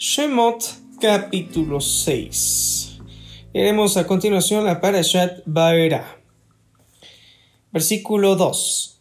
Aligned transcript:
Shemot 0.00 0.62
capítulo 1.00 1.80
6. 1.80 3.00
Leeremos 3.52 3.96
a 3.96 4.06
continuación 4.06 4.64
la 4.64 4.80
Parashat 4.80 5.40
Baera. 5.44 6.20
Versículo 7.72 8.36
2. 8.36 9.00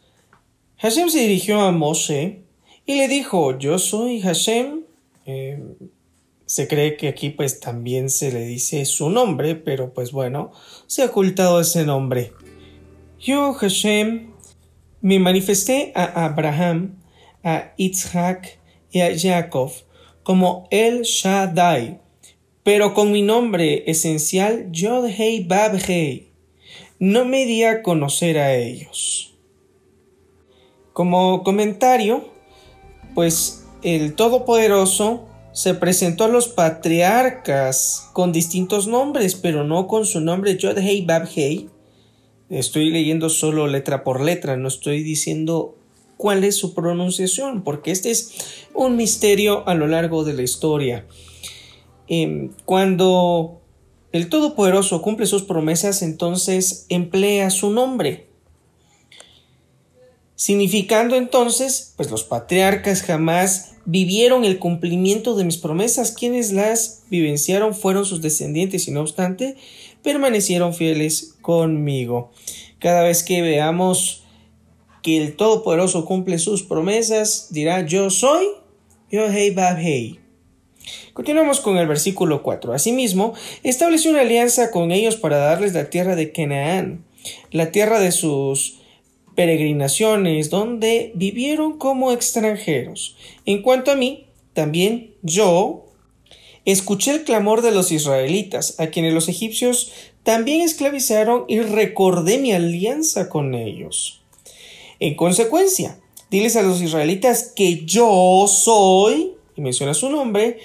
Hashem 0.78 1.10
se 1.10 1.20
dirigió 1.20 1.62
a 1.62 1.72
Moshe 1.72 2.42
y 2.88 2.96
le 2.96 3.08
dijo, 3.08 3.60
yo 3.60 3.78
soy 3.78 4.22
Hashem. 4.22 4.86
Eh, 5.28 5.62
se 6.48 6.68
cree 6.68 6.98
que 6.98 7.10
aquí 7.10 7.30
pues 7.30 7.60
también 7.60 8.10
se 8.10 8.32
le 8.32 8.40
dice 8.48 8.84
su 8.86 9.12
nombre, 9.12 9.54
pero 9.54 9.94
pues 9.94 10.12
bueno, 10.12 10.52
se 10.88 11.04
ha 11.04 11.06
ocultado 11.06 11.62
ese 11.62 11.86
nombre. 11.86 12.34
Yo, 13.20 13.54
Hashem, 13.54 14.32
me 15.02 15.20
manifesté 15.20 15.92
a 15.94 16.26
Abraham, 16.26 16.98
a 17.44 17.74
Isaac 17.78 18.58
y 18.90 19.02
a 19.02 19.16
Jacob 19.16 19.72
como 20.28 20.68
El 20.72 21.04
Shaddai, 21.04 22.02
pero 22.64 22.94
con 22.94 23.14
mi 23.14 23.22
nombre 23.22 23.90
esencial 23.90 24.70
Yod 24.74 25.06
Hei 25.06 25.46
Bab 25.46 25.80
Hei. 25.88 26.34
No 27.00 27.24
me 27.24 27.46
di 27.46 27.64
a 27.64 27.82
conocer 27.82 28.38
a 28.38 28.54
ellos. 28.54 29.38
Como 30.92 31.44
comentario, 31.44 32.28
pues 33.16 33.66
el 33.84 34.16
Todopoderoso 34.16 35.30
se 35.54 35.76
presentó 35.76 36.26
a 36.26 36.28
los 36.28 36.50
patriarcas 36.50 38.10
con 38.12 38.34
distintos 38.34 38.86
nombres, 38.86 39.34
pero 39.34 39.64
no 39.64 39.88
con 39.88 40.06
su 40.06 40.20
nombre 40.20 40.58
Yod 40.58 40.78
Hei 40.78 41.06
Bab 41.06 41.26
Hei. 41.34 41.70
Estoy 42.50 42.90
leyendo 42.90 43.30
solo 43.30 43.66
letra 43.68 44.04
por 44.04 44.20
letra, 44.20 44.58
no 44.58 44.68
estoy 44.68 45.04
diciendo 45.04 45.78
cuál 46.18 46.44
es 46.44 46.56
su 46.56 46.74
pronunciación, 46.74 47.64
porque 47.64 47.92
este 47.92 48.12
es 48.12 48.34
un 48.74 48.96
misterio 48.96 49.68
a 49.68 49.76
lo 49.76 49.88
largo 49.88 50.24
de 50.24 50.34
la 50.34 50.42
historia. 50.42 51.06
Em, 52.08 52.52
cuando 52.66 53.62
el 54.12 54.30
Todopoderoso 54.30 55.02
cumple 55.02 55.26
sus 55.26 55.44
promesas, 55.44 56.02
entonces 56.02 56.86
emplea 56.90 57.50
su 57.50 57.70
nombre. 57.70 58.28
Significando 60.36 61.16
entonces, 61.16 61.94
pues 61.98 62.12
los 62.12 62.24
patriarcas 62.24 63.02
jamás 63.02 63.74
vivieron 63.86 64.46
el 64.46 64.60
cumplimiento 64.60 65.36
de 65.36 65.44
mis 65.44 65.58
promesas, 65.58 66.12
quienes 66.12 66.52
las 66.52 67.04
vivenciaron 67.10 67.74
fueron 67.74 68.06
sus 68.06 68.22
descendientes 68.22 68.88
y 68.88 68.92
no 68.92 69.02
obstante 69.02 69.56
permanecieron 70.04 70.74
fieles 70.74 71.36
conmigo. 71.42 72.32
Cada 72.80 73.04
vez 73.04 73.24
que 73.24 73.42
veamos 73.42 74.27
que 75.08 75.16
el 75.16 75.38
Todopoderoso 75.38 76.04
cumple 76.04 76.38
sus 76.38 76.64
promesas, 76.64 77.48
dirá 77.52 77.86
yo 77.86 78.10
soy, 78.10 78.46
yo 79.10 79.28
hey 79.32 79.52
bab 79.52 79.78
hey. 79.80 80.20
Continuamos 81.14 81.62
con 81.62 81.78
el 81.78 81.88
versículo 81.88 82.44
4. 82.44 82.74
Asimismo, 82.74 83.34
estableció 83.64 84.12
una 84.12 84.20
alianza 84.20 84.70
con 84.70 84.92
ellos 84.92 85.16
para 85.16 85.38
darles 85.38 85.72
la 85.72 85.90
tierra 85.90 86.18
de 86.18 86.34
Canaán, 86.34 87.06
la 87.52 87.72
tierra 87.72 88.02
de 88.02 88.12
sus 88.12 88.80
peregrinaciones, 89.34 90.50
donde 90.50 91.14
vivieron 91.16 91.78
como 91.78 92.12
extranjeros. 92.12 93.16
En 93.46 93.62
cuanto 93.62 93.92
a 93.92 93.96
mí, 93.96 94.26
también 94.52 95.14
yo 95.22 95.86
escuché 96.66 97.12
el 97.12 97.24
clamor 97.24 97.62
de 97.62 97.72
los 97.72 97.94
israelitas, 97.94 98.78
a 98.78 98.88
quienes 98.88 99.14
los 99.14 99.30
egipcios 99.30 99.94
también 100.24 100.60
esclavizaron, 100.60 101.46
y 101.48 101.62
recordé 101.62 102.40
mi 102.40 102.52
alianza 102.52 103.30
con 103.30 103.56
ellos. 103.56 104.18
En 105.00 105.16
consecuencia, 105.16 106.00
diles 106.32 106.56
a 106.56 106.64
los 106.64 106.82
israelitas 106.82 107.52
que 107.56 107.86
yo 107.86 108.46
soy, 108.48 109.34
y 109.56 109.62
menciona 109.62 109.94
su 109.94 110.10
nombre, 110.10 110.60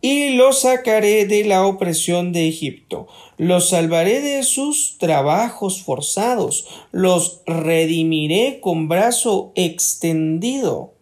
y 0.00 0.30
los 0.30 0.60
sacaré 0.60 1.26
de 1.26 1.44
la 1.44 1.66
opresión 1.66 2.32
de 2.32 2.48
Egipto, 2.48 3.06
los 3.38 3.70
salvaré 3.70 4.20
de 4.20 4.42
sus 4.44 4.98
trabajos 4.98 5.82
forzados, 5.82 6.66
los 6.92 7.42
redimiré 7.46 8.60
con 8.60 8.88
brazo 8.88 9.52
extendido 9.54 10.94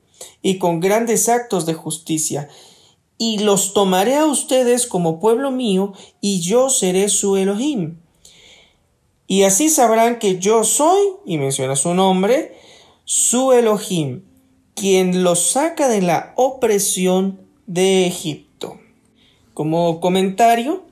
y 0.42 0.58
con 0.58 0.80
grandes 0.80 1.28
actos 1.28 1.66
de 1.66 1.74
justicia, 1.74 2.48
y 3.18 3.38
los 3.38 3.72
tomaré 3.72 4.16
a 4.16 4.26
ustedes 4.26 4.86
como 4.86 5.20
pueblo 5.20 5.50
mío, 5.50 5.92
y 6.20 6.40
yo 6.40 6.70
seré 6.70 7.08
su 7.08 7.36
Elohim. 7.36 7.98
Y 9.26 9.44
así 9.44 9.70
sabrán 9.70 10.18
que 10.18 10.38
yo 10.38 10.64
soy, 10.64 11.00
y 11.24 11.38
menciona 11.38 11.76
su 11.76 11.94
nombre, 11.94 12.63
su 13.04 13.53
Elohim, 13.53 14.22
quien 14.75 15.22
los 15.22 15.50
saca 15.50 15.88
de 15.88 16.00
la 16.00 16.32
opresión 16.37 17.41
de 17.66 18.06
Egipto. 18.06 18.78
Como 19.53 20.00
comentario, 20.00 20.84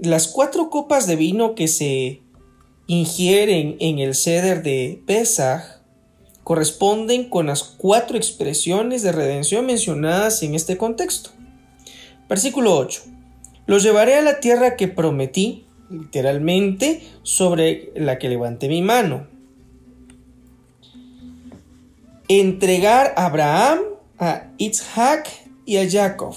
las 0.00 0.28
cuatro 0.28 0.70
copas 0.70 1.06
de 1.08 1.16
vino 1.16 1.56
que 1.56 1.66
se 1.66 2.22
ingieren 2.86 3.76
en 3.80 3.98
el 3.98 4.14
ceder 4.14 4.62
de 4.62 5.02
Pesach 5.06 5.80
corresponden 6.44 7.28
con 7.28 7.46
las 7.46 7.62
cuatro 7.64 8.16
expresiones 8.16 9.02
de 9.02 9.12
redención 9.12 9.66
mencionadas 9.66 10.42
en 10.42 10.54
este 10.54 10.76
contexto. 10.76 11.30
Versículo 12.28 12.76
8. 12.76 13.02
Los 13.66 13.82
llevaré 13.82 14.14
a 14.14 14.22
la 14.22 14.40
tierra 14.40 14.76
que 14.76 14.88
prometí, 14.88 15.66
literalmente, 15.90 17.02
sobre 17.22 17.90
la 17.94 18.18
que 18.18 18.28
levanté 18.28 18.68
mi 18.68 18.82
mano 18.82 19.29
entregar 22.38 23.12
a 23.16 23.26
Abraham, 23.26 23.80
a 24.18 24.52
Isaac 24.56 25.28
y 25.66 25.78
a 25.78 25.90
Jacob, 25.90 26.36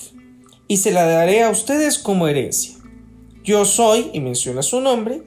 y 0.68 0.78
se 0.78 0.92
la 0.92 1.06
daré 1.06 1.44
a 1.44 1.52
ustedes 1.52 2.00
como 2.00 2.28
herencia. 2.28 2.74
Yo 3.44 3.64
soy, 3.66 4.10
y 4.12 4.20
menciona 4.20 4.64
su 4.64 4.82
nombre, 4.82 5.22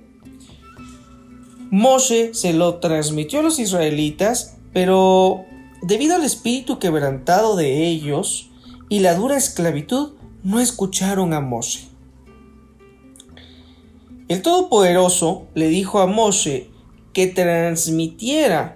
Moshe 1.71 2.34
se 2.34 2.53
lo 2.53 2.77
transmitió 2.77 3.41
a 3.41 3.43
los 3.43 3.60
israelitas, 3.60 4.56
pero 4.72 5.44
debido 5.82 6.16
al 6.16 6.25
espíritu 6.25 6.81
quebrantado 6.81 7.54
de 7.54 7.87
ellos 7.87 8.50
y 8.88 9.00
la 9.00 9.15
dura 9.15 9.37
esclavitud, 9.37 10.15
no 10.43 10.59
escucharon 10.59 11.33
a 11.33 11.41
Moshe. 11.41 11.88
El 14.27 14.43
Todopoderoso 14.43 15.47
le 15.54 15.69
dijo 15.69 16.00
a 16.00 16.06
Moshe 16.06 16.71
que 17.12 17.28
transmitiera 17.28 18.76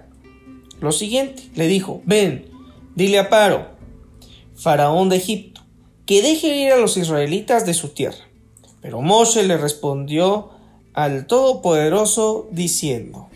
lo 0.81 0.91
siguiente. 0.91 1.43
Le 1.55 1.67
dijo, 1.67 2.01
ven, 2.05 2.51
dile 2.95 3.19
a 3.19 3.29
Paro, 3.29 3.67
faraón 4.55 5.09
de 5.09 5.17
Egipto, 5.17 5.61
que 6.05 6.21
deje 6.21 6.57
ir 6.57 6.73
a 6.73 6.77
los 6.77 6.97
israelitas 6.97 7.65
de 7.65 7.73
su 7.73 7.89
tierra. 7.89 8.27
Pero 8.81 9.01
Moshe 9.01 9.43
le 9.43 9.57
respondió 9.57 10.49
al 10.93 11.27
Todopoderoso 11.27 12.49
diciendo, 12.51 13.29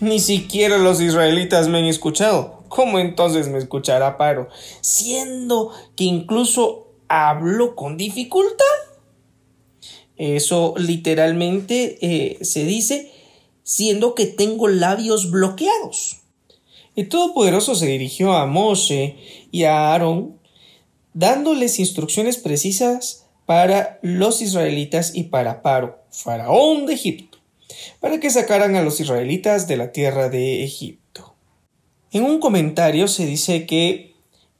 ni 0.00 0.20
siquiera 0.20 0.78
los 0.78 1.00
israelitas 1.00 1.68
me 1.68 1.78
han 1.78 1.84
escuchado. 1.84 2.64
¿Cómo 2.68 2.98
entonces 2.98 3.48
me 3.48 3.58
escuchará 3.58 4.16
Paro? 4.16 4.48
Siendo 4.80 5.72
que 5.96 6.04
incluso 6.04 6.86
hablo 7.08 7.74
con 7.74 7.96
dificultad. 7.96 8.64
Eso 10.16 10.74
literalmente 10.76 11.98
eh, 12.00 12.38
se 12.44 12.64
dice 12.64 13.10
siendo 13.62 14.14
que 14.14 14.26
tengo 14.26 14.68
labios 14.68 15.30
bloqueados. 15.30 16.22
El 16.96 17.08
Todopoderoso 17.08 17.76
se 17.76 17.86
dirigió 17.86 18.32
a 18.32 18.46
Moshe 18.46 19.16
y 19.52 19.64
a 19.64 19.92
Aarón, 19.92 20.38
dándoles 21.14 21.78
instrucciones 21.78 22.36
precisas 22.36 23.26
para 23.46 24.00
los 24.02 24.42
israelitas 24.42 25.14
y 25.14 25.24
para 25.24 25.62
Paro, 25.62 26.00
faraón 26.10 26.86
de 26.86 26.94
Egipto, 26.94 27.38
para 28.00 28.18
que 28.18 28.30
sacaran 28.30 28.74
a 28.74 28.82
los 28.82 29.00
israelitas 29.00 29.68
de 29.68 29.76
la 29.76 29.92
tierra 29.92 30.28
de 30.28 30.64
Egipto. 30.64 31.34
En 32.10 32.24
un 32.24 32.40
comentario 32.40 33.06
se 33.06 33.24
dice 33.24 33.66
que 33.66 34.14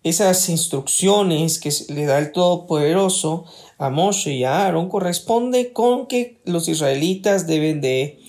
esas 0.04 0.48
instrucciones 0.48 1.58
que 1.58 1.70
le 1.92 2.06
da 2.06 2.18
el 2.18 2.30
Todopoderoso 2.30 3.44
a 3.76 3.90
Moshe 3.90 4.34
y 4.34 4.44
a 4.44 4.66
Aarón 4.66 4.88
corresponde 4.88 5.72
con 5.72 6.06
que 6.06 6.40
los 6.44 6.68
israelitas 6.68 7.48
deben 7.48 7.80
de 7.80 8.20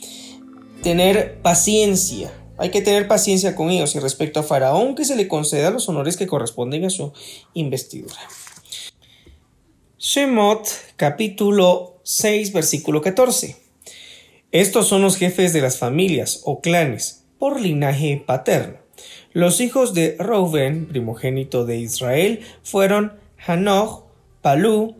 tener 0.81 1.39
paciencia 1.42 2.31
hay 2.61 2.69
que 2.69 2.83
tener 2.83 3.07
paciencia 3.07 3.55
con 3.55 3.71
ellos 3.71 3.95
y 3.95 3.99
respecto 3.99 4.39
a 4.39 4.43
Faraón 4.43 4.93
que 4.93 5.03
se 5.03 5.15
le 5.15 5.27
conceda 5.27 5.71
los 5.71 5.89
honores 5.89 6.15
que 6.15 6.27
corresponden 6.27 6.85
a 6.85 6.91
su 6.91 7.11
investidura. 7.55 8.19
Shemot 9.97 10.67
capítulo 10.95 11.99
6 12.03 12.53
versículo 12.53 13.01
14. 13.01 13.55
Estos 14.51 14.87
son 14.87 15.01
los 15.01 15.17
jefes 15.17 15.53
de 15.53 15.61
las 15.61 15.79
familias 15.79 16.41
o 16.43 16.61
clanes 16.61 17.23
por 17.39 17.59
linaje 17.59 18.23
paterno. 18.23 18.77
Los 19.33 19.59
hijos 19.59 19.95
de 19.95 20.15
Reuben, 20.19 20.85
primogénito 20.87 21.65
de 21.65 21.79
Israel, 21.79 22.41
fueron 22.61 23.13
Hanoch, 23.43 24.03
Palú, 24.43 24.97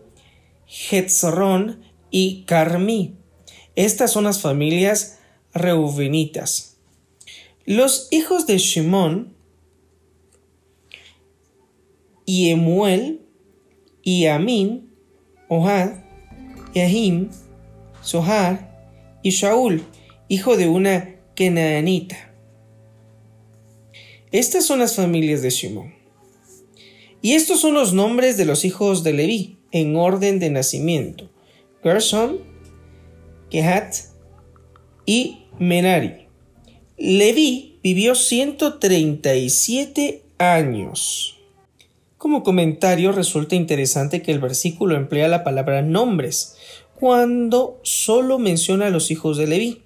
Hetzron 0.90 1.84
y 2.10 2.42
Carmi. 2.46 3.18
Estas 3.76 4.12
son 4.12 4.24
las 4.24 4.42
familias 4.42 5.20
reubenitas. 5.54 6.71
Los 7.72 8.10
hijos 8.12 8.48
de 8.48 8.58
Shimón 8.58 9.34
y 12.26 12.50
Emuel 12.50 13.22
y 14.04 14.26
Amin, 14.26 14.94
Ohad, 15.48 16.04
Yahim, 16.76 17.30
Sohar 18.02 19.18
y 19.24 19.30
Shaul, 19.30 19.86
hijo 20.28 20.58
de 20.58 20.68
una 20.68 21.16
Kenaanita. 21.34 22.36
Estas 24.34 24.66
son 24.66 24.80
las 24.80 24.98
familias 24.98 25.42
de 25.42 25.52
Shimon. 25.52 25.94
Y 27.22 27.36
estos 27.36 27.62
son 27.62 27.76
los 27.76 27.94
nombres 27.94 28.36
de 28.36 28.44
los 28.44 28.66
hijos 28.66 29.02
de 29.06 29.14
Leví, 29.14 29.60
en 29.72 29.96
orden 29.96 30.40
de 30.40 30.50
nacimiento. 30.50 31.30
Gershon, 31.84 32.40
Kehat 33.50 33.96
y 35.06 35.46
Menari. 35.58 36.31
Leví 37.04 37.80
vivió 37.82 38.14
137 38.14 40.22
años. 40.38 41.36
Como 42.20 42.44
comentario 42.44 43.12
resulta 43.12 43.56
interesante 43.56 44.22
que 44.22 44.32
el 44.32 44.38
versículo 44.38 44.96
emplea 44.96 45.28
la 45.28 45.44
palabra 45.44 45.82
nombres 45.82 46.58
cuando 47.00 47.80
solo 47.82 48.38
menciona 48.38 48.86
a 48.86 48.92
los 48.92 49.10
hijos 49.10 49.38
de 49.38 49.48
Leví, 49.48 49.82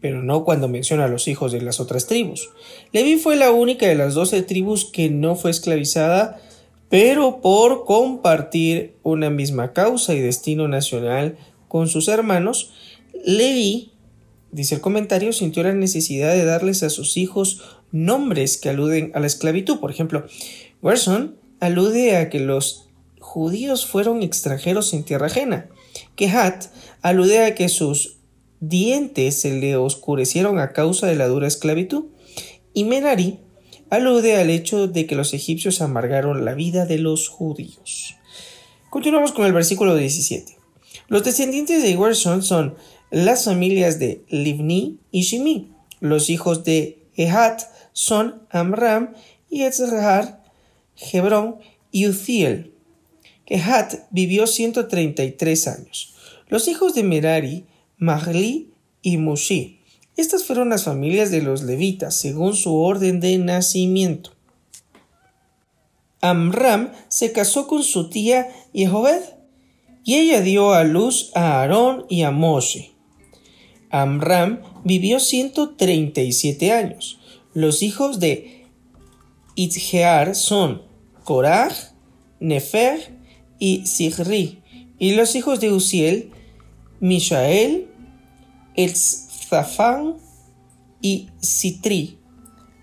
pero 0.00 0.22
no 0.22 0.44
cuando 0.44 0.66
menciona 0.66 1.04
a 1.04 1.08
los 1.08 1.28
hijos 1.28 1.52
de 1.52 1.60
las 1.60 1.78
otras 1.78 2.06
tribus. 2.06 2.48
Leví 2.90 3.16
fue 3.16 3.36
la 3.36 3.50
única 3.50 3.86
de 3.86 3.96
las 3.96 4.14
doce 4.14 4.40
tribus 4.40 4.86
que 4.86 5.10
no 5.10 5.36
fue 5.36 5.50
esclavizada, 5.50 6.40
pero 6.88 7.42
por 7.42 7.84
compartir 7.84 8.94
una 9.02 9.28
misma 9.28 9.74
causa 9.74 10.14
y 10.14 10.20
destino 10.20 10.68
nacional 10.68 11.36
con 11.68 11.88
sus 11.88 12.08
hermanos, 12.08 12.72
Leví, 13.26 13.92
dice 14.56 14.74
el 14.74 14.80
comentario, 14.80 15.34
sintió 15.34 15.62
la 15.62 15.74
necesidad 15.74 16.32
de 16.32 16.46
darles 16.46 16.82
a 16.82 16.88
sus 16.88 17.18
hijos 17.18 17.60
nombres 17.92 18.56
que 18.56 18.70
aluden 18.70 19.12
a 19.14 19.20
la 19.20 19.26
esclavitud. 19.26 19.78
Por 19.80 19.90
ejemplo, 19.90 20.24
Gerson 20.82 21.36
alude 21.60 22.16
a 22.16 22.30
que 22.30 22.40
los 22.40 22.88
judíos 23.20 23.84
fueron 23.86 24.22
extranjeros 24.22 24.94
en 24.94 25.04
tierra 25.04 25.26
ajena. 25.26 25.68
Kehat 26.14 26.68
alude 27.02 27.44
a 27.44 27.54
que 27.54 27.68
sus 27.68 28.16
dientes 28.60 29.38
se 29.38 29.52
le 29.60 29.76
oscurecieron 29.76 30.58
a 30.58 30.72
causa 30.72 31.06
de 31.06 31.16
la 31.16 31.28
dura 31.28 31.46
esclavitud. 31.46 32.04
Y 32.72 32.84
Menari 32.84 33.40
alude 33.90 34.36
al 34.36 34.48
hecho 34.48 34.88
de 34.88 35.06
que 35.06 35.16
los 35.16 35.34
egipcios 35.34 35.82
amargaron 35.82 36.46
la 36.46 36.54
vida 36.54 36.86
de 36.86 36.96
los 36.96 37.28
judíos. 37.28 38.14
Continuamos 38.88 39.32
con 39.32 39.44
el 39.44 39.52
versículo 39.52 39.94
17. 39.94 40.56
Los 41.08 41.24
descendientes 41.24 41.82
de 41.82 41.94
Gerson 41.94 42.42
son 42.42 42.74
las 43.10 43.44
familias 43.44 43.98
de 43.98 44.24
Livni 44.28 44.98
y 45.10 45.22
Shimi. 45.22 45.72
Los 46.00 46.30
hijos 46.30 46.64
de 46.64 46.98
Ehat 47.14 47.62
son 47.92 48.42
Amram 48.50 49.14
y 49.48 49.62
Ezrahar 49.62 50.44
Hebrón 51.12 51.56
y 51.90 52.06
Uziel. 52.08 52.72
Kehat 53.46 53.94
vivió 54.10 54.46
133 54.46 55.68
años. 55.68 56.14
Los 56.48 56.68
hijos 56.68 56.94
de 56.94 57.04
Merari, 57.04 57.64
Mahli 57.96 58.72
y 59.02 59.16
Mushi. 59.18 59.80
Estas 60.16 60.44
fueron 60.44 60.70
las 60.70 60.84
familias 60.84 61.30
de 61.30 61.42
los 61.42 61.62
levitas 61.62 62.16
según 62.16 62.56
su 62.56 62.74
orden 62.74 63.20
de 63.20 63.38
nacimiento. 63.38 64.32
Amram 66.20 66.92
se 67.08 67.32
casó 67.32 67.68
con 67.68 67.82
su 67.82 68.10
tía 68.10 68.48
Yehoved 68.72 69.22
y 70.04 70.16
ella 70.16 70.40
dio 70.40 70.72
a 70.72 70.82
luz 70.84 71.30
a 71.34 71.60
Aarón 71.60 72.06
y 72.08 72.22
a 72.22 72.30
Moshe. 72.30 72.95
Amram 74.02 74.60
vivió 74.84 75.20
137 75.20 76.72
años. 76.72 77.18
Los 77.54 77.82
hijos 77.82 78.20
de 78.20 78.66
Itzgear 79.54 80.34
son 80.34 80.82
Korah, 81.24 81.72
Nefer 82.40 83.16
y 83.58 83.86
Sigri, 83.86 84.62
y 84.98 85.14
los 85.14 85.34
hijos 85.34 85.60
de 85.60 85.72
Uziel, 85.72 86.30
Mishael, 87.00 87.88
Elzafán 88.74 90.16
y 91.00 91.28
Sitri. 91.38 92.18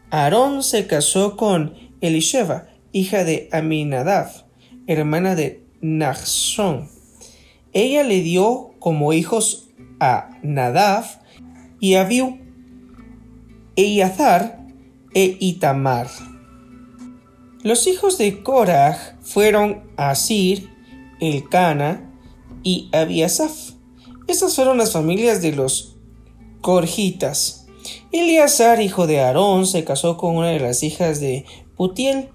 Aarón 0.09 0.63
se 0.63 0.87
casó 0.87 1.37
con 1.37 1.75
Elisheva, 2.01 2.67
hija 2.91 3.23
de 3.23 3.49
Aminadab, 3.51 4.29
hermana 4.87 5.35
de 5.35 5.63
Nachshon. 5.81 6.89
Ella 7.71 8.03
le 8.03 8.21
dio 8.21 8.73
como 8.79 9.13
hijos 9.13 9.69
a 10.03 10.29
y 11.79 11.95
Abiú, 11.95 12.39
Eyazar 13.75 14.67
e 15.13 15.37
Itamar. 15.39 16.07
Los 17.61 17.87
hijos 17.87 18.17
de 18.17 18.43
Korah 18.43 19.17
fueron 19.21 19.83
Asir, 19.95 20.69
Elcana 21.21 22.11
y 22.63 22.89
Abiasaf. 22.91 23.71
Estas 24.27 24.55
fueron 24.55 24.77
las 24.77 24.91
familias 24.91 25.41
de 25.41 25.53
los 25.53 25.95
Corjitas. 26.59 27.67
Eleazar, 28.11 28.81
hijo 28.81 29.07
de 29.07 29.21
Aarón, 29.21 29.65
se 29.65 29.85
casó 29.85 30.17
con 30.17 30.35
una 30.35 30.49
de 30.49 30.59
las 30.59 30.83
hijas 30.83 31.19
de 31.19 31.45
Putiel, 31.77 32.29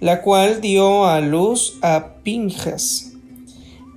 la 0.00 0.22
cual 0.22 0.60
dio 0.60 1.06
a 1.06 1.20
luz 1.20 1.78
a 1.82 2.16
Pinjas. 2.22 3.12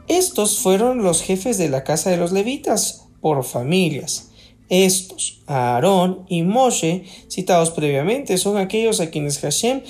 Estos 0.08 0.60
fueron 0.60 1.04
los 1.04 1.22
jefes 1.22 1.58
de 1.58 1.70
la 1.70 1.84
casa 1.84 2.10
de 2.10 2.18
los 2.18 2.32
levitas, 2.32 3.07
por 3.22 3.44
familias. 3.44 4.32
Estos, 4.70 5.42
Aarón 5.48 6.26
y 6.28 6.44
Moshe, 6.44 7.06
citados 7.30 7.72
previamente, 7.72 8.38
son 8.38 8.58
aquellos 8.58 9.00
a 9.00 9.10
quienes 9.10 9.40
Hashem 9.40 9.82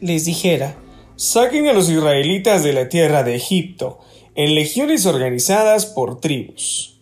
les 0.00 0.24
dijera, 0.24 0.76
saquen 1.16 1.68
a 1.68 1.72
los 1.72 1.88
israelitas 1.88 2.62
de 2.62 2.72
la 2.72 2.88
tierra 2.88 3.22
de 3.22 3.34
Egipto, 3.34 3.98
en 4.34 4.54
legiones 4.54 5.06
organizadas 5.06 5.86
por 5.86 6.20
tribus. 6.20 6.98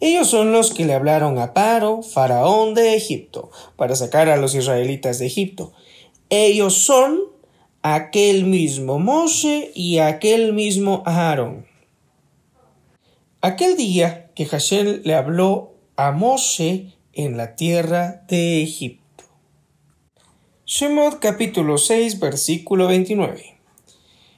Ellos 0.00 0.28
son 0.28 0.52
los 0.52 0.72
que 0.72 0.84
le 0.84 0.92
hablaron 0.92 1.38
a 1.38 1.54
Paro, 1.54 2.02
faraón 2.02 2.74
de 2.74 2.94
Egipto, 2.94 3.50
para 3.76 3.96
sacar 3.96 4.28
a 4.28 4.36
los 4.36 4.54
israelitas 4.54 5.18
de 5.18 5.26
Egipto. 5.26 5.72
Ellos 6.28 6.74
son 6.74 7.20
aquel 7.82 8.44
mismo 8.44 8.98
Moshe 8.98 9.70
y 9.74 9.98
aquel 9.98 10.52
mismo 10.52 11.02
Aarón. 11.06 11.66
Aquel 13.40 13.76
día 13.76 14.25
que 14.36 14.44
Hashem 14.44 15.00
le 15.02 15.14
habló 15.14 15.72
a 15.96 16.12
Moshe 16.12 16.92
en 17.14 17.38
la 17.38 17.56
tierra 17.56 18.22
de 18.28 18.62
Egipto. 18.62 19.24
Shemot 20.66 21.20
capítulo 21.20 21.78
6 21.78 22.20
versículo 22.20 22.86
29. 22.86 23.58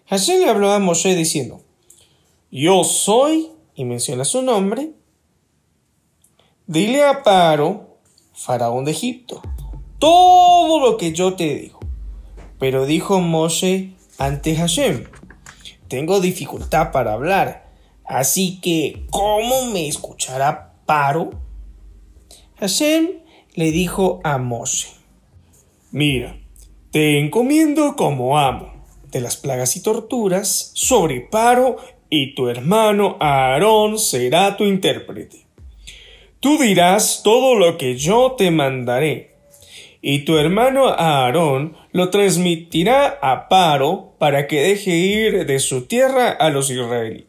Hashem 0.06 0.38
le 0.38 0.48
habló 0.48 0.70
a 0.70 0.78
Moshe 0.78 1.16
diciendo, 1.16 1.62
Yo 2.52 2.84
soy, 2.84 3.50
y 3.74 3.84
menciona 3.84 4.24
su 4.24 4.40
nombre, 4.40 4.92
dile 6.68 7.02
a 7.02 7.24
Paro, 7.24 7.98
faraón 8.32 8.84
de 8.84 8.92
Egipto, 8.92 9.42
todo 9.98 10.78
lo 10.78 10.96
que 10.96 11.12
yo 11.12 11.34
te 11.34 11.56
digo. 11.56 11.80
Pero 12.60 12.86
dijo 12.86 13.20
Moshe 13.20 13.94
ante 14.16 14.54
Hashem, 14.54 15.08
tengo 15.88 16.20
dificultad 16.20 16.92
para 16.92 17.14
hablar, 17.14 17.67
así 18.08 18.60
que 18.60 19.06
¿cómo 19.10 19.66
me 19.66 19.86
escuchará 19.86 20.74
Paro? 20.86 21.30
Hashem 22.58 23.08
le 23.54 23.70
dijo 23.70 24.20
a 24.24 24.38
Moshe, 24.38 24.88
Mira, 25.90 26.36
te 26.90 27.18
encomiendo 27.18 27.96
como 27.96 28.38
amo 28.38 28.72
de 29.10 29.20
las 29.20 29.36
plagas 29.36 29.76
y 29.76 29.82
torturas 29.82 30.70
sobre 30.74 31.20
Paro 31.20 31.76
y 32.10 32.34
tu 32.34 32.48
hermano 32.48 33.16
Aarón 33.20 33.98
será 33.98 34.56
tu 34.56 34.64
intérprete. 34.64 35.46
Tú 36.40 36.56
dirás 36.58 37.22
todo 37.24 37.56
lo 37.56 37.76
que 37.76 37.96
yo 37.96 38.36
te 38.38 38.50
mandaré, 38.50 39.34
y 40.00 40.20
tu 40.20 40.38
hermano 40.38 40.86
Aarón 40.88 41.76
lo 41.90 42.10
transmitirá 42.10 43.18
a 43.20 43.48
Paro 43.48 44.14
para 44.18 44.46
que 44.46 44.60
deje 44.60 44.90
ir 44.96 45.46
de 45.46 45.58
su 45.58 45.86
tierra 45.86 46.30
a 46.30 46.50
los 46.50 46.70
israelitas. 46.70 47.27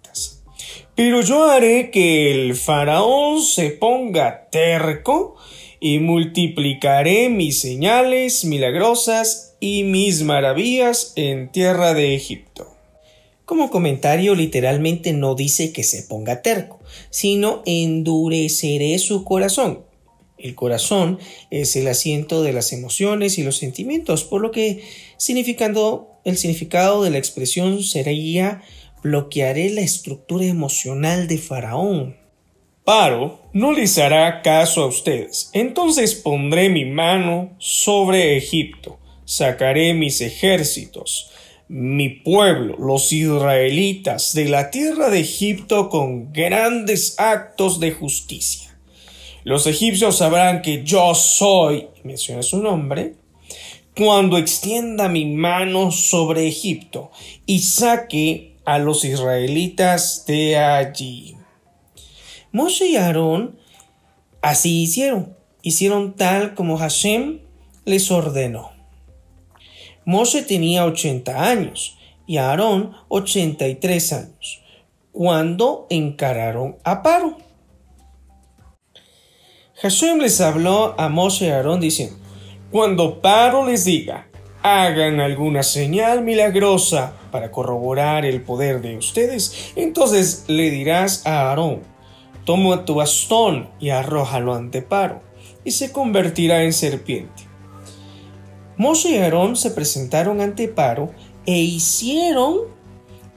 Pero 0.99 1.21
yo 1.21 1.45
haré 1.45 1.91
que 1.91 2.29
el 2.29 2.55
faraón 2.55 3.41
se 3.41 3.69
ponga 3.69 4.49
terco 4.51 5.37
y 5.79 5.99
multiplicaré 5.99 7.29
mis 7.29 7.61
señales 7.61 8.43
milagrosas 8.43 9.55
y 9.61 9.83
mis 9.83 10.23
maravillas 10.23 11.13
en 11.15 11.53
tierra 11.53 11.93
de 11.93 12.15
Egipto. 12.15 12.67
Como 13.45 13.71
comentario 13.71 14.35
literalmente 14.35 15.13
no 15.13 15.35
dice 15.35 15.71
que 15.71 15.83
se 15.83 16.03
ponga 16.03 16.41
terco, 16.41 16.81
sino 17.09 17.63
endureceré 17.65 18.99
su 18.99 19.23
corazón. 19.23 19.85
El 20.37 20.53
corazón 20.53 21.17
es 21.49 21.77
el 21.77 21.87
asiento 21.87 22.43
de 22.43 22.51
las 22.51 22.73
emociones 22.73 23.37
y 23.37 23.43
los 23.43 23.55
sentimientos, 23.55 24.25
por 24.25 24.41
lo 24.41 24.51
que 24.51 24.83
significando 25.15 26.19
el 26.25 26.37
significado 26.37 27.03
de 27.03 27.11
la 27.11 27.17
expresión 27.17 27.83
sería 27.83 28.61
bloquearé 29.03 29.69
la 29.69 29.81
estructura 29.81 30.45
emocional 30.45 31.27
de 31.27 31.37
Faraón. 31.37 32.17
Paro 32.83 33.39
no 33.53 33.71
les 33.71 33.97
hará 33.97 34.41
caso 34.41 34.83
a 34.83 34.87
ustedes. 34.87 35.49
Entonces 35.53 36.15
pondré 36.15 36.69
mi 36.69 36.85
mano 36.85 37.51
sobre 37.59 38.37
Egipto, 38.37 38.97
sacaré 39.25 39.93
mis 39.93 40.21
ejércitos, 40.21 41.31
mi 41.67 42.09
pueblo, 42.09 42.75
los 42.79 43.11
israelitas 43.11 44.33
de 44.33 44.45
la 44.45 44.71
tierra 44.71 45.09
de 45.09 45.19
Egipto 45.19 45.89
con 45.89 46.33
grandes 46.33 47.19
actos 47.19 47.79
de 47.79 47.91
justicia. 47.91 48.75
Los 49.43 49.67
egipcios 49.67 50.17
sabrán 50.17 50.61
que 50.61 50.83
yo 50.83 51.13
soy, 51.15 51.87
menciona 52.03 52.41
su 52.41 52.61
nombre, 52.61 53.13
cuando 53.95 54.37
extienda 54.37 55.09
mi 55.09 55.25
mano 55.25 55.91
sobre 55.91 56.47
Egipto 56.47 57.11
y 57.45 57.59
saque 57.59 58.48
a 58.69 58.77
los 58.77 59.03
israelitas 59.03 60.25
de 60.27 60.55
allí. 60.55 61.35
Moshe 62.51 62.85
y 62.85 62.97
Aarón 62.97 63.57
así 64.43 64.83
hicieron, 64.83 65.35
hicieron 65.63 66.15
tal 66.15 66.53
como 66.53 66.77
Hashem 66.77 67.39
les 67.85 68.11
ordenó. 68.11 68.69
Moshe 70.05 70.43
tenía 70.43 70.85
80 70.85 71.49
años 71.49 71.97
y 72.27 72.37
Aarón 72.37 72.95
83 73.07 74.13
años, 74.13 74.61
cuando 75.11 75.87
encararon 75.89 76.77
a 76.83 77.01
Paro. 77.01 77.39
Hashem 79.81 80.19
les 80.19 80.39
habló 80.41 80.93
a 80.99 81.09
Moshe 81.09 81.47
y 81.47 81.49
Aarón 81.49 81.79
diciendo, 81.79 82.17
cuando 82.69 83.19
Paro 83.19 83.65
les 83.65 83.85
diga, 83.85 84.27
hagan 84.61 85.19
alguna 85.21 85.63
señal 85.63 86.21
milagrosa 86.21 87.15
para 87.31 87.51
corroborar 87.51 88.25
el 88.25 88.41
poder 88.41 88.81
de 88.81 88.97
ustedes, 88.97 89.71
entonces 89.75 90.45
le 90.47 90.69
dirás 90.69 91.25
a 91.25 91.49
Aarón, 91.49 91.81
toma 92.45 92.85
tu 92.85 92.95
bastón 92.95 93.69
y 93.79 93.89
arrójalo 93.89 94.55
ante 94.55 94.81
Paro, 94.81 95.21
y 95.63 95.71
se 95.71 95.91
convertirá 95.91 96.63
en 96.63 96.73
serpiente. 96.73 97.43
Moshe 98.77 99.09
y 99.11 99.17
Aarón 99.17 99.55
se 99.55 99.71
presentaron 99.71 100.41
ante 100.41 100.67
Paro 100.67 101.11
e 101.45 101.59
hicieron 101.59 102.59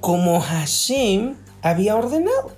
como 0.00 0.40
Hashem 0.40 1.36
había 1.62 1.96
ordenado. 1.96 2.52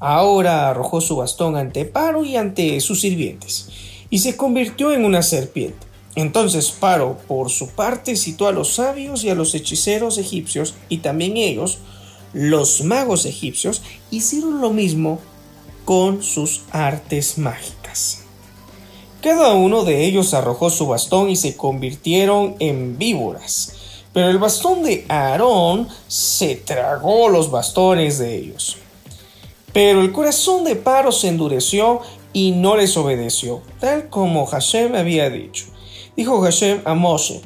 Ahora 0.00 0.68
arrojó 0.68 1.00
su 1.00 1.16
bastón 1.16 1.56
ante 1.56 1.84
Paro 1.84 2.24
y 2.24 2.36
ante 2.36 2.78
sus 2.80 3.00
sirvientes, 3.00 3.68
y 4.10 4.18
se 4.18 4.36
convirtió 4.36 4.92
en 4.92 5.04
una 5.04 5.22
serpiente. 5.22 5.83
Entonces 6.16 6.70
Paro, 6.70 7.18
por 7.26 7.50
su 7.50 7.68
parte, 7.68 8.16
citó 8.16 8.46
a 8.46 8.52
los 8.52 8.74
sabios 8.74 9.24
y 9.24 9.30
a 9.30 9.34
los 9.34 9.54
hechiceros 9.54 10.18
egipcios, 10.18 10.74
y 10.88 10.98
también 10.98 11.36
ellos, 11.36 11.78
los 12.32 12.82
magos 12.82 13.26
egipcios, 13.26 13.82
hicieron 14.10 14.60
lo 14.60 14.70
mismo 14.70 15.18
con 15.84 16.22
sus 16.22 16.62
artes 16.70 17.38
mágicas. 17.38 18.20
Cada 19.20 19.54
uno 19.54 19.84
de 19.84 20.04
ellos 20.04 20.34
arrojó 20.34 20.70
su 20.70 20.86
bastón 20.86 21.30
y 21.30 21.36
se 21.36 21.56
convirtieron 21.56 22.56
en 22.58 22.98
víboras, 22.98 23.72
pero 24.12 24.28
el 24.28 24.38
bastón 24.38 24.82
de 24.82 25.06
Aarón 25.08 25.88
se 26.06 26.56
tragó 26.56 27.28
los 27.28 27.50
bastones 27.50 28.18
de 28.18 28.36
ellos. 28.36 28.76
Pero 29.72 30.02
el 30.02 30.12
corazón 30.12 30.62
de 30.62 30.76
Paro 30.76 31.10
se 31.10 31.28
endureció 31.28 32.00
y 32.32 32.52
no 32.52 32.76
les 32.76 32.96
obedeció, 32.96 33.62
tal 33.80 34.08
como 34.08 34.46
Hashem 34.46 34.94
había 34.94 35.30
dicho. 35.30 35.73
Dijo 36.16 36.40
Hashem 36.42 36.82
a 36.84 36.94
Moshe, 36.94 37.40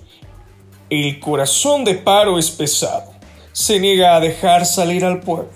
el 0.91 1.21
corazón 1.21 1.85
de 1.85 1.95
Paro 1.95 2.39
es 2.39 2.51
pesado, 2.51 3.13
se 3.53 3.81
niega 3.81 4.15
a 4.15 4.21
dejar 4.21 4.67
salir 4.67 5.07
al 5.07 5.21
pueblo. 5.21 5.49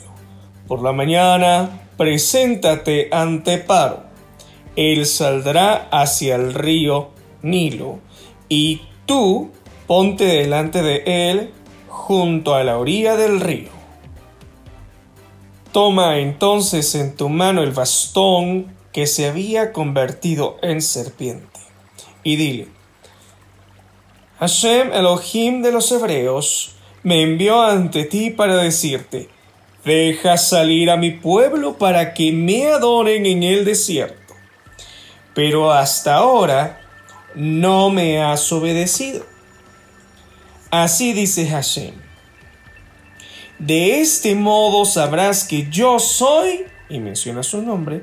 Por 0.67 0.83
la 0.83 0.93
mañana, 0.93 1.89
preséntate 1.99 3.09
ante 3.13 3.59
Paro. 3.59 4.05
Él 4.77 5.05
saldrá 5.05 5.89
hacia 5.91 6.37
el 6.37 6.55
río 6.55 7.11
Nilo, 7.43 7.99
y 8.49 8.81
tú 9.05 9.51
ponte 9.87 10.25
delante 10.25 10.83
de 10.83 11.03
él 11.07 11.51
junto 11.89 12.55
a 12.55 12.65
la 12.65 12.79
orilla 12.79 13.17
del 13.17 13.41
río. 13.41 13.69
Toma 15.71 16.19
entonces 16.19 16.95
en 16.95 17.15
tu 17.15 17.29
mano 17.29 17.63
el 17.63 17.73
bastón 17.73 18.75
que 18.93 19.07
se 19.07 19.29
había 19.29 19.73
convertido 19.73 20.57
en 20.63 20.81
serpiente, 20.81 21.61
y 22.23 22.37
dile, 22.37 22.69
Hashem 24.43 24.93
Elohim 24.93 25.63
de 25.63 25.71
los 25.71 25.93
hebreos 25.93 26.75
me 27.05 27.23
envió 27.23 27.63
ante 27.63 28.03
ti 28.03 28.31
para 28.31 28.57
decirte, 28.57 29.29
deja 29.85 30.37
salir 30.37 30.91
a 30.91 30.97
mi 30.97 31.13
pueblo 31.13 31.79
para 31.79 32.13
que 32.13 32.33
me 32.33 32.67
adoren 32.67 33.25
en 33.25 33.45
el 33.45 33.65
desierto. 33.65 34.35
Pero 35.33 35.71
hasta 35.71 36.17
ahora 36.17 36.81
no 37.37 37.91
me 37.91 38.21
has 38.21 38.51
obedecido. 38.51 39.25
Así 40.73 41.13
dice 41.13 41.47
Hashem. 41.49 41.95
De 43.61 44.01
este 44.01 44.35
modo 44.35 44.85
sabrás 44.87 45.45
que 45.45 45.69
yo 45.71 46.01
soy, 46.01 46.65
y 46.89 46.99
menciona 46.99 47.45
su 47.45 47.63
nombre, 47.63 48.03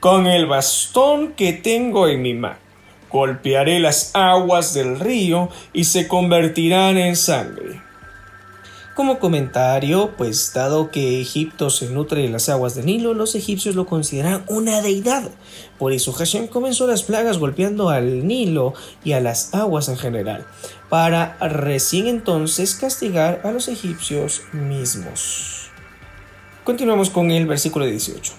con 0.00 0.26
el 0.26 0.46
bastón 0.46 1.34
que 1.34 1.52
tengo 1.52 2.08
en 2.08 2.20
mi 2.20 2.34
mano 2.34 2.67
golpearé 3.10 3.80
las 3.80 4.10
aguas 4.14 4.74
del 4.74 4.98
río 4.98 5.48
y 5.72 5.84
se 5.84 6.08
convertirán 6.08 6.96
en 6.98 7.16
sangre. 7.16 7.82
Como 8.98 9.20
comentario, 9.20 10.14
pues 10.16 10.52
dado 10.52 10.90
que 10.90 11.20
Egipto 11.20 11.70
se 11.70 11.88
nutre 11.88 12.22
de 12.22 12.30
las 12.30 12.48
aguas 12.48 12.74
del 12.74 12.86
Nilo, 12.86 13.14
los 13.14 13.36
egipcios 13.36 13.76
lo 13.76 13.86
consideran 13.86 14.42
una 14.48 14.82
deidad. 14.82 15.30
Por 15.78 15.92
eso 15.92 16.12
Hashem 16.12 16.48
comenzó 16.48 16.88
las 16.88 17.04
plagas 17.04 17.38
golpeando 17.38 17.90
al 17.90 18.26
Nilo 18.26 18.74
y 19.04 19.12
a 19.12 19.20
las 19.20 19.54
aguas 19.54 19.88
en 19.88 19.98
general, 19.98 20.44
para 20.88 21.36
recién 21.38 22.08
entonces 22.08 22.74
castigar 22.74 23.42
a 23.44 23.52
los 23.52 23.68
egipcios 23.68 24.42
mismos. 24.52 25.70
Continuamos 26.64 27.08
con 27.08 27.30
el 27.30 27.46
versículo 27.46 27.86
18. 27.86 28.32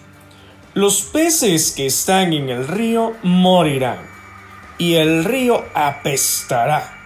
Los 0.74 1.04
peces 1.04 1.72
que 1.72 1.86
están 1.86 2.34
en 2.34 2.50
el 2.50 2.68
río 2.68 3.14
morirán 3.24 4.09
y 4.80 4.96
el 4.96 5.26
río 5.26 5.66
apestará, 5.76 6.98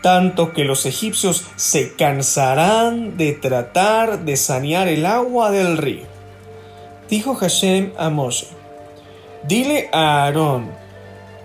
tanto 0.00 0.52
que 0.52 0.64
los 0.64 0.86
egipcios 0.86 1.44
se 1.56 1.94
cansarán 1.94 3.18
de 3.18 3.32
tratar 3.32 4.20
de 4.20 4.36
sanear 4.36 4.88
el 4.88 5.04
agua 5.04 5.50
del 5.50 5.76
río. 5.76 6.06
Dijo 7.10 7.34
Hashem 7.34 7.92
a 7.98 8.08
Moshe, 8.08 8.46
dile 9.42 9.90
a 9.92 10.24
Aarón, 10.24 10.70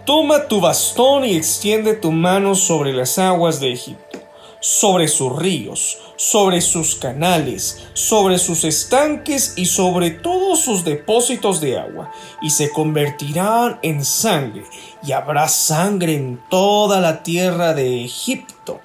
toma 0.06 0.48
tu 0.48 0.62
bastón 0.62 1.26
y 1.26 1.36
extiende 1.36 1.96
tu 1.96 2.12
mano 2.12 2.54
sobre 2.54 2.94
las 2.94 3.18
aguas 3.18 3.60
de 3.60 3.74
Egipto, 3.74 4.20
sobre 4.60 5.08
sus 5.08 5.36
ríos, 5.36 5.98
sobre 6.16 6.62
sus 6.62 6.96
canales, 6.96 7.86
sobre 7.94 8.38
sus 8.38 8.64
estanques 8.64 9.54
y 9.56 9.66
sobre 9.66 10.12
todos 10.12 10.60
sus 10.60 10.84
depósitos 10.84 11.62
de 11.62 11.80
agua, 11.80 12.12
y 12.42 12.50
se 12.52 12.72
convertirán 12.72 13.80
en 13.82 14.06
sangre, 14.06 14.66
y 15.04 15.12
habrá 15.12 15.48
sangre 15.48 16.16
en 16.16 16.40
toda 16.50 17.02
la 17.02 17.24
tierra 17.24 17.74
de 17.74 18.04
Egipto, 18.04 18.82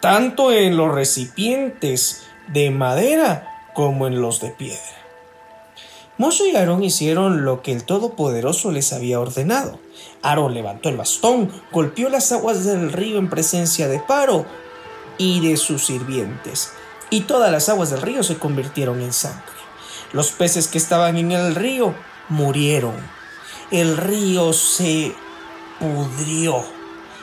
tanto 0.00 0.52
en 0.52 0.76
los 0.76 0.94
recipientes 0.94 2.22
de 2.52 2.70
madera 2.70 3.70
como 3.74 4.06
en 4.06 4.20
los 4.20 4.40
de 4.40 4.50
piedra. 4.50 4.98
Moshe 6.18 6.48
y 6.48 6.56
Aarón 6.56 6.82
hicieron 6.82 7.44
lo 7.44 7.62
que 7.62 7.70
el 7.70 7.84
Todopoderoso 7.84 8.72
les 8.72 8.92
había 8.92 9.20
ordenado. 9.20 9.78
Aarón 10.20 10.52
levantó 10.52 10.88
el 10.88 10.96
bastón, 10.96 11.48
golpeó 11.70 12.08
las 12.08 12.32
aguas 12.32 12.64
del 12.64 12.92
río 12.92 13.18
en 13.18 13.30
presencia 13.30 13.86
de 13.86 14.00
Paro, 14.00 14.44
y 15.18 15.40
de 15.46 15.56
sus 15.56 15.86
sirvientes, 15.86 16.72
y 17.10 17.22
todas 17.22 17.50
las 17.50 17.68
aguas 17.68 17.90
del 17.90 18.02
río 18.02 18.22
se 18.22 18.38
convirtieron 18.38 19.00
en 19.00 19.12
sangre. 19.12 19.42
Los 20.12 20.30
peces 20.30 20.68
que 20.68 20.78
estaban 20.78 21.18
en 21.18 21.32
el 21.32 21.54
río 21.54 21.94
murieron. 22.28 22.94
El 23.70 23.96
río 23.96 24.52
se 24.52 25.14
pudrió 25.78 26.64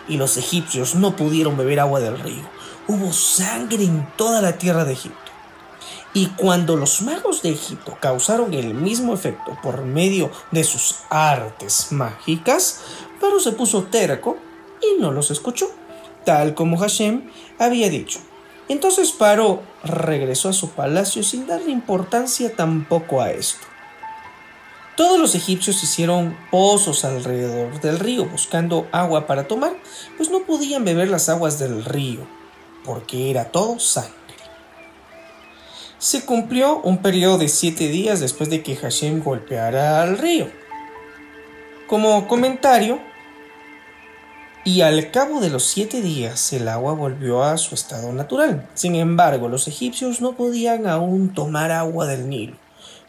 y 0.07 0.17
los 0.17 0.37
egipcios 0.37 0.93
no 0.93 1.15
pudieron 1.15 1.57
beber 1.57 1.79
agua 1.79 1.99
del 1.99 2.19
río. 2.19 2.43
Hubo 2.87 3.11
sangre 3.13 3.83
en 3.83 4.07
toda 4.15 4.41
la 4.41 4.57
tierra 4.57 4.85
de 4.85 4.93
Egipto. 4.93 5.19
Y 6.13 6.27
cuando 6.27 6.77
los 6.77 7.01
magos 7.01 7.41
de 7.41 7.49
Egipto 7.49 7.97
causaron 7.99 8.53
el 8.53 8.73
mismo 8.73 9.13
efecto 9.13 9.57
por 9.61 9.81
medio 9.81 10.31
de 10.51 10.63
sus 10.63 10.97
artes 11.09 11.91
mágicas, 11.91 12.81
Paro 13.19 13.39
se 13.39 13.51
puso 13.51 13.83
terco 13.83 14.37
y 14.81 15.01
no 15.01 15.11
los 15.11 15.31
escuchó 15.31 15.69
tal 16.25 16.55
como 16.55 16.77
Hashem 16.77 17.29
había 17.59 17.89
dicho. 17.89 18.19
Entonces 18.67 19.11
Paro 19.11 19.61
regresó 19.83 20.49
a 20.49 20.53
su 20.53 20.69
palacio 20.69 21.23
sin 21.23 21.45
darle 21.45 21.71
importancia 21.71 22.55
tampoco 22.55 23.21
a 23.21 23.31
esto. 23.31 23.67
Todos 24.95 25.19
los 25.19 25.35
egipcios 25.35 25.83
hicieron 25.83 26.37
pozos 26.49 27.03
alrededor 27.03 27.81
del 27.81 27.99
río 27.99 28.25
buscando 28.25 28.87
agua 28.93 29.27
para 29.27 29.47
tomar, 29.47 29.73
pues 30.15 30.29
no 30.29 30.45
podían 30.45 30.85
beber 30.85 31.09
las 31.09 31.27
aguas 31.27 31.59
del 31.59 31.83
río, 31.83 32.21
porque 32.85 33.29
era 33.29 33.51
todo 33.51 33.77
sangre. 33.77 34.13
Se 35.97 36.25
cumplió 36.25 36.79
un 36.79 36.99
periodo 36.99 37.37
de 37.37 37.49
siete 37.49 37.89
días 37.89 38.21
después 38.21 38.49
de 38.49 38.63
que 38.63 38.75
Hashem 38.77 39.21
golpeara 39.21 40.01
al 40.01 40.17
río. 40.17 40.49
Como 41.87 42.27
comentario, 42.27 42.99
Y 44.67 44.81
al 44.81 45.11
cabo 45.11 45.41
de 45.41 45.51
los 45.51 45.63
siete 45.63 46.01
días 46.01 46.51
el 46.51 46.67
agua 46.67 46.93
volvió 46.93 47.43
a 47.43 47.55
su 47.59 47.75
estado 47.75 48.11
natural. 48.11 48.67
Sin 48.73 48.95
embargo, 48.95 49.47
los 49.47 49.67
egipcios 49.67 50.21
no 50.21 50.35
podían 50.35 50.87
aún 50.87 51.35
tomar 51.35 51.69
agua 51.69 52.07
del 52.07 52.27
Nilo 52.27 52.55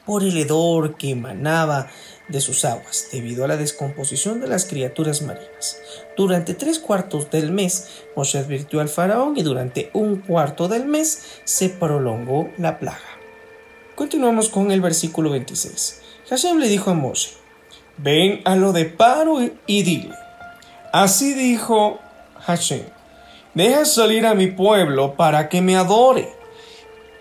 por 0.05 0.23
el 0.23 0.37
hedor 0.37 0.99
que 0.99 1.13
emanaba 1.13 1.89
de 2.29 2.43
sus 2.43 2.67
aguas 2.67 3.09
debido 3.11 3.43
a 3.43 3.49
la 3.49 3.57
descomposición 3.57 4.39
de 4.39 4.49
las 4.49 4.67
criaturas 4.67 5.23
marinas. 5.23 5.79
Durante 6.15 6.53
tres 6.53 6.79
cuartos 6.79 7.31
del 7.31 7.53
mes 7.53 7.89
Moshe 8.15 8.39
advirtió 8.39 8.81
al 8.81 8.91
faraón 8.91 9.39
y 9.39 9.43
durante 9.43 9.89
un 9.95 10.17
cuarto 10.17 10.69
del 10.69 10.85
mes 10.85 11.41
se 11.45 11.71
prolongó 11.71 12.51
la 12.59 12.79
plaga. 12.79 13.01
Continuamos 13.95 14.51
con 14.51 14.73
el 14.73 14.83
versículo 14.83 15.31
26. 15.31 16.03
Hashem 16.29 16.59
le 16.59 16.69
dijo 16.69 16.91
a 16.91 16.95
Moshe, 16.95 17.31
ven 17.97 18.43
a 18.45 18.57
lo 18.57 18.75
de 18.75 18.85
paro 18.85 19.39
y 19.67 19.83
dile, 19.85 20.13
Así 20.97 21.35
dijo 21.35 21.99
Hashem, 22.47 22.87
deja 23.53 23.85
salir 23.85 24.25
a 24.25 24.33
mi 24.33 24.47
pueblo 24.47 25.15
para 25.15 25.51
que 25.51 25.61
me 25.61 25.77
adore. 25.77 26.33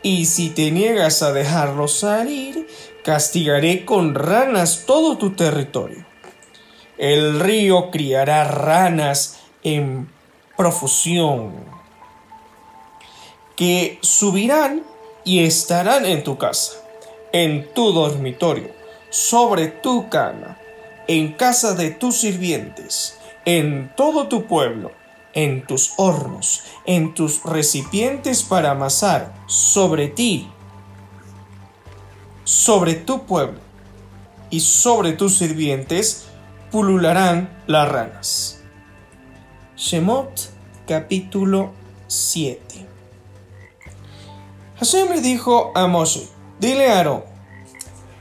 Y 0.01 0.27
si 0.27 0.49
te 0.49 0.71
niegas 0.71 1.21
a 1.21 1.33
dejarlo 1.33 1.89
salir, 1.89 2.69
castigaré 3.03 3.83
con 3.83 4.15
ranas 4.15 4.85
todo 4.87 5.17
tu 5.17 5.35
territorio. 5.35 6.05
El 6.97 7.41
río 7.41 7.91
criará 7.91 8.45
ranas 8.45 9.39
en 9.61 10.09
profusión, 10.55 11.51
que 13.57 13.99
subirán 14.01 14.83
y 15.25 15.43
estarán 15.43 16.05
en 16.05 16.23
tu 16.23 16.37
casa, 16.37 16.81
en 17.33 17.73
tu 17.73 17.91
dormitorio, 17.91 18.69
sobre 19.09 19.67
tu 19.67 20.07
cama, 20.07 20.57
en 21.09 21.33
casa 21.33 21.73
de 21.73 21.91
tus 21.91 22.21
sirvientes 22.21 23.17
en 23.45 23.93
todo 23.95 24.27
tu 24.27 24.45
pueblo, 24.45 24.91
en 25.33 25.65
tus 25.65 25.93
hornos, 25.97 26.63
en 26.85 27.13
tus 27.13 27.43
recipientes 27.43 28.43
para 28.43 28.71
amasar, 28.71 29.33
sobre 29.45 30.07
ti, 30.07 30.49
sobre 32.43 32.95
tu 32.95 33.25
pueblo 33.25 33.59
y 34.49 34.59
sobre 34.59 35.13
tus 35.13 35.37
sirvientes 35.37 36.25
pulularán 36.71 37.63
las 37.67 37.89
ranas. 37.89 38.61
Shemot 39.77 40.49
capítulo 40.87 41.73
7 42.07 42.85
Hashem 44.77 45.09
le 45.09 45.21
dijo 45.21 45.71
a 45.75 45.87
Moshe, 45.87 46.27
dile 46.59 46.91
a 46.91 46.97
Aarón, 46.97 47.23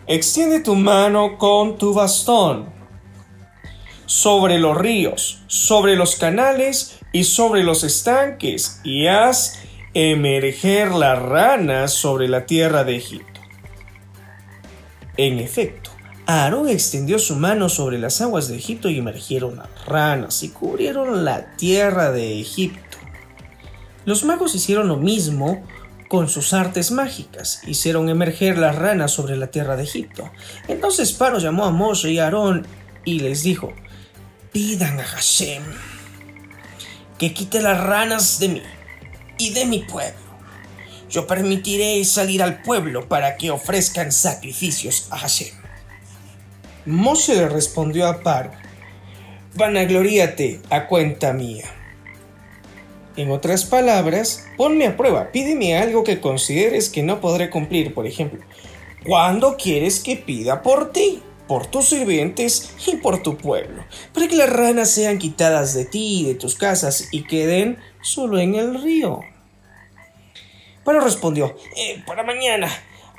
extiende 0.06 0.60
tu 0.60 0.74
mano 0.74 1.38
con 1.38 1.78
tu 1.78 1.94
bastón 1.94 2.73
sobre 4.14 4.60
los 4.60 4.78
ríos, 4.78 5.40
sobre 5.48 5.96
los 5.96 6.14
canales 6.14 7.00
y 7.10 7.24
sobre 7.24 7.64
los 7.64 7.82
estanques, 7.82 8.78
y 8.84 9.08
haz 9.08 9.58
emerger 9.92 10.92
las 10.92 11.20
ranas 11.20 11.92
sobre 11.92 12.28
la 12.28 12.46
tierra 12.46 12.84
de 12.84 12.94
Egipto. 12.94 13.40
En 15.16 15.40
efecto, 15.40 15.90
Aarón 16.26 16.68
extendió 16.68 17.18
su 17.18 17.34
mano 17.34 17.68
sobre 17.68 17.98
las 17.98 18.20
aguas 18.20 18.46
de 18.46 18.54
Egipto 18.54 18.88
y 18.88 18.98
emergieron 18.98 19.56
las 19.56 19.84
ranas 19.84 20.44
y 20.44 20.50
cubrieron 20.50 21.24
la 21.24 21.56
tierra 21.56 22.12
de 22.12 22.40
Egipto. 22.40 22.98
Los 24.04 24.22
magos 24.24 24.54
hicieron 24.54 24.86
lo 24.86 24.96
mismo 24.96 25.64
con 26.08 26.28
sus 26.28 26.52
artes 26.52 26.92
mágicas, 26.92 27.62
hicieron 27.66 28.08
emerger 28.08 28.58
las 28.58 28.76
ranas 28.76 29.10
sobre 29.10 29.36
la 29.36 29.48
tierra 29.48 29.74
de 29.74 29.82
Egipto. 29.82 30.30
Entonces 30.68 31.12
Paro 31.12 31.40
llamó 31.40 31.64
a 31.64 31.72
Moshe 31.72 32.12
y 32.12 32.20
Aarón 32.20 32.64
y 33.04 33.18
les 33.18 33.42
dijo, 33.42 33.72
pidan 34.54 35.00
a 35.00 35.02
Hashem 35.02 35.64
que 37.18 37.34
quite 37.34 37.60
las 37.60 37.82
ranas 37.82 38.38
de 38.38 38.48
mí 38.48 38.62
y 39.36 39.52
de 39.52 39.66
mi 39.66 39.80
pueblo. 39.80 40.20
Yo 41.10 41.26
permitiré 41.26 42.04
salir 42.04 42.40
al 42.40 42.62
pueblo 42.62 43.08
para 43.08 43.36
que 43.36 43.50
ofrezcan 43.50 44.12
sacrificios 44.12 45.08
a 45.10 45.18
Hashem. 45.18 45.52
Moshe 46.86 47.34
le 47.34 47.48
respondió 47.48 48.06
a 48.06 48.22
Paro, 48.22 48.52
vanagloríate 49.56 50.60
a 50.70 50.86
cuenta 50.86 51.32
mía. 51.32 51.64
En 53.16 53.32
otras 53.32 53.64
palabras, 53.64 54.46
ponme 54.56 54.86
a 54.86 54.96
prueba, 54.96 55.32
pídeme 55.32 55.76
algo 55.78 56.04
que 56.04 56.20
consideres 56.20 56.90
que 56.90 57.02
no 57.02 57.20
podré 57.20 57.50
cumplir, 57.50 57.92
por 57.92 58.06
ejemplo, 58.06 58.40
¿cuándo 59.04 59.56
quieres 59.56 59.98
que 59.98 60.16
pida 60.16 60.62
por 60.62 60.92
ti? 60.92 61.22
Por 61.46 61.66
tus 61.66 61.86
sirvientes 61.86 62.74
y 62.86 62.96
por 62.96 63.22
tu 63.22 63.36
pueblo, 63.36 63.84
para 64.12 64.28
que 64.28 64.36
las 64.36 64.50
ranas 64.50 64.90
sean 64.90 65.18
quitadas 65.18 65.74
de 65.74 65.84
ti 65.84 66.20
y 66.20 66.24
de 66.24 66.34
tus 66.34 66.54
casas 66.54 67.08
y 67.10 67.24
queden 67.24 67.78
solo 68.02 68.38
en 68.38 68.54
el 68.54 68.82
río. 68.82 69.20
Pero 70.84 71.00
respondió, 71.00 71.56
eh, 71.76 72.02
para 72.06 72.22
mañana, 72.22 72.68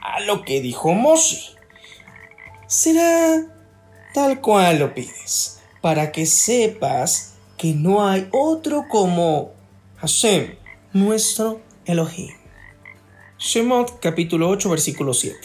a 0.01 0.19
lo 0.21 0.43
que 0.43 0.61
dijo 0.61 0.93
Moshe. 0.93 1.55
Será 2.67 3.45
tal 4.13 4.41
cual 4.41 4.79
lo 4.79 4.93
pides, 4.93 5.61
para 5.81 6.11
que 6.11 6.25
sepas 6.25 7.35
que 7.57 7.73
no 7.73 8.07
hay 8.07 8.27
otro 8.31 8.85
como 8.89 9.53
Hashem, 9.97 10.55
nuestro 10.93 11.61
Elohim. 11.85 12.35
Shemot 13.37 13.99
capítulo 13.99 14.49
8 14.49 14.69
versículo 14.69 15.13
7. 15.13 15.37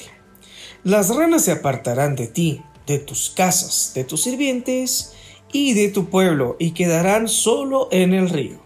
Las 0.85 1.15
ranas 1.15 1.45
se 1.45 1.53
apartarán 1.53 2.17
de 2.17 2.29
ti 2.29 2.63
de 2.87 2.99
tus 2.99 3.31
casas, 3.31 3.93
de 3.95 4.05
tus 4.05 4.23
sirvientes 4.23 5.15
y 5.53 5.75
de 5.75 5.89
tu 5.89 6.07
pueblo, 6.07 6.57
y 6.59 6.73
quedarán 6.73 7.29
solo 7.29 7.89
en 7.91 8.15
el 8.15 8.29
río. 8.29 8.61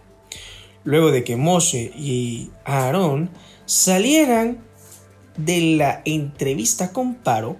Luego 0.83 1.11
de 1.11 1.23
que 1.23 1.35
Moshe 1.35 1.91
y 1.95 2.51
Aarón 2.63 3.31
salieran 3.65 4.63
de 5.37 5.75
la 5.77 6.01
entrevista 6.05 6.93
con 6.93 7.15
Paro, 7.15 7.57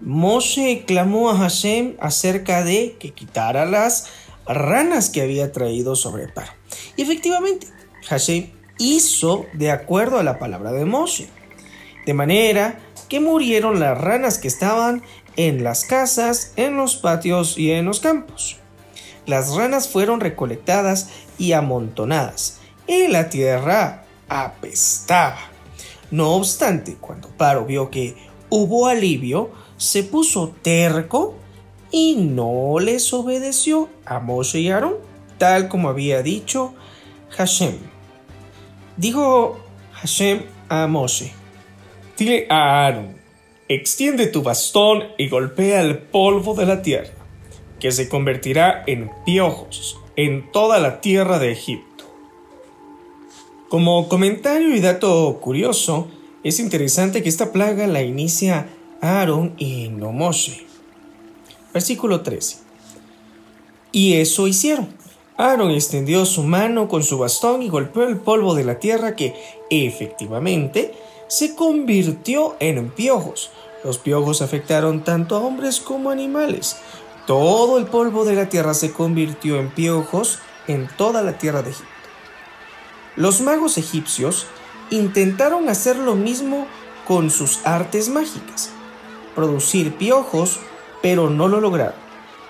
Moshe 0.00 0.84
clamó 0.86 1.30
a 1.30 1.36
Hashem 1.36 1.96
acerca 1.98 2.62
de 2.62 2.96
que 3.00 3.12
quitara 3.12 3.66
las 3.66 4.06
ranas 4.46 5.10
que 5.10 5.22
había 5.22 5.50
traído 5.50 5.96
sobre 5.96 6.28
Paro. 6.28 6.52
Y 6.96 7.02
efectivamente, 7.02 7.66
Hashem 8.08 8.50
hizo 8.78 9.46
de 9.54 9.70
acuerdo 9.72 10.18
a 10.18 10.22
la 10.22 10.38
palabra 10.38 10.72
de 10.72 10.84
Moshe, 10.84 11.28
de 12.06 12.14
manera 12.14 12.78
que 13.08 13.20
murieron 13.20 13.80
las 13.80 13.98
ranas 13.98 14.38
que 14.38 14.48
estaban 14.48 15.02
en 15.38 15.62
las 15.62 15.84
casas, 15.84 16.52
en 16.56 16.76
los 16.76 16.96
patios 16.96 17.56
y 17.56 17.70
en 17.70 17.86
los 17.86 18.00
campos. 18.00 18.56
Las 19.24 19.54
ranas 19.54 19.88
fueron 19.88 20.20
recolectadas 20.20 21.10
y 21.38 21.52
amontonadas, 21.52 22.58
y 22.88 23.06
la 23.06 23.30
tierra 23.30 24.04
apestaba. 24.28 25.38
No 26.10 26.32
obstante, 26.32 26.96
cuando 27.00 27.28
Paro 27.28 27.64
vio 27.64 27.88
que 27.88 28.16
hubo 28.50 28.88
alivio, 28.88 29.50
se 29.76 30.02
puso 30.02 30.54
terco 30.60 31.36
y 31.92 32.16
no 32.16 32.80
les 32.80 33.12
obedeció 33.12 33.88
a 34.04 34.18
Moshe 34.18 34.58
y 34.58 34.70
Aarón, 34.70 34.96
tal 35.38 35.68
como 35.68 35.88
había 35.88 36.22
dicho 36.22 36.74
Hashem. 37.30 37.78
Dijo 38.96 39.60
Hashem 39.92 40.42
a 40.68 40.88
Moshe, 40.88 41.32
dile 42.16 42.48
a 42.50 42.86
Aarón, 42.86 43.17
Extiende 43.68 44.26
tu 44.28 44.42
bastón 44.42 45.04
y 45.18 45.28
golpea 45.28 45.82
el 45.82 45.98
polvo 45.98 46.54
de 46.54 46.64
la 46.64 46.80
tierra, 46.80 47.12
que 47.78 47.92
se 47.92 48.08
convertirá 48.08 48.82
en 48.86 49.10
piojos 49.26 49.98
en 50.16 50.50
toda 50.50 50.78
la 50.78 51.02
tierra 51.02 51.38
de 51.38 51.52
Egipto. 51.52 52.04
Como 53.68 54.08
comentario 54.08 54.74
y 54.74 54.80
dato 54.80 55.38
curioso, 55.42 56.08
es 56.42 56.60
interesante 56.60 57.22
que 57.22 57.28
esta 57.28 57.52
plaga 57.52 57.86
la 57.86 58.02
inicia 58.02 58.70
Aarón 59.02 59.54
y 59.58 59.88
no. 59.90 60.12
Versículo 61.74 62.22
13. 62.22 62.56
Y 63.92 64.14
eso 64.14 64.48
hicieron. 64.48 64.88
Aarón 65.36 65.72
extendió 65.72 66.24
su 66.24 66.42
mano 66.42 66.88
con 66.88 67.02
su 67.02 67.18
bastón 67.18 67.62
y 67.62 67.68
golpeó 67.68 68.04
el 68.04 68.16
polvo 68.16 68.54
de 68.54 68.64
la 68.64 68.78
tierra 68.78 69.14
que 69.14 69.34
efectivamente 69.68 70.94
se 71.28 71.54
convirtió 71.54 72.56
en 72.58 72.90
piojos. 72.90 73.50
Los 73.84 73.98
piojos 73.98 74.42
afectaron 74.42 75.04
tanto 75.04 75.36
a 75.36 75.40
hombres 75.40 75.80
como 75.80 76.10
a 76.10 76.12
animales. 76.12 76.76
Todo 77.26 77.78
el 77.78 77.86
polvo 77.86 78.24
de 78.24 78.34
la 78.34 78.48
tierra 78.48 78.74
se 78.74 78.92
convirtió 78.92 79.58
en 79.58 79.70
piojos 79.70 80.38
en 80.66 80.88
toda 80.96 81.22
la 81.22 81.38
tierra 81.38 81.62
de 81.62 81.70
Egipto. 81.70 81.88
Los 83.16 83.40
magos 83.40 83.78
egipcios 83.78 84.46
intentaron 84.90 85.68
hacer 85.68 85.96
lo 85.96 86.14
mismo 86.14 86.66
con 87.06 87.30
sus 87.30 87.64
artes 87.66 88.08
mágicas, 88.08 88.70
producir 89.34 89.96
piojos, 89.96 90.60
pero 91.02 91.30
no 91.30 91.48
lo 91.48 91.60
lograron. 91.60 91.94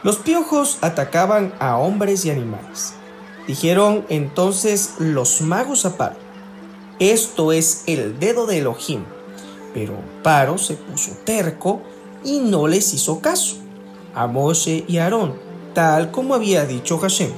Los 0.02 0.16
piojos 0.18 0.78
atacaban 0.80 1.52
a 1.58 1.76
hombres 1.76 2.24
y 2.24 2.30
animales. 2.30 2.94
Dijeron 3.46 4.04
entonces 4.08 4.94
los 4.98 5.40
magos 5.40 5.86
a 5.86 5.96
Paro, 5.96 6.16
esto 6.98 7.52
es 7.52 7.84
el 7.86 8.18
dedo 8.18 8.46
de 8.46 8.58
Elohim. 8.58 9.04
Pero 9.74 9.94
Paro 10.22 10.58
se 10.58 10.74
puso 10.74 11.12
terco 11.24 11.82
y 12.24 12.40
no 12.40 12.66
les 12.66 12.92
hizo 12.94 13.20
caso 13.20 13.56
a 14.14 14.26
Moshe 14.26 14.84
y 14.88 14.98
Aarón, 14.98 15.34
tal 15.74 16.10
como 16.10 16.34
había 16.34 16.64
dicho 16.64 16.98
Hashem. 16.98 17.30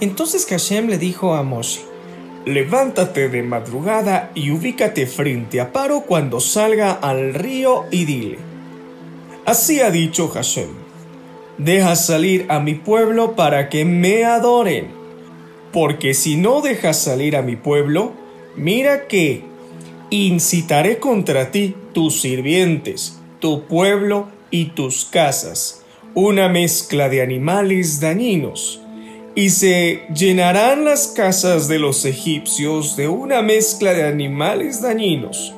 Entonces 0.00 0.46
Hashem 0.46 0.88
le 0.88 0.98
dijo 0.98 1.34
a 1.34 1.42
Moshe, 1.42 1.80
Levántate 2.46 3.28
de 3.28 3.42
madrugada 3.42 4.30
y 4.34 4.52
ubícate 4.52 5.06
frente 5.06 5.60
a 5.60 5.72
Paro 5.72 6.02
cuando 6.02 6.38
salga 6.38 6.92
al 6.92 7.34
río 7.34 7.84
y 7.90 8.04
dile, 8.04 8.38
Así 9.44 9.80
ha 9.80 9.90
dicho 9.90 10.28
Hashem, 10.28 10.68
deja 11.58 11.96
salir 11.96 12.46
a 12.48 12.60
mi 12.60 12.74
pueblo 12.74 13.34
para 13.34 13.68
que 13.68 13.84
me 13.84 14.24
adoren, 14.24 14.95
porque 15.76 16.14
si 16.14 16.38
no 16.38 16.62
dejas 16.62 17.02
salir 17.02 17.36
a 17.36 17.42
mi 17.42 17.54
pueblo, 17.54 18.14
mira 18.56 19.08
que 19.08 19.42
incitaré 20.08 21.00
contra 21.00 21.50
ti 21.50 21.74
tus 21.92 22.22
sirvientes, 22.22 23.18
tu 23.40 23.66
pueblo 23.66 24.28
y 24.50 24.70
tus 24.70 25.04
casas, 25.04 25.82
una 26.14 26.48
mezcla 26.48 27.10
de 27.10 27.20
animales 27.20 28.00
dañinos 28.00 28.80
y 29.34 29.50
se 29.50 30.04
llenarán 30.14 30.86
las 30.86 31.08
casas 31.08 31.68
de 31.68 31.78
los 31.78 32.06
egipcios 32.06 32.96
de 32.96 33.08
una 33.08 33.42
mezcla 33.42 33.92
de 33.92 34.04
animales 34.04 34.80
dañinos, 34.80 35.52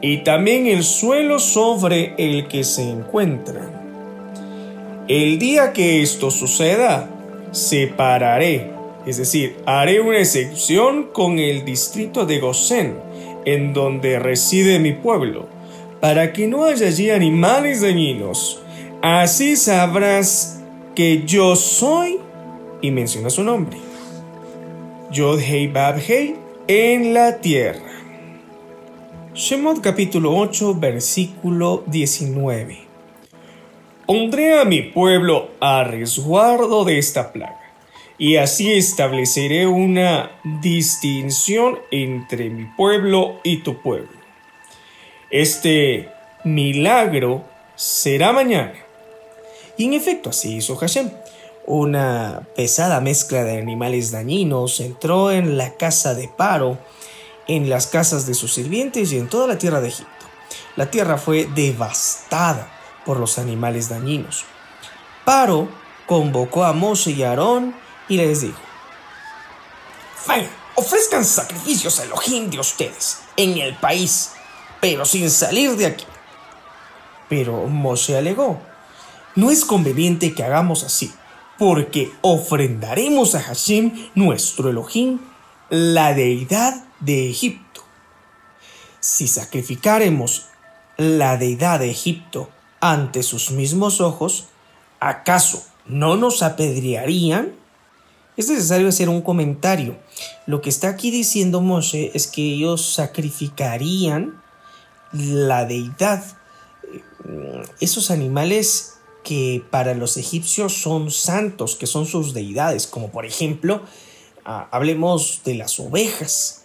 y 0.00 0.24
también 0.24 0.66
el 0.66 0.82
suelo 0.82 1.38
sobre 1.38 2.14
el 2.16 2.48
que 2.48 2.64
se 2.64 2.88
encuentran. 2.88 3.68
El 5.08 5.38
día 5.38 5.74
que 5.74 6.00
esto 6.00 6.30
suceda, 6.30 7.10
separaré, 7.52 8.77
es 9.08 9.16
decir, 9.16 9.56
haré 9.64 10.00
una 10.00 10.18
excepción 10.18 11.08
con 11.12 11.38
el 11.38 11.64
distrito 11.64 12.26
de 12.26 12.40
Gosén, 12.40 12.94
en 13.44 13.72
donde 13.72 14.18
reside 14.18 14.78
mi 14.78 14.92
pueblo, 14.92 15.46
para 16.00 16.32
que 16.32 16.46
no 16.46 16.64
haya 16.64 16.88
allí 16.88 17.10
animales 17.10 17.80
dañinos. 17.80 18.62
Así 19.00 19.56
sabrás 19.56 20.60
que 20.94 21.24
yo 21.24 21.56
soy 21.56 22.18
y 22.82 22.90
menciona 22.90 23.30
su 23.30 23.44
nombre. 23.44 23.78
Yod 25.10 25.40
Hei 25.40 25.68
Bab 25.68 25.98
Hei 26.06 26.34
en 26.66 27.14
la 27.14 27.40
tierra. 27.40 27.80
Shemot 29.34 29.80
capítulo 29.80 30.36
8 30.36 30.74
versículo 30.74 31.84
19. 31.86 32.78
Pondré 34.06 34.58
a 34.58 34.64
mi 34.64 34.82
pueblo 34.82 35.48
a 35.60 35.84
resguardo 35.84 36.84
de 36.84 36.98
esta 36.98 37.32
plaga, 37.32 37.57
y 38.18 38.36
así 38.36 38.72
estableceré 38.72 39.66
una 39.66 40.32
distinción 40.42 41.78
entre 41.90 42.50
mi 42.50 42.64
pueblo 42.64 43.40
y 43.44 43.58
tu 43.58 43.80
pueblo. 43.80 44.18
Este 45.30 46.10
milagro 46.44 47.44
será 47.76 48.32
mañana. 48.32 48.74
Y 49.76 49.84
en 49.84 49.94
efecto 49.94 50.30
así 50.30 50.56
hizo 50.56 50.76
Hashem 50.76 51.10
una 51.68 52.48
pesada 52.56 52.98
mezcla 53.02 53.44
de 53.44 53.58
animales 53.58 54.10
dañinos 54.10 54.80
entró 54.80 55.30
en 55.30 55.58
la 55.58 55.74
casa 55.74 56.14
de 56.14 56.26
Paro, 56.26 56.78
en 57.46 57.68
las 57.68 57.86
casas 57.86 58.26
de 58.26 58.32
sus 58.32 58.54
sirvientes 58.54 59.12
y 59.12 59.18
en 59.18 59.28
toda 59.28 59.46
la 59.46 59.58
tierra 59.58 59.82
de 59.82 59.88
Egipto. 59.88 60.24
La 60.76 60.90
tierra 60.90 61.18
fue 61.18 61.46
devastada 61.54 62.72
por 63.04 63.20
los 63.20 63.38
animales 63.38 63.90
dañinos. 63.90 64.46
Paro 65.26 65.68
convocó 66.06 66.64
a 66.64 66.72
Moshe 66.72 67.10
y 67.10 67.22
Aarón 67.22 67.74
y 68.08 68.16
les 68.16 68.40
dijo, 68.40 68.58
Vayan, 70.26 70.50
ofrezcan 70.74 71.24
sacrificios 71.24 71.98
a 72.00 72.04
Elohim 72.04 72.50
de 72.50 72.60
ustedes 72.60 73.20
en 73.36 73.58
el 73.58 73.74
país, 73.76 74.32
pero 74.80 75.04
sin 75.04 75.30
salir 75.30 75.76
de 75.76 75.86
aquí. 75.86 76.04
Pero 77.28 77.66
Moshe 77.66 78.16
alegó, 78.16 78.60
no 79.34 79.50
es 79.50 79.64
conveniente 79.64 80.34
que 80.34 80.42
hagamos 80.42 80.82
así 80.84 81.12
porque 81.58 82.12
ofrendaremos 82.20 83.34
a 83.34 83.40
Hashem, 83.40 83.92
nuestro 84.14 84.70
Elohim, 84.70 85.18
la 85.68 86.14
deidad 86.14 86.84
de 87.00 87.28
Egipto. 87.28 87.82
Si 89.00 89.26
sacrificaremos 89.26 90.46
la 90.96 91.36
deidad 91.36 91.80
de 91.80 91.90
Egipto 91.90 92.48
ante 92.80 93.24
sus 93.24 93.50
mismos 93.50 94.00
ojos, 94.00 94.46
¿acaso 95.00 95.64
no 95.84 96.16
nos 96.16 96.42
apedrearían? 96.42 97.52
Es 98.38 98.48
necesario 98.48 98.86
hacer 98.86 99.08
un 99.08 99.20
comentario. 99.20 99.96
Lo 100.46 100.62
que 100.62 100.70
está 100.70 100.90
aquí 100.90 101.10
diciendo 101.10 101.60
Moshe 101.60 102.12
es 102.14 102.28
que 102.28 102.40
ellos 102.40 102.94
sacrificarían 102.94 104.40
la 105.10 105.64
deidad. 105.64 106.22
Esos 107.80 108.12
animales 108.12 108.94
que 109.24 109.64
para 109.70 109.94
los 109.94 110.16
egipcios 110.16 110.80
son 110.80 111.10
santos, 111.10 111.74
que 111.74 111.88
son 111.88 112.06
sus 112.06 112.32
deidades, 112.32 112.86
como 112.86 113.10
por 113.10 113.26
ejemplo, 113.26 113.82
ah, 114.44 114.68
hablemos 114.70 115.42
de 115.44 115.56
las 115.56 115.80
ovejas. 115.80 116.62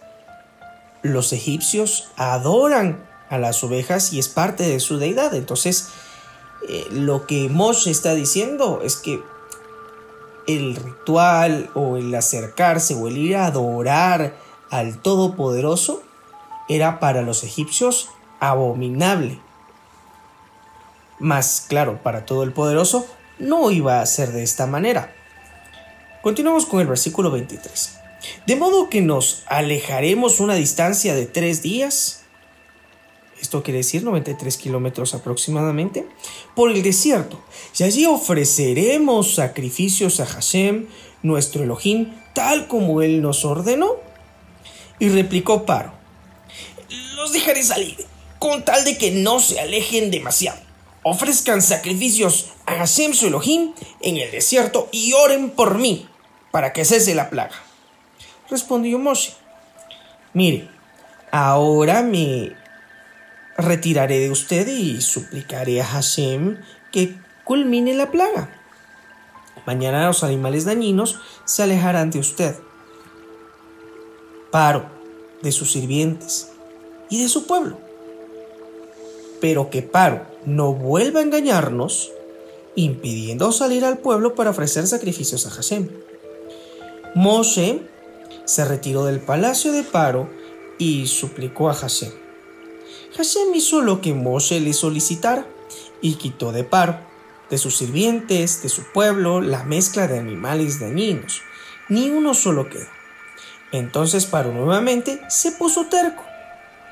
Los 1.01 1.33
egipcios 1.33 2.09
adoran 2.17 3.03
a 3.29 3.39
las 3.39 3.63
ovejas 3.63 4.13
y 4.13 4.19
es 4.19 4.29
parte 4.29 4.61
de 4.61 4.79
su 4.79 4.99
deidad. 4.99 5.33
Entonces, 5.33 5.87
eh, 6.69 6.85
lo 6.91 7.25
que 7.25 7.49
Moshe 7.49 7.89
está 7.89 8.13
diciendo 8.13 8.81
es 8.83 8.95
que 8.95 9.32
el 10.47 10.75
ritual 10.75 11.69
o 11.73 11.97
el 11.97 12.13
acercarse 12.15 12.95
o 12.95 13.07
el 13.07 13.17
ir 13.17 13.37
a 13.37 13.47
adorar 13.47 14.35
al 14.69 15.01
Todopoderoso 15.01 16.03
era 16.67 16.99
para 16.99 17.21
los 17.21 17.43
egipcios 17.43 18.09
abominable. 18.39 19.39
Mas, 21.19 21.65
claro, 21.67 22.01
para 22.01 22.25
todo 22.25 22.43
el 22.43 22.53
poderoso 22.53 23.05
no 23.39 23.71
iba 23.71 24.01
a 24.01 24.05
ser 24.05 24.31
de 24.31 24.43
esta 24.43 24.65
manera. 24.65 25.13
Continuamos 26.21 26.65
con 26.65 26.81
el 26.81 26.87
versículo 26.87 27.31
23. 27.31 27.99
De 28.47 28.55
modo 28.55 28.89
que 28.89 29.01
nos 29.01 29.43
alejaremos 29.47 30.39
una 30.39 30.55
distancia 30.55 31.13
de 31.13 31.25
tres 31.25 31.61
días, 31.61 32.22
esto 33.43 33.63
quiere 33.63 33.79
decir 33.79 34.03
93 34.03 34.57
kilómetros 34.57 35.13
aproximadamente, 35.13 36.07
por 36.55 36.71
el 36.71 36.81
desierto, 36.81 37.39
y 37.77 37.83
allí 37.83 38.05
ofreceremos 38.05 39.35
sacrificios 39.35 40.19
a 40.19 40.25
Hashem, 40.25 40.87
nuestro 41.21 41.63
Elohim, 41.63 42.13
tal 42.33 42.67
como 42.67 43.01
él 43.01 43.21
nos 43.21 43.45
ordenó. 43.45 43.95
Y 44.99 45.09
replicó 45.09 45.65
Paro, 45.65 45.93
los 47.15 47.33
dejaré 47.33 47.63
salir, 47.63 47.97
con 48.39 48.63
tal 48.65 48.83
de 48.85 48.97
que 48.97 49.11
no 49.11 49.39
se 49.39 49.59
alejen 49.59 50.11
demasiado 50.11 50.63
ofrezcan 51.03 51.61
sacrificios 51.61 52.53
a 52.65 52.75
Hashem 52.75 53.13
su 53.13 53.27
Elohim 53.27 53.73
en 54.01 54.17
el 54.17 54.31
desierto 54.31 54.87
y 54.91 55.13
oren 55.13 55.51
por 55.51 55.77
mí 55.77 56.07
para 56.51 56.73
que 56.73 56.85
cese 56.85 57.13
la 57.13 57.29
plaga. 57.29 57.55
Respondió 58.49 58.97
Moshe, 58.99 59.33
mire, 60.33 60.69
ahora 61.31 62.01
me 62.01 62.55
retiraré 63.57 64.19
de 64.19 64.31
usted 64.31 64.67
y 64.67 65.01
suplicaré 65.01 65.81
a 65.81 65.85
Hashem 65.85 66.57
que 66.91 67.15
culmine 67.43 67.93
la 67.93 68.11
plaga. 68.11 68.49
Mañana 69.65 70.07
los 70.07 70.23
animales 70.23 70.65
dañinos 70.65 71.19
se 71.45 71.63
alejarán 71.63 72.11
de 72.11 72.19
usted. 72.19 72.55
Paro 74.51 74.85
de 75.41 75.51
sus 75.51 75.71
sirvientes 75.71 76.51
y 77.09 77.21
de 77.21 77.29
su 77.29 77.47
pueblo. 77.47 77.77
Pero 79.41 79.69
que 79.69 79.81
Paro 79.81 80.25
no 80.45 80.73
vuelva 80.73 81.19
a 81.19 81.23
engañarnos, 81.23 82.11
impidiendo 82.75 83.51
salir 83.51 83.85
al 83.85 83.99
pueblo 83.99 84.35
para 84.35 84.51
ofrecer 84.51 84.87
sacrificios 84.87 85.45
a 85.45 85.51
Hashem. 85.51 85.89
Moshe 87.15 87.81
se 88.45 88.65
retiró 88.65 89.05
del 89.05 89.19
palacio 89.19 89.71
de 89.71 89.83
Paro 89.83 90.29
y 90.77 91.07
suplicó 91.07 91.69
a 91.69 91.73
Hashem. 91.73 92.22
Hashem 93.15 93.53
hizo 93.53 93.81
lo 93.81 94.01
que 94.01 94.13
Moshe 94.13 94.59
le 94.59 94.73
solicitara 94.73 95.45
y 96.01 96.15
quitó 96.15 96.51
de 96.51 96.63
Paro, 96.63 96.97
de 97.49 97.59
sus 97.59 97.77
sirvientes, 97.77 98.63
de 98.63 98.69
su 98.69 98.91
pueblo, 98.91 99.39
la 99.39 99.63
mezcla 99.63 100.07
de 100.07 100.17
animales 100.17 100.79
dañinos. 100.79 101.41
Ni 101.89 102.09
uno 102.09 102.33
solo 102.33 102.69
quedó. 102.69 102.87
Entonces 103.71 104.25
Paro 104.25 104.51
nuevamente 104.51 105.21
se 105.29 105.51
puso 105.51 105.85
terco 105.85 106.23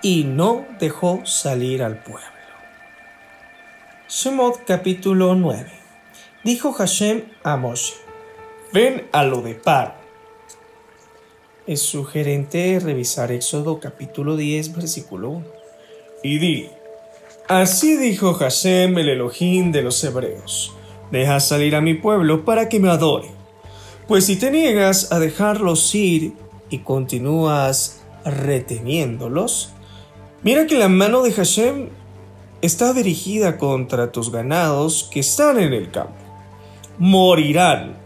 y 0.04 0.24
no 0.24 0.66
dejó 0.80 1.26
salir 1.26 1.82
al 1.82 2.04
pueblo. 2.04 2.28
Shemot 4.08 4.64
capítulo 4.66 5.34
9. 5.36 5.72
Dijo 6.44 6.74
Hashem 6.74 7.24
a 7.44 7.56
Moshe, 7.56 7.94
ven 8.74 9.08
a 9.12 9.24
lo 9.24 9.42
de 9.42 9.56
Paro. 9.56 9.94
Es 11.66 11.82
sugerente 11.82 12.80
revisar 12.80 13.32
Éxodo 13.32 13.80
capítulo 13.80 14.36
10 14.36 14.76
versículo 14.76 15.30
1. 15.30 15.61
Y 16.24 16.38
di, 16.38 16.70
así 17.48 17.98
dijo 17.98 18.34
Hashem 18.34 18.98
el 18.98 19.10
Elohim 19.10 19.72
de 19.72 19.82
los 19.82 20.04
hebreos, 20.04 20.74
deja 21.10 21.40
salir 21.40 21.76
a 21.76 21.82
mi 21.82 21.96
pueblo 21.96 22.46
para 22.46 22.70
que 22.70 22.80
me 22.80 22.90
adore. 22.90 23.30
Pues 24.08 24.26
si 24.26 24.36
te 24.36 24.52
niegas 24.52 25.12
a 25.12 25.20
dejarlos 25.20 25.96
ir 25.96 26.34
y 26.70 26.80
continúas 26.80 28.04
reteniéndolos, 28.24 29.74
mira 30.44 30.68
que 30.68 30.78
la 30.78 30.90
mano 30.90 31.24
de 31.24 31.32
Hashem 31.32 31.90
está 32.62 32.94
dirigida 32.94 33.58
contra 33.58 34.12
tus 34.12 34.32
ganados 34.32 35.10
que 35.12 35.22
están 35.22 35.60
en 35.60 35.74
el 35.74 35.90
campo. 35.90 36.14
Morirán 37.00 37.98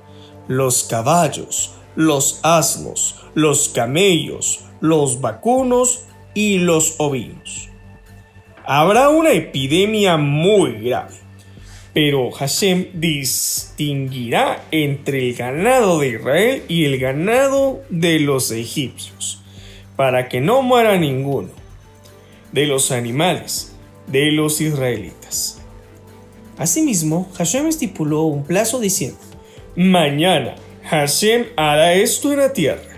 los 0.48 0.84
caballos, 0.84 1.74
los 1.96 2.40
asnos, 2.44 3.16
los 3.34 3.68
camellos, 3.68 4.62
los 4.80 5.20
vacunos 5.20 6.06
y 6.34 6.60
los 6.60 6.96
ovinos. 6.98 7.65
Habrá 8.68 9.10
una 9.10 9.32
epidemia 9.32 10.18
muy 10.18 10.80
grave, 10.82 11.16
pero 11.94 12.32
Hashem 12.32 12.88
distinguirá 12.94 14.64
entre 14.72 15.30
el 15.30 15.36
ganado 15.36 16.00
de 16.00 16.10
Israel 16.10 16.64
y 16.68 16.86
el 16.86 16.98
ganado 16.98 17.84
de 17.90 18.20
los 18.20 18.50
egipcios, 18.52 19.42
para 19.96 20.30
que 20.30 20.42
no 20.42 20.64
muera 20.64 20.98
ninguno 20.98 21.50
de 22.52 22.66
los 22.66 22.92
animales 22.92 23.76
de 24.08 24.32
los 24.32 24.62
israelitas. 24.62 25.62
Asimismo, 26.58 27.30
Hashem 27.38 27.68
estipuló 27.68 28.24
un 28.24 28.46
plazo 28.46 28.80
diciendo, 28.80 29.20
Mañana 29.76 30.56
Hashem 30.90 31.48
hará 31.56 31.94
esto 31.94 32.32
en 32.32 32.40
la 32.40 32.54
tierra. 32.54 32.96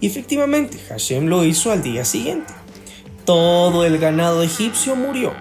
Y 0.00 0.06
efectivamente, 0.06 0.78
Hashem 0.88 1.26
lo 1.26 1.44
hizo 1.44 1.70
al 1.70 1.82
día 1.82 2.04
siguiente. 2.04 2.52
Todo 3.26 3.84
el 3.84 3.98
ganado 3.98 4.44
egipcio 4.44 4.94
murió. 4.94 5.32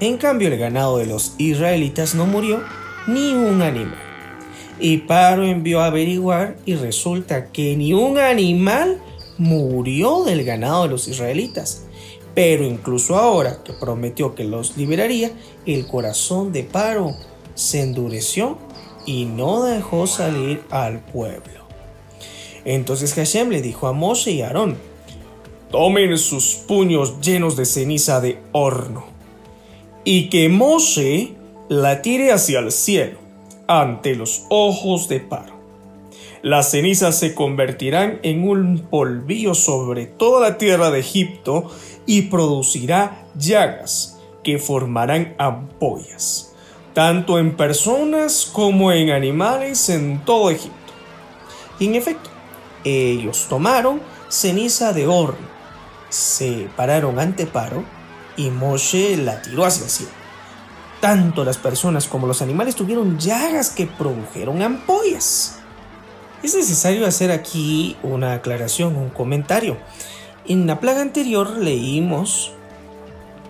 En 0.00 0.16
cambio, 0.16 0.48
el 0.48 0.56
ganado 0.56 0.96
de 0.96 1.04
los 1.04 1.34
israelitas 1.36 2.14
no 2.14 2.24
murió 2.24 2.62
ni 3.06 3.34
un 3.34 3.60
animal. 3.60 3.98
Y 4.80 4.96
Paro 4.96 5.44
envió 5.44 5.82
a 5.82 5.88
averiguar 5.88 6.56
y 6.64 6.76
resulta 6.76 7.52
que 7.52 7.76
ni 7.76 7.92
un 7.92 8.16
animal 8.16 8.98
murió 9.36 10.24
del 10.24 10.42
ganado 10.42 10.84
de 10.84 10.88
los 10.88 11.06
israelitas. 11.06 11.82
Pero 12.34 12.64
incluso 12.64 13.16
ahora 13.16 13.62
que 13.62 13.74
prometió 13.74 14.34
que 14.34 14.44
los 14.44 14.78
liberaría, 14.78 15.30
el 15.66 15.86
corazón 15.86 16.50
de 16.50 16.62
Paro 16.62 17.14
se 17.54 17.82
endureció 17.82 18.56
y 19.04 19.26
no 19.26 19.64
dejó 19.64 20.06
salir 20.06 20.62
al 20.70 21.00
pueblo. 21.00 21.66
Entonces 22.64 23.12
Hashem 23.12 23.50
le 23.50 23.60
dijo 23.60 23.86
a 23.86 23.92
Moshe 23.92 24.30
y 24.30 24.40
Aarón, 24.40 24.78
tomen 25.70 26.16
sus 26.18 26.54
puños 26.54 27.20
llenos 27.20 27.56
de 27.56 27.64
ceniza 27.64 28.20
de 28.20 28.40
horno, 28.52 29.06
y 30.04 30.28
que 30.28 30.48
Moshe 30.48 31.34
la 31.68 32.02
tire 32.02 32.32
hacia 32.32 32.60
el 32.60 32.72
cielo, 32.72 33.18
ante 33.66 34.14
los 34.14 34.44
ojos 34.48 35.08
de 35.08 35.20
Paro. 35.20 35.58
Las 36.40 36.70
cenizas 36.70 37.18
se 37.18 37.34
convertirán 37.34 38.20
en 38.22 38.48
un 38.48 38.86
polvillo 38.90 39.54
sobre 39.54 40.06
toda 40.06 40.40
la 40.48 40.56
tierra 40.56 40.90
de 40.90 41.00
Egipto 41.00 41.70
y 42.06 42.22
producirá 42.22 43.26
llagas 43.36 44.18
que 44.44 44.58
formarán 44.58 45.34
ampollas 45.36 46.48
tanto 46.98 47.38
en 47.38 47.56
personas 47.56 48.50
como 48.52 48.90
en 48.90 49.10
animales 49.10 49.88
en 49.88 50.24
todo 50.24 50.50
Egipto. 50.50 50.92
Y 51.78 51.86
en 51.86 51.94
efecto, 51.94 52.28
ellos 52.82 53.46
tomaron 53.48 54.00
ceniza 54.28 54.92
de 54.92 55.06
horno, 55.06 55.46
se 56.08 56.68
pararon 56.76 57.18
ante 57.18 57.46
Paro 57.46 57.84
y 58.36 58.50
Moshe 58.50 59.16
la 59.16 59.42
tiró 59.42 59.64
hacia 59.64 59.84
el 59.84 59.90
cielo. 59.90 60.12
Tanto 61.00 61.44
las 61.44 61.58
personas 61.58 62.08
como 62.08 62.26
los 62.26 62.42
animales 62.42 62.74
tuvieron 62.74 63.18
llagas 63.18 63.70
que 63.70 63.86
produjeron 63.86 64.62
ampollas. 64.62 65.58
Es 66.42 66.54
necesario 66.54 67.06
hacer 67.06 67.30
aquí 67.30 67.96
una 68.02 68.34
aclaración, 68.34 68.96
un 68.96 69.10
comentario. 69.10 69.76
En 70.46 70.66
la 70.66 70.80
plaga 70.80 71.02
anterior 71.02 71.58
leímos 71.58 72.52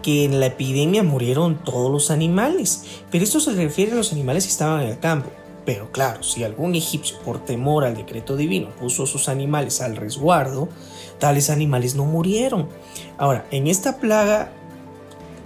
que 0.02 0.24
en 0.24 0.40
la 0.40 0.46
epidemia 0.46 1.02
murieron 1.02 1.62
todos 1.62 1.90
los 1.90 2.10
animales, 2.10 2.84
pero 3.10 3.24
esto 3.24 3.40
se 3.40 3.52
refiere 3.52 3.92
a 3.92 3.96
los 3.96 4.12
animales 4.12 4.44
que 4.44 4.52
estaban 4.52 4.82
en 4.82 4.88
el 4.88 4.98
campo. 4.98 5.30
Pero 5.68 5.92
claro, 5.92 6.22
si 6.22 6.44
algún 6.44 6.74
egipcio 6.74 7.18
por 7.18 7.44
temor 7.44 7.84
al 7.84 7.94
decreto 7.94 8.36
divino 8.36 8.70
puso 8.80 9.04
sus 9.04 9.28
animales 9.28 9.82
al 9.82 9.96
resguardo, 9.96 10.70
tales 11.18 11.50
animales 11.50 11.94
no 11.94 12.06
murieron. 12.06 12.70
Ahora, 13.18 13.46
en 13.50 13.66
esta 13.66 13.98
plaga 13.98 14.50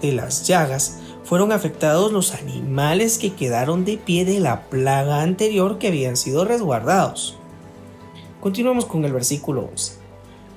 de 0.01 0.13
las 0.13 0.47
llagas 0.47 0.99
fueron 1.25 1.51
afectados 1.51 2.13
los 2.13 2.35
animales 2.35 3.19
que 3.19 3.35
quedaron 3.35 3.85
de 3.85 3.99
pie 3.99 4.25
de 4.25 4.39
la 4.39 4.69
plaga 4.71 5.23
anterior 5.23 5.79
que 5.79 5.89
habían 5.89 6.17
sido 6.17 6.45
resguardados. 6.45 7.35
Continuamos 8.41 8.85
con 8.85 9.05
el 9.05 9.13
versículo 9.13 9.63
11. 9.73 9.95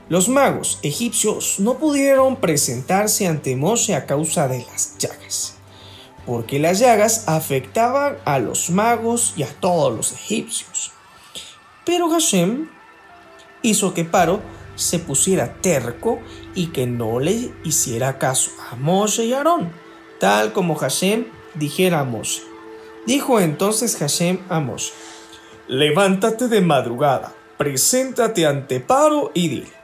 Los 0.10 0.30
magos 0.30 0.78
egipcios 0.84 1.60
no 1.60 1.80
pudieron 1.80 2.36
presentarse 2.36 3.26
ante 3.26 3.56
Moshe 3.56 3.96
a 3.96 4.06
causa 4.06 4.48
de 4.48 4.60
las 4.60 4.96
llagas, 5.00 5.55
porque 6.26 6.60
las 6.60 6.80
llagas 6.80 7.28
afectaban 7.28 8.18
a 8.26 8.40
los 8.40 8.70
magos 8.70 9.34
y 9.38 9.44
a 9.44 9.48
todos 9.48 9.96
los 9.96 10.12
egipcios. 10.12 10.92
Pero 11.86 12.10
Hashem 12.10 12.70
hizo 13.62 13.94
que 13.94 14.06
Paro 14.06 14.42
se 14.76 15.00
pusiera 15.00 15.54
terco 15.62 16.20
y 16.54 16.68
que 16.68 16.88
no 16.88 17.20
le 17.20 17.54
hiciera 17.64 18.18
caso 18.18 18.52
a 18.72 18.76
Moshe 18.76 19.26
y 19.26 19.34
Aarón, 19.34 19.72
tal 20.20 20.52
como 20.54 20.76
Hashem 20.76 21.26
dijera 21.54 22.02
a 22.02 22.04
Moshe. 22.04 22.42
Dijo 23.06 23.40
entonces 23.40 23.96
Hashem 23.98 24.40
a 24.50 24.60
Moshe, 24.60 24.92
levántate 25.68 26.48
de 26.48 26.62
madrugada, 26.62 27.34
preséntate 27.58 28.46
ante 28.46 28.80
Paro 28.80 29.32
y 29.34 29.48
dile, 29.48 29.76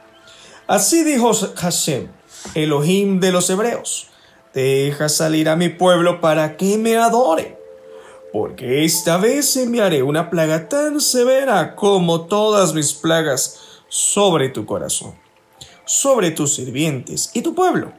Así 0.66 1.04
dijo 1.04 1.32
Hashem, 1.34 2.08
Elohim 2.54 3.20
de 3.20 3.32
los 3.32 3.50
hebreos, 3.50 4.11
deja 4.54 5.08
salir 5.08 5.48
a 5.48 5.56
mi 5.56 5.68
pueblo 5.68 6.20
para 6.20 6.56
que 6.56 6.78
me 6.78 6.96
adore, 6.96 7.58
porque 8.32 8.84
esta 8.84 9.16
vez 9.16 9.56
enviaré 9.56 10.02
una 10.02 10.30
plaga 10.30 10.68
tan 10.68 11.00
severa 11.00 11.74
como 11.74 12.26
todas 12.26 12.74
mis 12.74 12.92
plagas 12.92 13.60
sobre 13.88 14.48
tu 14.48 14.64
corazón, 14.66 15.14
sobre 15.84 16.30
tus 16.30 16.54
sirvientes 16.54 17.30
y 17.34 17.42
tu 17.42 17.54
pueblo, 17.54 17.92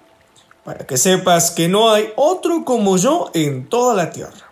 para 0.63 0.85
que 0.85 0.97
sepas 0.97 1.51
que 1.51 1.67
no 1.67 1.91
hay 1.91 2.11
otro 2.15 2.65
como 2.65 2.97
yo 2.97 3.29
en 3.33 3.67
toda 3.67 3.95
la 3.95 4.11
tierra. 4.11 4.51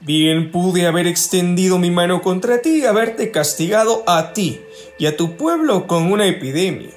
Bien 0.00 0.50
pude 0.50 0.86
haber 0.86 1.06
extendido 1.06 1.78
mi 1.78 1.90
mano 1.90 2.20
contra 2.20 2.60
ti 2.60 2.80
y 2.80 2.84
haberte 2.84 3.30
castigado 3.30 4.02
a 4.06 4.34
ti 4.34 4.60
y 4.98 5.06
a 5.06 5.16
tu 5.16 5.38
pueblo 5.38 5.86
con 5.86 6.12
una 6.12 6.26
epidemia 6.26 6.90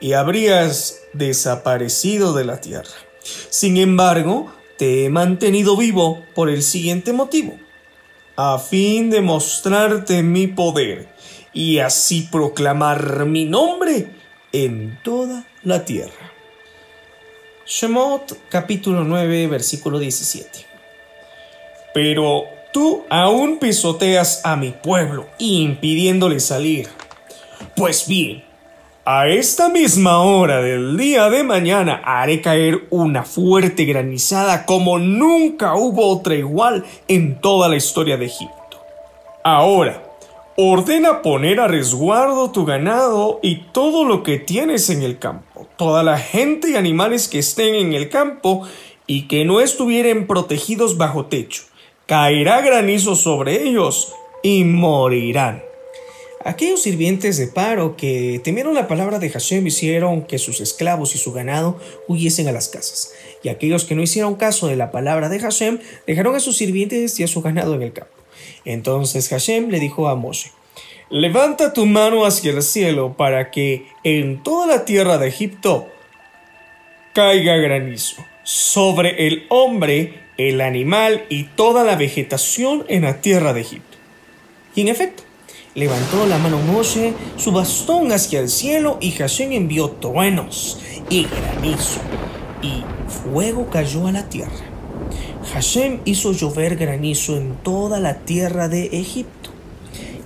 y 0.00 0.14
habrías 0.14 1.00
desaparecido 1.12 2.32
de 2.32 2.44
la 2.44 2.60
tierra. 2.60 3.09
Sin 3.22 3.76
embargo, 3.76 4.52
te 4.78 5.04
he 5.04 5.10
mantenido 5.10 5.76
vivo 5.76 6.24
por 6.34 6.48
el 6.48 6.62
siguiente 6.62 7.12
motivo, 7.12 7.58
a 8.36 8.58
fin 8.58 9.10
de 9.10 9.20
mostrarte 9.20 10.22
mi 10.22 10.46
poder 10.46 11.08
y 11.52 11.78
así 11.78 12.28
proclamar 12.30 13.26
mi 13.26 13.44
nombre 13.44 14.08
en 14.52 14.98
toda 15.02 15.46
la 15.62 15.84
tierra. 15.84 16.32
Shemot 17.66 18.48
capítulo 18.48 19.04
9 19.04 19.46
versículo 19.46 19.98
17. 19.98 20.66
Pero 21.92 22.44
tú 22.72 23.04
aún 23.10 23.58
pisoteas 23.58 24.40
a 24.44 24.56
mi 24.56 24.70
pueblo, 24.70 25.28
impidiéndole 25.38 26.40
salir. 26.40 26.88
Pues 27.76 28.06
bien, 28.08 28.44
a 29.04 29.28
esta 29.28 29.70
misma 29.70 30.18
hora 30.22 30.60
del 30.60 30.96
día 30.96 31.30
de 31.30 31.42
mañana 31.42 32.02
haré 32.04 32.42
caer 32.42 32.86
una 32.90 33.24
fuerte 33.24 33.84
granizada 33.86 34.66
como 34.66 34.98
nunca 34.98 35.74
hubo 35.74 36.06
otra 36.08 36.34
igual 36.34 36.84
en 37.08 37.40
toda 37.40 37.68
la 37.68 37.76
historia 37.76 38.18
de 38.18 38.26
Egipto. 38.26 38.84
Ahora, 39.42 40.02
ordena 40.56 41.22
poner 41.22 41.60
a 41.60 41.68
resguardo 41.68 42.50
tu 42.50 42.66
ganado 42.66 43.40
y 43.42 43.62
todo 43.72 44.04
lo 44.04 44.22
que 44.22 44.38
tienes 44.38 44.90
en 44.90 45.02
el 45.02 45.18
campo, 45.18 45.66
toda 45.76 46.02
la 46.02 46.18
gente 46.18 46.70
y 46.70 46.76
animales 46.76 47.28
que 47.28 47.38
estén 47.38 47.74
en 47.74 47.94
el 47.94 48.10
campo 48.10 48.66
y 49.06 49.28
que 49.28 49.46
no 49.46 49.60
estuvieren 49.60 50.26
protegidos 50.26 50.98
bajo 50.98 51.24
techo. 51.24 51.62
Caerá 52.04 52.60
granizo 52.60 53.16
sobre 53.16 53.62
ellos 53.66 54.12
y 54.42 54.64
morirán. 54.64 55.69
Aquellos 56.42 56.80
sirvientes 56.80 57.36
de 57.36 57.48
Paro 57.48 57.98
que 57.98 58.40
temieron 58.42 58.72
la 58.72 58.88
palabra 58.88 59.18
de 59.18 59.28
Hashem 59.28 59.66
hicieron 59.66 60.22
que 60.22 60.38
sus 60.38 60.62
esclavos 60.62 61.14
y 61.14 61.18
su 61.18 61.32
ganado 61.32 61.78
huyesen 62.08 62.48
a 62.48 62.52
las 62.52 62.68
casas. 62.68 63.12
Y 63.42 63.50
aquellos 63.50 63.84
que 63.84 63.94
no 63.94 64.02
hicieron 64.02 64.36
caso 64.36 64.66
de 64.66 64.76
la 64.76 64.90
palabra 64.90 65.28
de 65.28 65.38
Hashem 65.38 65.80
dejaron 66.06 66.34
a 66.34 66.40
sus 66.40 66.56
sirvientes 66.56 67.20
y 67.20 67.24
a 67.24 67.28
su 67.28 67.42
ganado 67.42 67.74
en 67.74 67.82
el 67.82 67.92
campo. 67.92 68.14
Entonces 68.64 69.28
Hashem 69.28 69.68
le 69.68 69.80
dijo 69.80 70.08
a 70.08 70.14
Moshe, 70.14 70.50
Levanta 71.10 71.74
tu 71.74 71.84
mano 71.84 72.24
hacia 72.24 72.52
el 72.52 72.62
cielo 72.62 73.16
para 73.18 73.50
que 73.50 73.86
en 74.02 74.42
toda 74.42 74.66
la 74.66 74.86
tierra 74.86 75.18
de 75.18 75.28
Egipto 75.28 75.88
caiga 77.12 77.56
granizo 77.56 78.24
sobre 78.44 79.26
el 79.26 79.44
hombre, 79.50 80.20
el 80.38 80.62
animal 80.62 81.26
y 81.28 81.44
toda 81.44 81.84
la 81.84 81.96
vegetación 81.96 82.86
en 82.88 83.02
la 83.02 83.20
tierra 83.20 83.52
de 83.52 83.60
Egipto. 83.60 83.98
Y 84.74 84.82
en 84.82 84.88
efecto, 84.88 85.24
Levantó 85.76 86.26
la 86.26 86.36
mano 86.38 86.58
Moshe, 86.58 87.14
su 87.36 87.52
bastón 87.52 88.10
hacia 88.10 88.40
el 88.40 88.48
cielo, 88.48 88.98
y 89.00 89.12
Hashem 89.12 89.52
envió 89.52 89.90
truenos 89.90 90.80
y 91.08 91.26
granizo, 91.26 92.00
y 92.60 92.82
fuego 93.08 93.70
cayó 93.70 94.08
a 94.08 94.12
la 94.12 94.28
tierra. 94.28 94.50
Hashem 95.52 96.00
hizo 96.04 96.32
llover 96.32 96.76
granizo 96.76 97.36
en 97.36 97.54
toda 97.62 98.00
la 98.00 98.18
tierra 98.18 98.68
de 98.68 98.86
Egipto. 98.86 99.50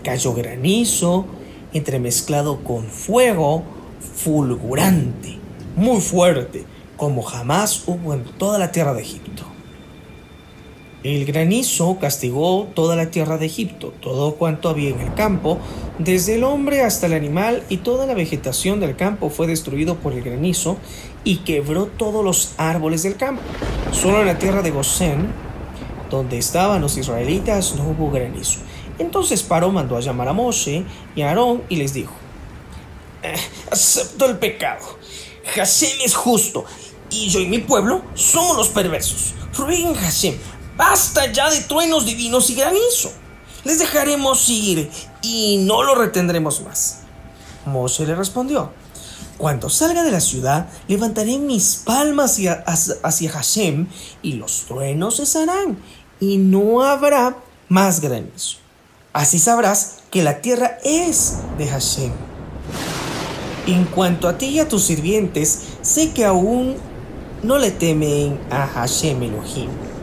cayó 0.03 0.33
granizo, 0.33 1.27
entremezclado 1.75 2.65
con 2.65 2.87
fuego 2.87 3.65
fulgurante, 4.01 5.39
muy 5.77 6.01
fuerte, 6.01 6.65
como 6.97 7.21
jamás 7.21 7.85
hubo 7.87 8.15
en 8.15 8.25
toda 8.39 8.59
la 8.59 8.73
tierra 8.73 8.95
de 8.95 9.03
Egipto. 9.03 9.24
El 11.05 11.27
granizo 11.27 11.99
castigó 12.01 12.67
toda 12.75 12.97
la 12.97 13.11
tierra 13.11 13.37
de 13.37 13.45
Egipto, 13.45 13.93
todo 14.01 14.37
cuanto 14.37 14.71
había 14.71 14.89
en 14.89 15.01
el 15.01 15.13
campo, 15.13 15.59
desde 15.99 16.37
el 16.37 16.45
hombre 16.45 16.81
hasta 16.81 17.05
el 17.05 17.13
animal, 17.13 17.63
y 17.69 17.77
toda 17.77 18.07
la 18.07 18.15
vegetación 18.15 18.81
del 18.81 18.97
campo 18.97 19.29
fue 19.29 19.47
destruido 19.47 19.97
por 19.97 20.15
el 20.15 20.23
granizo, 20.23 20.79
y 21.23 21.41
quebró 21.41 21.89
todos 21.89 22.25
los 22.25 22.55
árboles 22.57 23.03
del 23.03 23.17
campo. 23.17 23.43
Solo 23.93 24.23
en 24.23 24.29
la 24.29 24.39
tierra 24.39 24.63
de 24.63 24.71
Gosén, 24.71 25.27
donde 26.09 26.39
estaban 26.39 26.81
los 26.81 26.97
israelitas, 26.97 27.75
no 27.75 27.85
hubo 27.85 28.11
granizo. 28.11 28.61
Entonces 28.99 29.43
Paró 29.43 29.71
mandó 29.71 29.99
a 29.99 30.01
llamar 30.01 30.29
a 30.29 30.33
Moshe 30.33 30.85
y 31.15 31.21
a 31.21 31.29
Aarón 31.29 31.65
y 31.69 31.77
les 31.77 31.93
dijo, 31.93 32.15
eh, 33.23 33.35
acepto 33.71 34.25
el 34.25 34.39
pecado. 34.39 34.87
Hashem 35.55 36.01
es 36.03 36.15
justo, 36.15 36.65
y 37.11 37.29
yo 37.29 37.41
y 37.41 37.47
mi 37.47 37.59
pueblo 37.59 38.01
somos 38.15 38.57
los 38.57 38.69
perversos. 38.71 39.35
Rueguen 39.57 39.95
Hashem 39.95 40.35
Basta 40.77 41.31
ya 41.31 41.51
de 41.51 41.61
truenos 41.61 42.05
divinos 42.05 42.51
y 42.51 42.57
granizo. 42.57 43.13
Les 43.65 43.79
dejaremos 43.79 44.49
ir 44.49 44.91
y 45.23 45.59
no 45.59 45.83
lo 45.83 45.95
retendremos 45.95 46.63
más. 46.63 47.01
Moshe 47.65 48.05
le 48.05 48.15
respondió, 48.15 48.73
cuando 49.39 49.71
salga 49.71 50.03
de 50.03 50.11
la 50.11 50.21
ciudad, 50.21 50.69
levantaré 50.87 51.39
mis 51.39 51.77
palmas 51.77 52.33
hacia, 52.33 52.65
hacia 53.03 53.31
Hashem 53.31 53.87
y 54.23 54.35
los 54.35 54.65
truenos 54.67 55.17
cesarán 55.17 55.79
y 56.21 56.37
no 56.37 56.83
habrá 56.83 57.37
más 57.69 58.01
granizo. 58.01 58.59
Así 59.13 59.39
sabrás 59.39 59.99
que 60.11 60.23
la 60.23 60.41
tierra 60.41 60.79
es 60.85 61.37
de 61.57 61.69
Hashem. 61.69 62.13
En 63.67 63.85
cuanto 63.87 64.29
a 64.29 64.37
ti 64.37 64.47
y 64.47 64.59
a 64.59 64.69
tus 64.69 64.85
sirvientes, 64.85 65.61
sé 65.81 66.13
que 66.13 66.25
aún 66.25 66.77
no 67.43 67.59
le 67.59 67.71
temen 67.71 68.39
a 68.51 68.67
Hashem 68.67 69.23
Elohim 69.23 69.94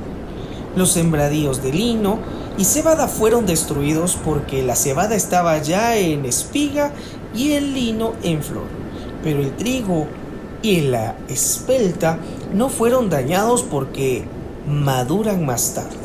los 0.75 0.91
sembradíos 0.91 1.61
de 1.61 1.73
lino 1.73 2.19
y 2.57 2.65
cebada 2.65 3.07
fueron 3.07 3.45
destruidos 3.45 4.17
porque 4.23 4.63
la 4.63 4.75
cebada 4.75 5.15
estaba 5.15 5.57
ya 5.59 5.97
en 5.97 6.25
espiga 6.25 6.91
y 7.35 7.53
el 7.53 7.73
lino 7.73 8.13
en 8.23 8.41
flor. 8.41 8.67
Pero 9.23 9.41
el 9.41 9.55
trigo 9.55 10.07
y 10.61 10.81
la 10.81 11.15
espelta 11.27 12.19
no 12.53 12.69
fueron 12.69 13.09
dañados 13.09 13.63
porque 13.63 14.23
maduran 14.67 15.45
más 15.45 15.73
tarde. 15.73 15.97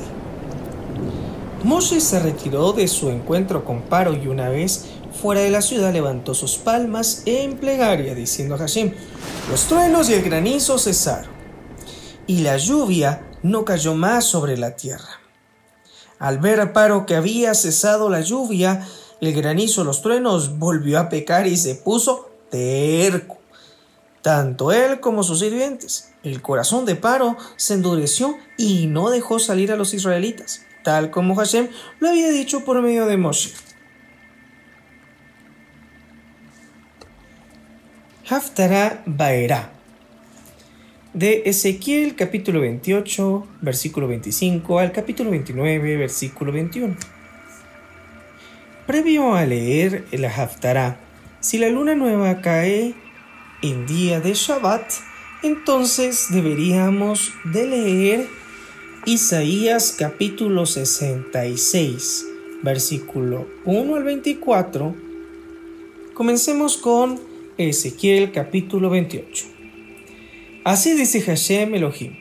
Moshe 1.62 2.00
se 2.00 2.20
retiró 2.20 2.72
de 2.72 2.86
su 2.86 3.10
encuentro 3.10 3.64
con 3.64 3.82
Paro 3.82 4.14
y 4.14 4.28
una 4.28 4.48
vez 4.48 4.86
fuera 5.20 5.40
de 5.40 5.50
la 5.50 5.62
ciudad 5.62 5.92
levantó 5.92 6.34
sus 6.34 6.56
palmas 6.58 7.22
en 7.26 7.56
plegaria 7.56 8.14
diciendo 8.14 8.54
a 8.54 8.58
Hashem, 8.58 8.92
los 9.50 9.64
truenos 9.64 10.08
y 10.10 10.14
el 10.14 10.22
granizo 10.22 10.78
cesaron 10.78 11.30
y 12.26 12.38
la 12.38 12.56
lluvia 12.56 13.22
no 13.50 13.64
cayó 13.64 13.94
más 13.94 14.24
sobre 14.24 14.56
la 14.56 14.76
tierra. 14.76 15.20
Al 16.18 16.38
ver 16.38 16.60
a 16.60 16.72
Paro 16.72 17.06
que 17.06 17.14
había 17.14 17.54
cesado 17.54 18.10
la 18.10 18.20
lluvia, 18.20 18.86
el 19.20 19.32
granizo, 19.34 19.84
los 19.84 20.02
truenos, 20.02 20.58
volvió 20.58 20.98
a 20.98 21.08
pecar 21.08 21.46
y 21.46 21.56
se 21.56 21.74
puso 21.74 22.30
terco. 22.50 23.38
Tanto 24.22 24.72
él 24.72 25.00
como 25.00 25.22
sus 25.22 25.40
sirvientes. 25.40 26.12
El 26.22 26.42
corazón 26.42 26.84
de 26.84 26.96
Paro 26.96 27.36
se 27.56 27.74
endureció 27.74 28.36
y 28.58 28.86
no 28.86 29.10
dejó 29.10 29.38
salir 29.38 29.70
a 29.70 29.76
los 29.76 29.94
israelitas, 29.94 30.62
tal 30.82 31.10
como 31.10 31.36
Hashem 31.36 31.68
lo 32.00 32.08
había 32.08 32.30
dicho 32.30 32.64
por 32.64 32.82
medio 32.82 33.06
de 33.06 33.16
Moshe. 33.16 33.52
Haftarah 38.28 39.04
Baerá 39.06 39.75
de 41.16 41.44
Ezequiel 41.46 42.14
capítulo 42.14 42.60
28, 42.60 43.46
versículo 43.62 44.06
25 44.06 44.78
al 44.78 44.92
capítulo 44.92 45.30
29, 45.30 45.96
versículo 45.96 46.52
21. 46.52 46.94
Previo 48.86 49.34
a 49.34 49.46
leer 49.46 50.04
el 50.12 50.26
Haftarah, 50.26 51.00
si 51.40 51.56
la 51.56 51.70
luna 51.70 51.94
nueva 51.94 52.42
cae 52.42 52.94
en 53.62 53.86
día 53.86 54.20
de 54.20 54.34
Shabbat, 54.34 54.92
entonces 55.42 56.26
deberíamos 56.28 57.32
de 57.44 57.66
leer 57.66 58.26
Isaías 59.06 59.96
capítulo 59.98 60.66
66, 60.66 62.26
versículo 62.62 63.46
1 63.64 63.94
al 63.94 64.04
24. 64.04 64.94
Comencemos 66.12 66.76
con 66.76 67.18
Ezequiel 67.56 68.32
capítulo 68.32 68.90
28. 68.90 69.55
Así 70.66 70.94
dice 70.94 71.20
Hashem 71.20 71.76
Elohim. 71.76 72.16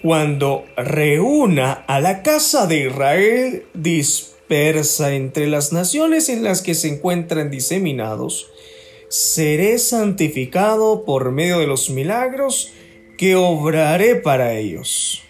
Cuando 0.00 0.64
reúna 0.74 1.84
a 1.86 2.00
la 2.00 2.22
casa 2.22 2.66
de 2.66 2.86
Israel 2.86 3.66
dispersa 3.74 5.12
entre 5.12 5.48
las 5.48 5.70
naciones 5.70 6.30
en 6.30 6.42
las 6.44 6.62
que 6.62 6.74
se 6.74 6.88
encuentran 6.88 7.50
diseminados, 7.50 8.50
seré 9.10 9.78
santificado 9.78 11.04
por 11.04 11.30
medio 11.30 11.58
de 11.58 11.66
los 11.66 11.90
milagros 11.90 12.72
que 13.18 13.36
obraré 13.36 14.14
para 14.14 14.54
ellos. 14.54 15.22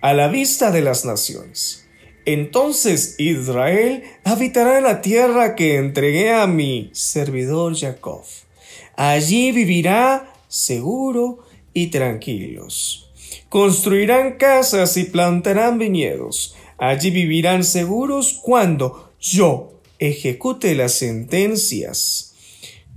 A 0.00 0.14
la 0.14 0.28
vista 0.28 0.70
de 0.70 0.80
las 0.80 1.04
naciones. 1.04 1.86
Entonces 2.24 3.16
Israel 3.18 4.02
habitará 4.24 4.78
en 4.78 4.84
la 4.84 5.02
tierra 5.02 5.56
que 5.56 5.76
entregué 5.76 6.32
a 6.32 6.46
mi 6.46 6.88
servidor 6.94 7.76
Jacob. 7.76 8.24
Allí 8.96 9.52
vivirá 9.52 10.31
seguro 10.52 11.38
y 11.72 11.86
tranquilos. 11.86 13.10
Construirán 13.48 14.36
casas 14.36 14.98
y 14.98 15.04
plantarán 15.04 15.78
viñedos. 15.78 16.54
Allí 16.76 17.10
vivirán 17.10 17.64
seguros 17.64 18.38
cuando 18.42 19.12
yo 19.18 19.80
ejecute 19.98 20.74
las 20.74 20.92
sentencias 20.92 22.34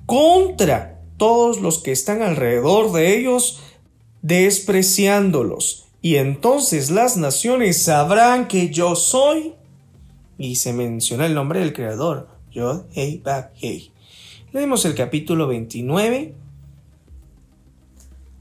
contra 0.05 1.01
todos 1.15 1.61
los 1.61 1.79
que 1.79 1.93
están 1.93 2.21
alrededor 2.21 2.91
de 2.91 3.17
ellos, 3.17 3.61
despreciándolos. 4.21 5.85
Y 6.01 6.17
entonces 6.17 6.91
las 6.91 7.15
naciones 7.15 7.81
sabrán 7.81 8.49
que 8.49 8.69
yo 8.69 8.97
soy. 8.97 9.53
Y 10.37 10.57
se 10.57 10.73
menciona 10.73 11.25
el 11.25 11.33
nombre 11.33 11.61
del 11.61 11.71
Creador, 11.71 12.27
Yod 12.51 12.83
Hei 12.93 13.23
Hei. 13.61 13.91
Leemos 14.51 14.83
el 14.83 14.93
capítulo 14.93 15.47
29 15.47 16.33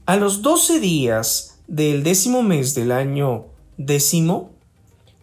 a 0.05 0.17
los 0.17 0.41
doce 0.41 0.79
días 0.79 1.59
del 1.67 2.03
décimo 2.03 2.43
mes 2.43 2.75
del 2.75 2.91
año 2.91 3.45
décimo, 3.77 4.51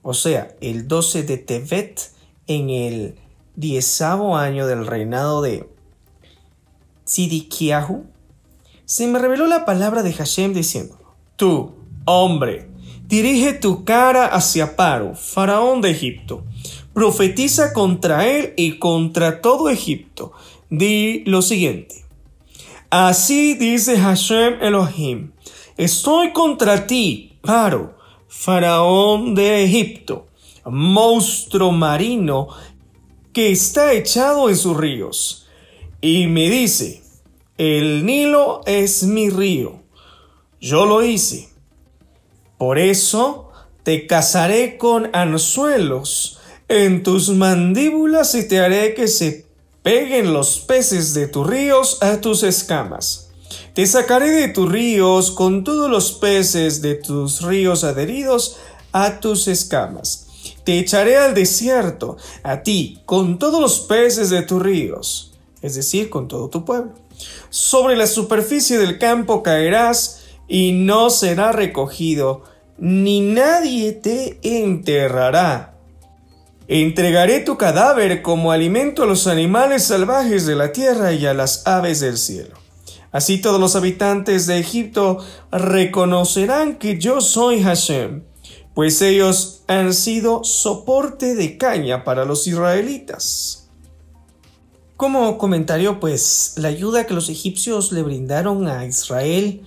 o 0.03 0.15
sea, 0.15 0.57
el 0.61 0.89
doce 0.89 1.23
de 1.23 1.39
Tevet, 1.39 2.11
en 2.49 2.71
el 2.71 3.15
diezavo 3.55 4.37
año 4.37 4.67
del 4.67 4.87
reinado 4.87 5.43
de 5.43 5.69
Tzidikiahu, 7.05 8.05
se 8.85 9.07
me 9.07 9.21
reveló 9.21 9.47
la 9.47 9.65
palabra 9.65 10.03
de 10.03 10.13
Hashem 10.13 10.53
diciendo, 10.53 10.99
Tú, 11.37 11.75
hombre, 12.05 12.69
dirige 13.07 13.53
tu 13.53 13.85
cara 13.85 14.27
hacia 14.27 14.75
Paro, 14.75 15.15
faraón 15.15 15.81
de 15.81 15.91
Egipto, 15.91 16.45
profetiza 16.93 17.73
contra 17.73 18.27
él 18.27 18.55
y 18.57 18.79
contra 18.79 19.41
todo 19.41 19.71
Egipto. 19.71 20.33
Di 20.69 21.23
lo 21.27 21.43
siguiente. 21.43 22.02
Así 22.93 23.55
dice 23.55 23.99
Hashem 23.99 24.59
Elohim, 24.61 25.33
estoy 25.79 26.31
contra 26.35 26.87
ti, 26.87 27.39
Paro, 27.41 27.97
faraón 28.29 29.35
de 29.35 29.65
Egipto, 29.65 30.27
monstruo 30.67 31.73
marino 31.73 32.49
que 33.33 33.51
está 33.51 33.95
echado 33.95 34.51
en 34.51 34.59
sus 34.59 34.77
ríos. 34.77 35.49
Y 36.03 36.27
me 36.27 36.51
dice, 36.51 37.03
el 37.57 38.05
Nilo 38.05 38.61
es 38.67 39.05
mi 39.05 39.31
río, 39.31 39.81
yo 40.61 40.85
lo 40.85 41.03
hice. 41.03 41.49
Por 42.59 42.79
eso 42.79 43.53
te 43.85 44.07
casaré 44.07 44.77
con 44.77 45.09
anzuelos 45.15 46.41
en 46.69 47.03
tus 47.03 47.31
mandíbulas 47.31 48.35
y 48.35 48.47
te 48.47 48.61
haré 48.61 48.93
que 48.93 49.09
se 49.09 49.42
Peguen 49.83 50.33
los 50.33 50.61
peces 50.61 51.13
de 51.13 51.27
tus 51.27 51.45
ríos 51.45 51.99
a 52.03 52.21
tus 52.21 52.45
escamas. 52.45 53.31
Te 53.75 53.85
sacaré 53.85 54.31
de 54.31 54.47
tus 54.47 54.71
ríos 54.71 55.33
con 55.33 55.65
todos 55.65 55.91
los 55.91 56.13
peces 56.13 56.83
de 56.83 56.95
tus 56.95 57.43
ríos 57.43 57.83
adheridos 57.83 58.59
a 58.93 59.19
tus 59.19 59.49
escamas. 59.49 60.29
Te 60.63 60.79
echaré 60.79 61.17
al 61.17 61.35
desierto, 61.35 62.17
a 62.45 62.63
ti, 62.63 63.01
con 63.07 63.41
todos 63.41 63.61
los 63.61 63.81
peces 63.81 64.31
de 64.31 64.43
tus 64.43 64.63
ríos, 64.63 65.33
es 65.63 65.75
decir, 65.75 66.11
con 66.11 66.29
todo 66.29 66.49
tu 66.49 66.65
pueblo. 66.65 66.93
Sobre 67.51 67.97
la 67.97 68.07
superficie 68.07 68.79
del 68.79 69.01
campo 69.01 69.43
caerás 69.43 70.21
y 70.47 70.71
no 70.71 71.11
será 71.11 71.51
recogido, 71.51 72.45
ni 72.79 73.21
nadie 73.21 73.91
te 73.91 74.39
enterrará 74.43 75.73
Entregaré 76.75 77.41
tu 77.41 77.59
cadáver 77.59 78.23
como 78.23 78.51
alimento 78.51 79.03
a 79.03 79.07
los 79.07 79.27
animales 79.27 79.85
salvajes 79.85 80.47
de 80.47 80.55
la 80.55 80.73
tierra 80.73 81.13
y 81.13 81.27
a 81.27 81.35
las 81.35 81.67
aves 81.67 82.01
del 82.01 82.17
cielo. 82.17 82.57
Así 83.11 83.43
todos 83.43 83.61
los 83.61 83.77
habitantes 83.77 84.47
de 84.47 84.59
Egipto 84.59 85.19
reconocerán 85.51 86.79
que 86.79 86.99
yo 86.99 87.21
soy 87.21 87.63
Hashem, 87.63 88.23
pues 88.73 89.03
ellos 89.03 89.65
han 89.67 89.93
sido 89.93 90.45
soporte 90.45 91.35
de 91.35 91.59
caña 91.59 92.05
para 92.05 92.25
los 92.25 92.47
israelitas. 92.47 93.69
Como 94.97 95.37
comentario, 95.37 96.01
pues 96.01 96.55
la 96.57 96.69
ayuda 96.69 97.07
que 97.07 97.13
los 97.13 97.29
egipcios 97.29 97.93
le 97.93 98.03
brindaron 98.03 98.67
a 98.67 98.87
Israel 98.87 99.61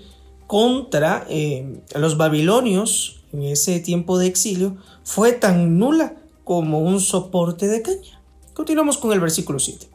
contra 0.48 1.24
eh, 1.30 1.84
los 1.94 2.18
babilonios 2.18 3.22
en 3.32 3.44
ese 3.44 3.80
tiempo 3.80 4.18
de 4.18 4.26
exilio 4.26 4.78
fue 5.04 5.34
tan 5.34 5.78
nula 5.78 6.16
como 6.46 6.80
un 6.80 7.02
soporte 7.02 7.68
de 7.68 7.82
caña. 7.82 8.22
Continuamos 8.54 8.98
con 8.98 9.12
el 9.12 9.20
versículo 9.20 9.60
7. 9.60 9.90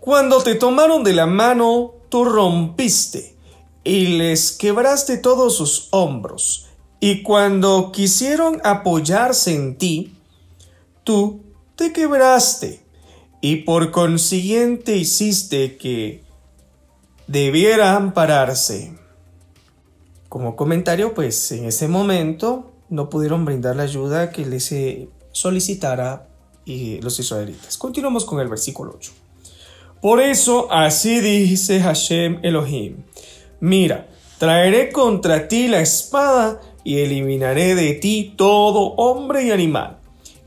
Cuando 0.00 0.42
te 0.42 0.56
tomaron 0.56 1.04
de 1.04 1.12
la 1.12 1.26
mano, 1.26 1.92
tú 2.08 2.24
rompiste 2.24 3.36
y 3.84 4.18
les 4.18 4.50
quebraste 4.50 5.18
todos 5.18 5.56
sus 5.56 5.88
hombros. 5.92 6.66
Y 6.98 7.22
cuando 7.22 7.92
quisieron 7.92 8.60
apoyarse 8.64 9.54
en 9.54 9.76
ti, 9.76 10.16
tú 11.04 11.42
te 11.76 11.92
quebraste 11.92 12.82
y 13.40 13.56
por 13.56 13.90
consiguiente 13.90 14.96
hiciste 14.96 15.76
que 15.76 16.24
debieran 17.26 18.12
pararse. 18.12 18.98
Como 20.28 20.56
comentario, 20.56 21.14
pues 21.14 21.52
en 21.52 21.64
ese 21.66 21.88
momento 21.88 22.72
no 22.88 23.08
pudieron 23.08 23.44
brindar 23.44 23.76
la 23.76 23.84
ayuda 23.84 24.30
que 24.30 24.44
les 24.44 24.72
solicitara 25.32 26.28
y 26.64 27.00
los 27.00 27.18
israelitas. 27.18 27.76
Continuamos 27.78 28.24
con 28.24 28.40
el 28.40 28.48
versículo 28.48 28.94
8. 28.96 29.12
Por 30.00 30.20
eso 30.20 30.72
así 30.72 31.20
dice 31.20 31.80
Hashem 31.80 32.40
Elohim, 32.42 33.04
mira, 33.60 34.08
traeré 34.38 34.90
contra 34.90 35.46
ti 35.48 35.68
la 35.68 35.80
espada 35.80 36.60
y 36.84 37.00
eliminaré 37.00 37.74
de 37.74 37.92
ti 37.94 38.32
todo 38.36 38.94
hombre 38.94 39.44
y 39.44 39.50
animal. 39.50 39.98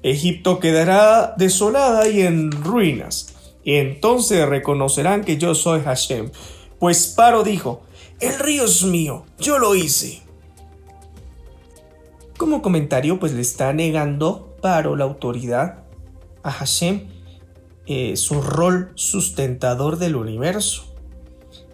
Egipto 0.02 0.60
quedará 0.60 1.36
desolada 1.38 2.08
y 2.08 2.22
en 2.22 2.52
ruinas, 2.52 3.34
y 3.64 3.76
entonces 3.76 4.48
reconocerán 4.48 5.24
que 5.24 5.38
yo 5.38 5.56
soy 5.56 5.82
Hashem. 5.82 6.32
Pues 6.80 7.08
Paro 7.08 7.44
dijo, 7.44 7.84
el 8.20 8.40
río 8.40 8.66
es 8.66 8.84
mío, 8.84 9.26
yo 9.38 9.60
lo 9.60 9.76
hice. 9.76 10.22
Como 12.38 12.62
comentario, 12.62 13.20
pues 13.20 13.34
le 13.34 13.42
está 13.42 13.72
negando 13.72 14.53
Paro 14.64 14.95
la 14.95 15.03
autoridad 15.03 15.84
a 16.41 16.49
Hashem, 16.49 17.09
eh, 17.86 18.16
su 18.16 18.41
rol 18.41 18.93
sustentador 18.95 19.97
del 19.97 20.16
universo, 20.16 20.86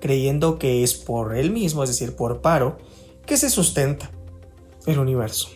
creyendo 0.01 0.57
que 0.57 0.81
es 0.83 0.95
por 0.95 1.37
él 1.37 1.51
mismo, 1.51 1.83
es 1.83 1.91
decir, 1.91 2.15
por 2.15 2.41
Paro, 2.41 2.79
que 3.27 3.37
se 3.37 3.51
sustenta 3.51 4.09
el 4.87 4.97
universo. 4.97 5.49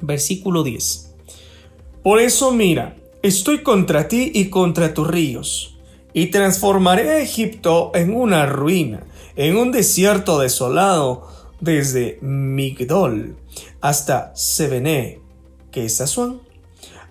Versículo 0.00 0.62
10. 0.62 1.14
Por 2.02 2.20
eso 2.20 2.52
mira, 2.52 2.96
estoy 3.22 3.62
contra 3.62 4.08
ti 4.08 4.32
y 4.34 4.48
contra 4.48 4.94
tus 4.94 5.06
ríos, 5.06 5.78
y 6.14 6.28
transformaré 6.28 7.10
a 7.10 7.18
Egipto 7.18 7.92
en 7.94 8.16
una 8.16 8.46
ruina, 8.46 9.04
en 9.36 9.58
un 9.58 9.72
desierto 9.72 10.38
desolado, 10.38 11.28
desde 11.60 12.18
Migdol 12.22 13.36
hasta 13.82 14.34
Sebené, 14.34 15.23
que 15.74 15.84
es 15.84 16.00
Asuán, 16.00 16.40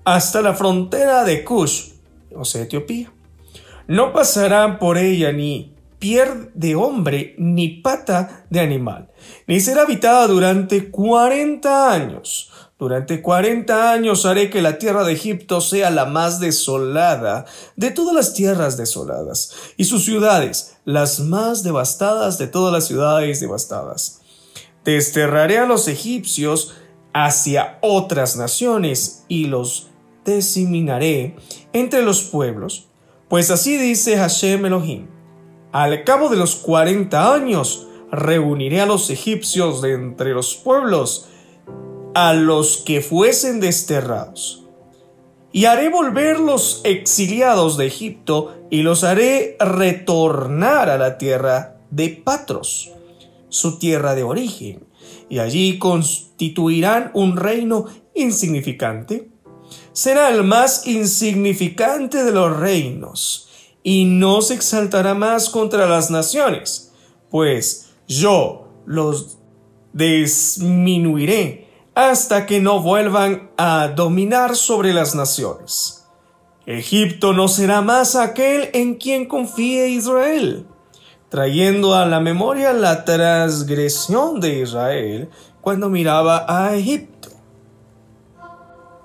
hasta 0.05 0.41
la 0.41 0.53
frontera 0.53 1.25
de 1.25 1.43
Cush, 1.43 1.89
o 2.33 2.45
sea, 2.45 2.61
Etiopía. 2.61 3.11
No 3.87 4.13
pasarán 4.13 4.79
por 4.79 4.97
ella 4.97 5.33
ni 5.33 5.75
piel 5.99 6.49
de 6.53 6.73
hombre 6.75 7.35
ni 7.37 7.81
pata 7.81 8.45
de 8.49 8.61
animal, 8.61 9.11
ni 9.47 9.59
será 9.59 9.81
habitada 9.81 10.27
durante 10.27 10.89
cuarenta 10.91 11.91
años. 11.91 12.51
Durante 12.79 13.21
cuarenta 13.21 13.91
años 13.91 14.25
haré 14.25 14.49
que 14.49 14.61
la 14.61 14.77
tierra 14.77 15.03
de 15.03 15.11
Egipto 15.11 15.59
sea 15.59 15.89
la 15.89 16.05
más 16.05 16.39
desolada 16.39 17.43
de 17.75 17.91
todas 17.91 18.15
las 18.15 18.33
tierras 18.33 18.77
desoladas, 18.77 19.53
y 19.75 19.83
sus 19.83 20.05
ciudades 20.05 20.77
las 20.85 21.19
más 21.19 21.63
devastadas 21.63 22.37
de 22.37 22.47
todas 22.47 22.71
las 22.71 22.87
ciudades 22.87 23.41
devastadas. 23.41 24.21
Desterraré 24.85 25.57
a 25.59 25.65
los 25.65 25.89
egipcios 25.89 26.73
hacia 27.13 27.77
otras 27.81 28.37
naciones 28.37 29.25
y 29.27 29.45
los 29.45 29.89
diseminaré 30.25 31.35
entre 31.73 32.01
los 32.01 32.23
pueblos, 32.23 32.87
pues 33.27 33.51
así 33.51 33.77
dice 33.77 34.17
Hashem 34.17 34.65
Elohim 34.65 35.07
al 35.73 36.03
cabo 36.03 36.29
de 36.29 36.37
los 36.37 36.55
cuarenta 36.55 37.33
años, 37.33 37.87
reuniré 38.11 38.81
a 38.81 38.85
los 38.85 39.09
egipcios 39.09 39.81
de 39.81 39.93
entre 39.93 40.31
los 40.35 40.53
pueblos, 40.53 41.29
a 42.13 42.35
los 42.35 42.77
que 42.77 43.01
fuesen 43.01 43.59
desterrados. 43.59 44.67
Y 45.51 45.65
haré 45.65 45.89
volver 45.89 46.39
los 46.39 46.81
exiliados 46.83 47.75
de 47.77 47.87
Egipto 47.87 48.53
y 48.69 48.83
los 48.83 49.03
haré 49.03 49.57
retornar 49.59 50.91
a 50.91 50.99
la 50.99 51.17
tierra 51.17 51.79
de 51.89 52.21
Patros, 52.23 52.91
su 53.49 53.79
tierra 53.79 54.13
de 54.13 54.21
origen, 54.21 54.85
y 55.33 55.39
allí 55.39 55.79
constituirán 55.79 57.09
un 57.15 57.37
reino 57.37 57.87
insignificante. 58.13 59.31
Será 59.91 60.29
el 60.29 60.43
más 60.43 60.85
insignificante 60.85 62.23
de 62.23 62.31
los 62.31 62.55
reinos 62.55 63.49
y 63.81 64.05
no 64.05 64.43
se 64.43 64.53
exaltará 64.53 65.15
más 65.15 65.49
contra 65.49 65.87
las 65.87 66.11
naciones, 66.11 66.91
pues 67.31 67.95
yo 68.07 68.67
los 68.85 69.39
disminuiré 69.91 71.67
hasta 71.95 72.45
que 72.45 72.59
no 72.59 72.83
vuelvan 72.83 73.49
a 73.57 73.87
dominar 73.87 74.55
sobre 74.55 74.93
las 74.93 75.15
naciones. 75.15 76.05
Egipto 76.67 77.33
no 77.33 77.47
será 77.47 77.81
más 77.81 78.15
aquel 78.15 78.69
en 78.73 78.97
quien 78.97 79.25
confíe 79.25 79.89
Israel, 79.89 80.67
trayendo 81.33 81.95
a 81.95 82.05
la 82.05 82.19
memoria 82.19 82.73
la 82.73 83.05
transgresión 83.05 84.39
de 84.39 84.59
Israel 84.59 85.29
cuando 85.61 85.89
miraba 85.89 86.45
a 86.47 86.75
Egipto. 86.75 87.29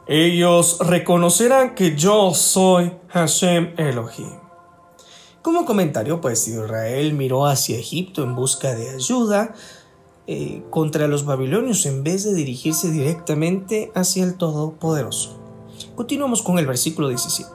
Ellos 0.07 0.77
reconocerán 0.81 1.75
que 1.75 1.97
yo 1.97 2.35
soy 2.35 2.93
Hashem 3.09 3.73
Elohim. 3.79 4.35
Como 5.41 5.65
comentario, 5.65 6.21
pues 6.21 6.47
Israel 6.49 7.15
miró 7.15 7.47
hacia 7.47 7.79
Egipto 7.79 8.25
en 8.25 8.35
busca 8.35 8.75
de 8.75 8.91
ayuda 8.91 9.55
eh, 10.27 10.63
contra 10.69 11.09
los 11.09 11.25
babilonios 11.25 11.87
en 11.87 12.05
vez 12.05 12.25
de 12.25 12.35
dirigirse 12.35 12.91
directamente 12.91 13.91
hacia 13.95 14.25
el 14.25 14.37
Todopoderoso. 14.37 15.41
Continuamos 15.97 16.43
con 16.43 16.59
el 16.59 16.67
versículo 16.67 17.09
17. 17.09 17.51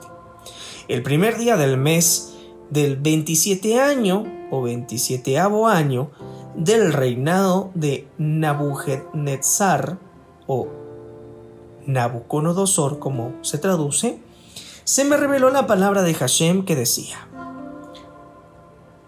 El 0.88 1.04
primer 1.04 1.38
día 1.38 1.56
del 1.56 1.76
mes 1.76 2.32
del 2.70 2.96
27 2.96 3.80
año 3.80 4.24
o 4.54 4.62
27 4.62 5.38
año 5.38 6.10
del 6.54 6.92
reinado 6.92 7.70
de 7.74 8.08
Nabucodonosor 8.18 9.98
o 10.46 10.68
Nabucodonosor 11.86 12.98
como 12.98 13.32
se 13.42 13.58
traduce, 13.58 14.20
se 14.84 15.04
me 15.04 15.16
reveló 15.16 15.50
la 15.50 15.66
palabra 15.66 16.02
de 16.02 16.14
Hashem 16.14 16.64
que 16.64 16.76
decía, 16.76 17.28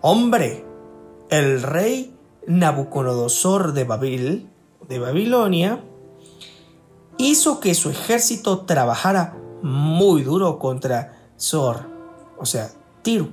Hombre, 0.01 0.65
el 1.31 1.63
rey 1.63 2.15
Nabucodonosor 2.47 3.73
de 3.73 3.85
Babil, 3.85 4.51
de 4.89 4.99
Babilonia, 4.99 5.85
hizo 7.19 7.61
que 7.61 7.75
su 7.75 7.91
ejército 7.91 8.61
trabajara 8.61 9.37
muy 9.63 10.23
duro 10.23 10.59
contra 10.59 11.17
Zor, 11.39 11.87
o 12.39 12.47
sea, 12.47 12.71
Tiro. 13.03 13.29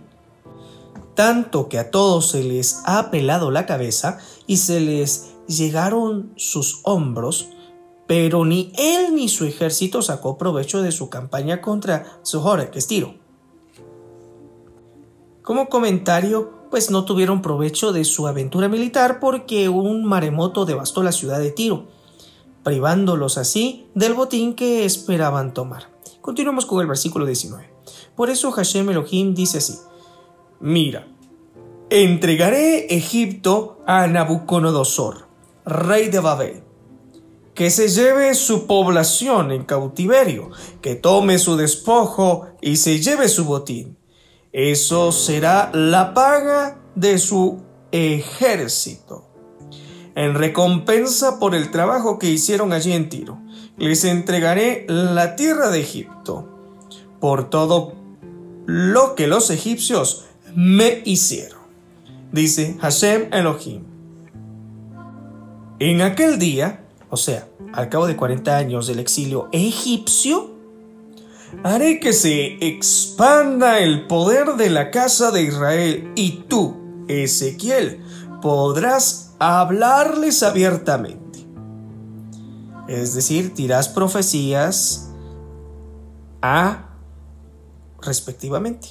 Tanto 1.15 1.69
que 1.69 1.77
a 1.77 1.91
todos 1.91 2.29
se 2.29 2.43
les 2.43 2.81
ha 2.85 3.11
pelado 3.11 3.51
la 3.51 3.65
cabeza 3.65 4.17
y 4.47 4.57
se 4.57 4.79
les 4.79 5.33
llegaron 5.47 6.33
sus 6.35 6.81
hombros, 6.83 7.49
pero 8.07 8.45
ni 8.45 8.71
él 8.77 9.15
ni 9.15 9.29
su 9.29 9.45
ejército 9.45 10.01
sacó 10.01 10.37
provecho 10.37 10.81
de 10.81 10.91
su 10.91 11.09
campaña 11.09 11.61
contra 11.61 12.19
Zohar, 12.25 12.71
que 12.71 12.79
es 12.79 12.87
Tiro. 12.87 13.15
Como 15.43 15.67
comentario, 15.67 16.67
pues 16.71 16.89
no 16.89 17.05
tuvieron 17.05 17.41
provecho 17.41 17.91
de 17.91 18.05
su 18.05 18.27
aventura 18.27 18.67
militar 18.67 19.19
porque 19.19 19.69
un 19.69 20.05
maremoto 20.05 20.65
devastó 20.65 21.03
la 21.03 21.11
ciudad 21.11 21.39
de 21.39 21.51
Tiro, 21.51 21.85
privándolos 22.63 23.37
así 23.37 23.85
del 23.93 24.13
botín 24.13 24.55
que 24.55 24.85
esperaban 24.85 25.53
tomar. 25.53 25.91
Continuamos 26.21 26.65
con 26.65 26.81
el 26.81 26.87
versículo 26.87 27.25
19. 27.25 27.69
Por 28.15 28.29
eso 28.29 28.51
Hashem 28.51 28.89
Elohim 28.89 29.35
dice 29.35 29.57
así, 29.57 29.77
mira, 30.63 31.05
entregaré 31.89 32.87
Egipto 32.95 33.83
a 33.85 34.07
Nabucodonosor, 34.07 35.27
rey 35.65 36.07
de 36.07 36.21
Babel, 36.21 36.63
que 37.53 37.69
se 37.69 37.89
lleve 37.89 38.33
su 38.33 38.65
población 38.65 39.51
en 39.51 39.65
cautiverio, 39.65 40.51
que 40.81 40.95
tome 40.95 41.37
su 41.37 41.57
despojo 41.57 42.47
y 42.61 42.77
se 42.77 43.01
lleve 43.01 43.27
su 43.27 43.43
botín. 43.43 43.97
Eso 44.53 45.11
será 45.11 45.69
la 45.73 46.13
paga 46.13 46.79
de 46.95 47.17
su 47.17 47.61
ejército. 47.91 49.27
En 50.15 50.35
recompensa 50.35 51.39
por 51.39 51.55
el 51.55 51.71
trabajo 51.71 52.17
que 52.19 52.29
hicieron 52.29 52.71
allí 52.71 52.93
en 52.93 53.09
Tiro, 53.09 53.37
les 53.77 54.05
entregaré 54.05 54.85
la 54.87 55.35
tierra 55.35 55.71
de 55.71 55.81
Egipto 55.81 56.47
por 57.19 57.49
todo 57.49 57.95
lo 58.65 59.15
que 59.15 59.27
los 59.27 59.49
egipcios 59.49 60.25
me 60.55 61.01
hicieron. 61.05 61.59
Dice 62.31 62.77
Hashem 62.79 63.31
Elohim. 63.31 63.83
En 65.79 66.01
aquel 66.01 66.39
día, 66.39 66.85
o 67.09 67.17
sea, 67.17 67.47
al 67.73 67.89
cabo 67.89 68.07
de 68.07 68.15
40 68.15 68.57
años 68.57 68.87
del 68.87 68.99
exilio 68.99 69.49
egipcio, 69.51 70.53
haré 71.63 71.99
que 71.99 72.13
se 72.13 72.65
expanda 72.65 73.79
el 73.79 74.07
poder 74.07 74.55
de 74.55 74.69
la 74.69 74.91
casa 74.91 75.31
de 75.31 75.43
Israel 75.43 76.11
y 76.15 76.43
tú, 76.47 77.05
Ezequiel, 77.07 78.01
podrás 78.41 79.35
hablarles 79.39 80.41
abiertamente. 80.43 81.45
Es 82.87 83.13
decir, 83.13 83.53
dirás 83.53 83.89
profecías 83.89 85.09
a 86.41 86.89
respectivamente, 88.01 88.89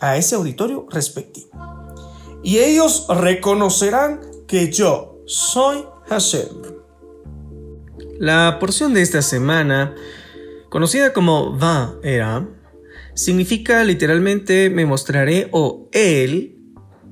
a 0.00 0.16
ese 0.16 0.34
auditorio 0.34 0.86
respectivo. 0.90 1.50
Y 2.42 2.58
ellos 2.58 3.06
reconocerán 3.08 4.20
que 4.46 4.72
yo 4.72 5.22
soy 5.26 5.84
Hashem. 6.08 6.48
La 8.18 8.58
porción 8.58 8.92
de 8.94 9.02
esta 9.02 9.22
semana, 9.22 9.94
conocida 10.68 11.12
como 11.12 11.56
Va 11.58 11.94
Era, 12.02 12.48
significa 13.14 13.84
literalmente 13.84 14.70
me 14.70 14.86
mostraré 14.86 15.48
o 15.52 15.88
Él 15.92 16.56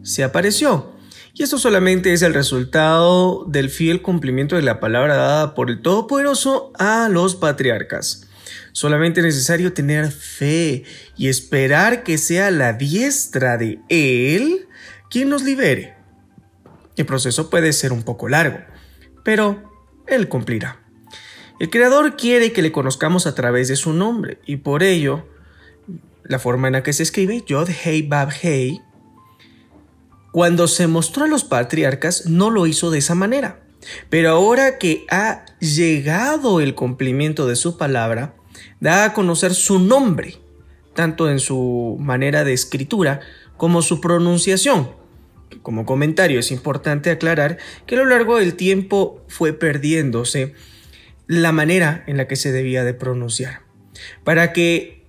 se 0.03 0.24
apareció. 0.24 0.93
Y 1.34 1.45
esto 1.45 1.59
solamente 1.59 2.12
es 2.12 2.22
el 2.22 2.34
resultado 2.34 3.45
del 3.47 3.70
fiel 3.70 4.03
cumplimiento 4.03 4.57
de 4.57 4.62
la 4.62 4.80
palabra 4.80 5.14
dada 5.14 5.55
por 5.55 5.70
el 5.70 5.82
Todopoderoso 5.82 6.72
a 6.78 7.09
los 7.09 7.36
patriarcas. 7.36 8.28
Solamente 8.79 9.18
es 9.18 9.26
necesario 9.26 9.72
tener 9.72 10.09
fe 10.12 10.85
y 11.16 11.26
esperar 11.26 12.05
que 12.05 12.16
sea 12.16 12.53
la 12.53 12.74
diestra 12.74 13.59
de 13.59 13.81
Él 13.89 14.68
quien 15.11 15.29
nos 15.29 15.43
libere. 15.43 15.97
El 16.97 17.05
proceso 17.05 17.51
puede 17.51 17.72
ser 17.72 17.93
un 17.93 18.05
poco 18.05 18.29
largo, 18.29 18.61
pero 19.24 19.68
Él 20.07 20.29
cumplirá. 20.29 20.81
El 21.59 21.70
Creador 21.70 22.16
quiere 22.16 22.53
que 22.53 22.62
le 22.62 22.70
conozcamos 22.70 23.26
a 23.26 23.35
través 23.35 23.66
de 23.66 23.74
su 23.74 23.93
nombre 23.93 24.39
y 24.47 24.59
por 24.59 24.85
ello, 24.85 25.26
la 26.22 26.39
forma 26.39 26.68
en 26.68 26.74
la 26.74 26.85
que 26.85 26.93
se 26.93 27.03
escribe 27.03 27.43
Yod 27.45 27.70
Hei 27.85 28.03
Bab 28.03 28.31
Hei, 28.31 28.81
cuando 30.31 30.68
se 30.68 30.87
mostró 30.87 31.24
a 31.24 31.29
los 31.29 31.43
patriarcas 31.43 32.26
no 32.26 32.49
lo 32.51 32.68
hizo 32.68 32.93
de 32.93 32.99
esa 32.99 33.16
manera. 33.16 33.59
Pero 34.09 34.31
ahora 34.31 34.79
que 34.79 35.05
ha 35.11 35.47
llegado 35.59 36.61
el 36.61 36.76
cumplimiento 36.76 37.49
de 37.49 37.57
su 37.57 37.76
palabra, 37.76 38.37
da 38.80 39.04
a 39.04 39.12
conocer 39.12 39.54
su 39.54 39.78
nombre, 39.78 40.36
tanto 40.94 41.30
en 41.30 41.38
su 41.38 41.96
manera 42.00 42.44
de 42.44 42.52
escritura 42.52 43.20
como 43.56 43.82
su 43.82 44.00
pronunciación. 44.00 44.90
Como 45.62 45.86
comentario 45.86 46.40
es 46.40 46.50
importante 46.50 47.11
aclarar 47.11 47.59
que 47.86 47.94
a 47.94 47.98
lo 47.98 48.06
largo 48.06 48.38
del 48.38 48.54
tiempo 48.54 49.24
fue 49.28 49.52
perdiéndose 49.52 50.54
la 51.26 51.52
manera 51.52 52.04
en 52.06 52.16
la 52.16 52.26
que 52.26 52.36
se 52.36 52.52
debía 52.52 52.84
de 52.84 52.94
pronunciar. 52.94 53.61
Para 54.24 54.52
que, 54.52 55.04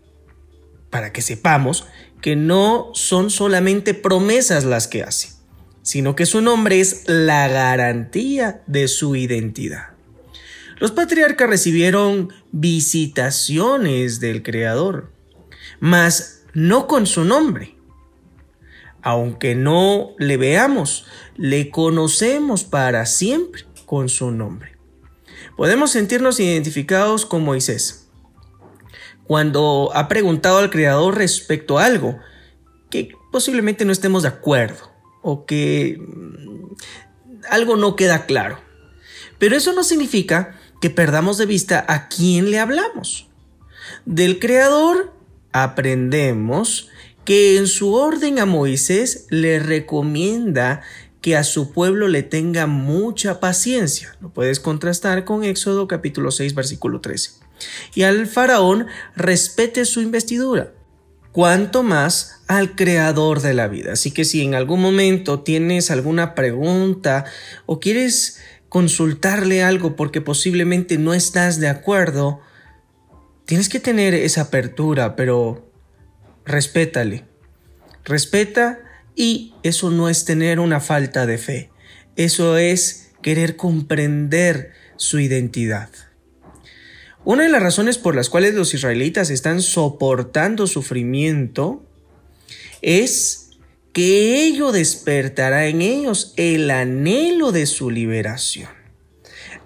para 0.90 1.14
que 1.14 1.22
sepamos 1.22 1.88
que 2.22 2.36
no 2.36 2.92
son 2.94 3.30
solamente 3.30 3.94
promesas 3.94 4.66
las 4.66 4.88
que 4.88 5.04
hace, 5.04 5.30
sino 5.82 6.16
que 6.16 6.26
su 6.26 6.42
nombre 6.42 6.80
es 6.80 7.04
la 7.08 7.48
garantía 7.48 8.62
de 8.68 8.88
su 8.88 9.16
identidad. 9.16 9.99
Los 10.80 10.92
patriarcas 10.92 11.50
recibieron 11.50 12.32
visitaciones 12.52 14.20
del 14.20 14.44
Creador, 14.44 15.12
mas 15.80 16.46
no 16.54 16.88
con 16.88 17.06
su 17.06 17.26
nombre. 17.26 17.76
Aunque 19.02 19.56
no 19.56 20.12
le 20.18 20.38
veamos, 20.38 21.06
le 21.36 21.70
conocemos 21.70 22.64
para 22.64 23.06
siempre 23.06 23.66
con 23.86 24.10
su 24.10 24.32
nombre. 24.32 24.78
Podemos 25.58 25.92
sentirnos 25.92 26.40
identificados 26.40 27.26
con 27.26 27.44
Moisés 27.44 28.10
cuando 29.26 29.92
ha 29.94 30.08
preguntado 30.08 30.58
al 30.58 30.70
Creador 30.70 31.18
respecto 31.18 31.78
a 31.78 31.86
algo 31.86 32.18
que 32.90 33.12
posiblemente 33.32 33.86
no 33.86 33.92
estemos 33.92 34.24
de 34.24 34.30
acuerdo 34.30 34.92
o 35.22 35.46
que 35.46 36.00
mm, 36.00 36.74
algo 37.50 37.76
no 37.76 37.96
queda 37.96 38.26
claro. 38.26 38.60
Pero 39.38 39.56
eso 39.56 39.74
no 39.74 39.84
significa 39.84 40.60
que 40.80 40.90
perdamos 40.90 41.38
de 41.38 41.46
vista 41.46 41.84
a 41.88 42.08
quién 42.08 42.52
le 42.52 42.60
hablamos. 42.60 43.28
Del 44.06 44.40
Creador 44.40 45.14
aprendemos 45.52 46.90
que 47.26 47.58
en 47.58 47.68
su 47.68 47.94
orden 47.94 48.40
a 48.40 48.46
Moisés 48.46 49.28
le 49.30 49.60
recomienda 49.60 50.82
que 51.22 51.36
a 51.36 51.44
su 51.44 51.72
pueblo 51.72 52.08
le 52.08 52.24
tenga 52.24 52.66
mucha 52.66 53.40
paciencia. 53.40 54.16
Lo 54.22 54.30
puedes 54.30 54.60
contrastar 54.60 55.26
con 55.26 55.44
Éxodo 55.44 55.88
capítulo 55.88 56.32
6 56.32 56.56
versículo 56.56 57.02
13. 57.02 57.32
Y 57.94 58.04
al 58.04 58.26
faraón 58.28 58.88
respete 59.16 59.86
su 59.86 60.02
investidura. 60.02 60.72
Cuanto 61.32 61.84
más 61.84 62.42
al 62.48 62.76
creador 62.76 63.42
de 63.42 63.54
la 63.54 63.68
vida. 63.68 63.94
Así 63.94 64.12
que 64.12 64.26
si 64.26 64.42
en 64.42 64.56
algún 64.56 64.82
momento 64.82 65.42
tienes 65.42 65.92
alguna 65.92 66.34
pregunta 66.34 67.26
o 67.68 67.80
quieres 67.80 68.40
consultarle 68.70 69.64
algo 69.64 69.96
porque 69.96 70.22
posiblemente 70.22 70.98
no 70.98 71.14
estás 71.14 71.60
de 71.60 71.68
acuerdo, 71.68 72.40
tienes 73.46 73.68
que 73.68 73.80
tener 73.80 74.14
esa 74.14 74.42
apertura, 74.42 75.16
pero 75.16 75.72
respétale. 76.46 77.26
Respeta 78.06 78.80
y 79.16 79.54
eso 79.64 79.92
no 79.92 80.08
es 80.08 80.24
tener 80.24 80.60
una 80.60 80.80
falta 80.80 81.26
de 81.26 81.38
fe, 81.38 81.70
eso 82.16 82.58
es 82.58 83.12
querer 83.22 83.56
comprender 83.56 84.72
su 84.98 85.20
identidad. 85.20 85.90
Una 87.26 87.44
de 87.44 87.50
las 87.50 87.62
razones 87.62 87.98
por 87.98 88.16
las 88.16 88.30
cuales 88.30 88.54
los 88.54 88.74
israelitas 88.74 89.30
están 89.30 89.62
soportando 89.62 90.68
sufrimiento 90.68 91.84
es 92.82 93.39
que 94.00 94.46
ello 94.46 94.72
despertará 94.72 95.68
en 95.68 95.82
ellos 95.82 96.34
el 96.38 96.72
anhelo 96.72 97.52
de 97.52 97.66
su 97.66 97.92
liberación. 97.92 98.70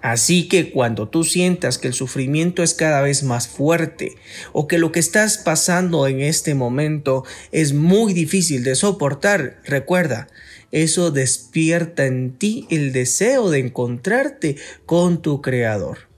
Así 0.02 0.48
que 0.48 0.72
cuando 0.72 1.08
tú 1.08 1.22
sientas 1.22 1.78
que 1.78 1.86
el 1.86 1.94
sufrimiento 1.94 2.64
es 2.64 2.74
cada 2.74 3.00
vez 3.00 3.22
más 3.22 3.46
fuerte 3.46 4.16
o 4.52 4.66
que 4.66 4.78
lo 4.78 4.90
que 4.90 4.98
estás 4.98 5.38
pasando 5.38 6.08
en 6.08 6.20
este 6.20 6.56
momento 6.56 7.22
es 7.52 7.74
muy 7.74 8.12
difícil 8.12 8.64
de 8.64 8.74
soportar, 8.74 9.62
recuerda, 9.64 10.26
eso 10.72 11.12
despierta 11.12 12.04
en 12.04 12.36
ti 12.36 12.66
el 12.70 12.92
deseo 12.92 13.50
de 13.50 13.60
encontrarte 13.60 14.56
con 14.84 15.22
tu 15.22 15.42
Creador. 15.42 16.12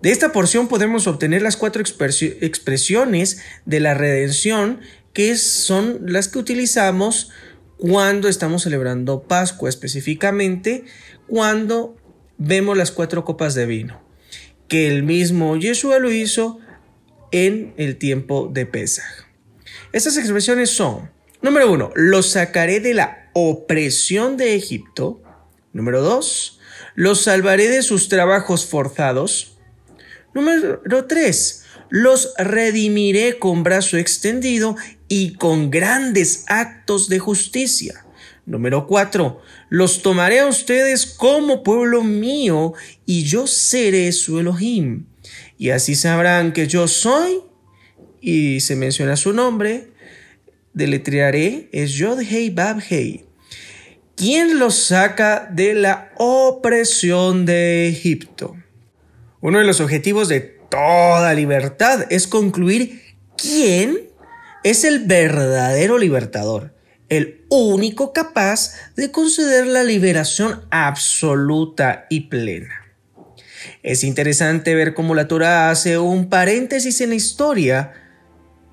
De 0.00 0.12
esta 0.12 0.32
porción 0.32 0.68
podemos 0.68 1.06
obtener 1.06 1.42
las 1.42 1.58
cuatro 1.58 1.82
expresiones 1.82 3.42
de 3.66 3.80
la 3.80 3.94
redención 3.94 4.80
que 5.12 5.36
son 5.36 6.00
las 6.06 6.28
que 6.28 6.38
utilizamos 6.38 7.30
cuando 7.76 8.28
estamos 8.28 8.62
celebrando 8.62 9.22
Pascua, 9.22 9.68
específicamente 9.68 10.84
cuando 11.26 11.96
vemos 12.36 12.76
las 12.76 12.90
cuatro 12.90 13.24
copas 13.24 13.54
de 13.54 13.66
vino, 13.66 14.02
que 14.68 14.86
el 14.88 15.02
mismo 15.02 15.56
Yeshua 15.56 15.98
lo 15.98 16.10
hizo 16.10 16.58
en 17.32 17.74
el 17.76 17.96
tiempo 17.96 18.50
de 18.52 18.66
Pesaj. 18.66 19.26
Estas 19.92 20.16
expresiones 20.16 20.70
son, 20.70 21.10
número 21.42 21.70
uno, 21.72 21.90
los 21.94 22.30
sacaré 22.30 22.80
de 22.80 22.94
la 22.94 23.30
opresión 23.32 24.36
de 24.36 24.54
Egipto. 24.54 25.22
Número 25.72 26.02
dos, 26.02 26.60
los 26.94 27.22
salvaré 27.22 27.68
de 27.68 27.82
sus 27.82 28.08
trabajos 28.08 28.66
forzados. 28.66 29.58
Número 30.34 31.06
tres, 31.06 31.59
los 31.90 32.32
redimiré 32.38 33.38
con 33.38 33.62
brazo 33.62 33.96
extendido 33.98 34.76
y 35.08 35.34
con 35.34 35.70
grandes 35.70 36.44
actos 36.46 37.08
de 37.08 37.18
justicia. 37.18 38.06
Número 38.46 38.86
4. 38.86 39.40
Los 39.68 40.02
tomaré 40.02 40.40
a 40.40 40.46
ustedes 40.46 41.06
como 41.06 41.62
pueblo 41.62 42.02
mío 42.02 42.72
y 43.06 43.24
yo 43.24 43.46
seré 43.46 44.10
su 44.12 44.40
Elohim. 44.40 45.06
Y 45.58 45.70
así 45.70 45.94
sabrán 45.94 46.52
que 46.52 46.66
yo 46.66 46.88
soy, 46.88 47.42
y 48.20 48.60
se 48.60 48.76
menciona 48.76 49.16
su 49.16 49.32
nombre, 49.32 49.88
deletrearé, 50.72 51.68
es 51.72 51.92
Yod 51.92 52.20
Hei 52.20 52.50
Bab 52.50 52.82
Hei, 52.88 53.24
¿Quién 54.20 54.58
los 54.58 54.74
saca 54.74 55.48
de 55.50 55.72
la 55.72 56.12
opresión 56.18 57.46
de 57.46 57.88
Egipto? 57.88 58.54
Uno 59.40 59.60
de 59.60 59.64
los 59.64 59.80
objetivos 59.80 60.28
de 60.28 60.59
toda 60.70 61.34
libertad 61.34 62.06
es 62.10 62.26
concluir 62.26 63.02
quién 63.36 64.10
es 64.64 64.84
el 64.84 65.00
verdadero 65.00 65.98
libertador, 65.98 66.74
el 67.08 67.44
único 67.48 68.12
capaz 68.12 68.74
de 68.96 69.10
conceder 69.10 69.66
la 69.66 69.82
liberación 69.82 70.62
absoluta 70.70 72.06
y 72.08 72.28
plena. 72.28 72.86
Es 73.82 74.04
interesante 74.04 74.74
ver 74.74 74.94
cómo 74.94 75.14
la 75.14 75.28
Torah 75.28 75.70
hace 75.70 75.98
un 75.98 76.28
paréntesis 76.28 77.00
en 77.00 77.10
la 77.10 77.16
historia 77.16 77.92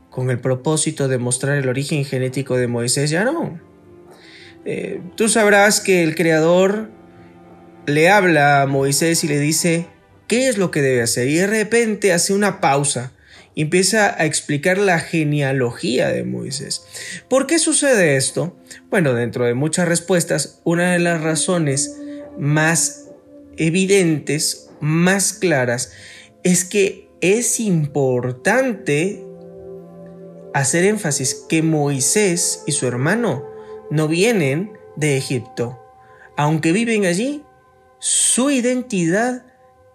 con 0.09 0.29
el 0.29 0.39
propósito 0.39 1.07
de 1.07 1.17
mostrar 1.17 1.57
el 1.57 1.69
origen 1.69 2.05
genético 2.05 2.57
de 2.57 2.67
Moisés 2.67 3.09
ya 3.09 3.23
no. 3.23 3.59
Eh, 4.65 5.01
tú 5.15 5.29
sabrás 5.29 5.79
que 5.79 6.03
el 6.03 6.15
Creador 6.15 6.89
le 7.85 8.09
habla 8.09 8.61
a 8.61 8.67
Moisés 8.67 9.23
y 9.23 9.27
le 9.27 9.39
dice 9.39 9.87
qué 10.27 10.47
es 10.47 10.57
lo 10.57 10.71
que 10.71 10.81
debe 10.81 11.01
hacer 11.01 11.27
y 11.27 11.35
de 11.35 11.47
repente 11.47 12.13
hace 12.13 12.33
una 12.33 12.61
pausa 12.61 13.13
y 13.55 13.63
empieza 13.63 14.15
a 14.21 14.25
explicar 14.25 14.77
la 14.77 14.99
genealogía 14.99 16.09
de 16.09 16.23
Moisés. 16.23 16.83
¿Por 17.27 17.47
qué 17.47 17.57
sucede 17.57 18.15
esto? 18.15 18.55
Bueno, 18.91 19.15
dentro 19.15 19.45
de 19.45 19.55
muchas 19.55 19.87
respuestas, 19.87 20.61
una 20.63 20.91
de 20.91 20.99
las 20.99 21.21
razones 21.21 21.97
más 22.37 23.05
evidentes, 23.57 24.69
más 24.79 25.33
claras, 25.33 25.91
es 26.43 26.65
que 26.65 27.09
es 27.19 27.59
importante 27.59 29.25
hacer 30.53 30.85
énfasis 30.85 31.45
que 31.49 31.63
Moisés 31.63 32.61
y 32.67 32.73
su 32.73 32.85
hermano 32.87 33.43
no 33.89 34.07
vienen 34.07 34.73
de 34.95 35.17
Egipto. 35.17 35.79
Aunque 36.35 36.73
viven 36.73 37.05
allí, 37.05 37.43
su 37.97 38.51
identidad 38.51 39.46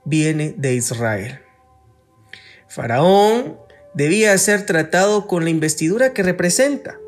viene 0.05 0.55
de 0.57 0.75
Israel. 0.75 1.41
Faraón 2.69 3.59
debía 3.95 4.37
ser 4.39 4.65
tratado 4.67 5.27
con 5.27 5.45
la 5.45 5.51
investidura 5.51 6.13
que 6.13 6.23
representa. 6.23 6.99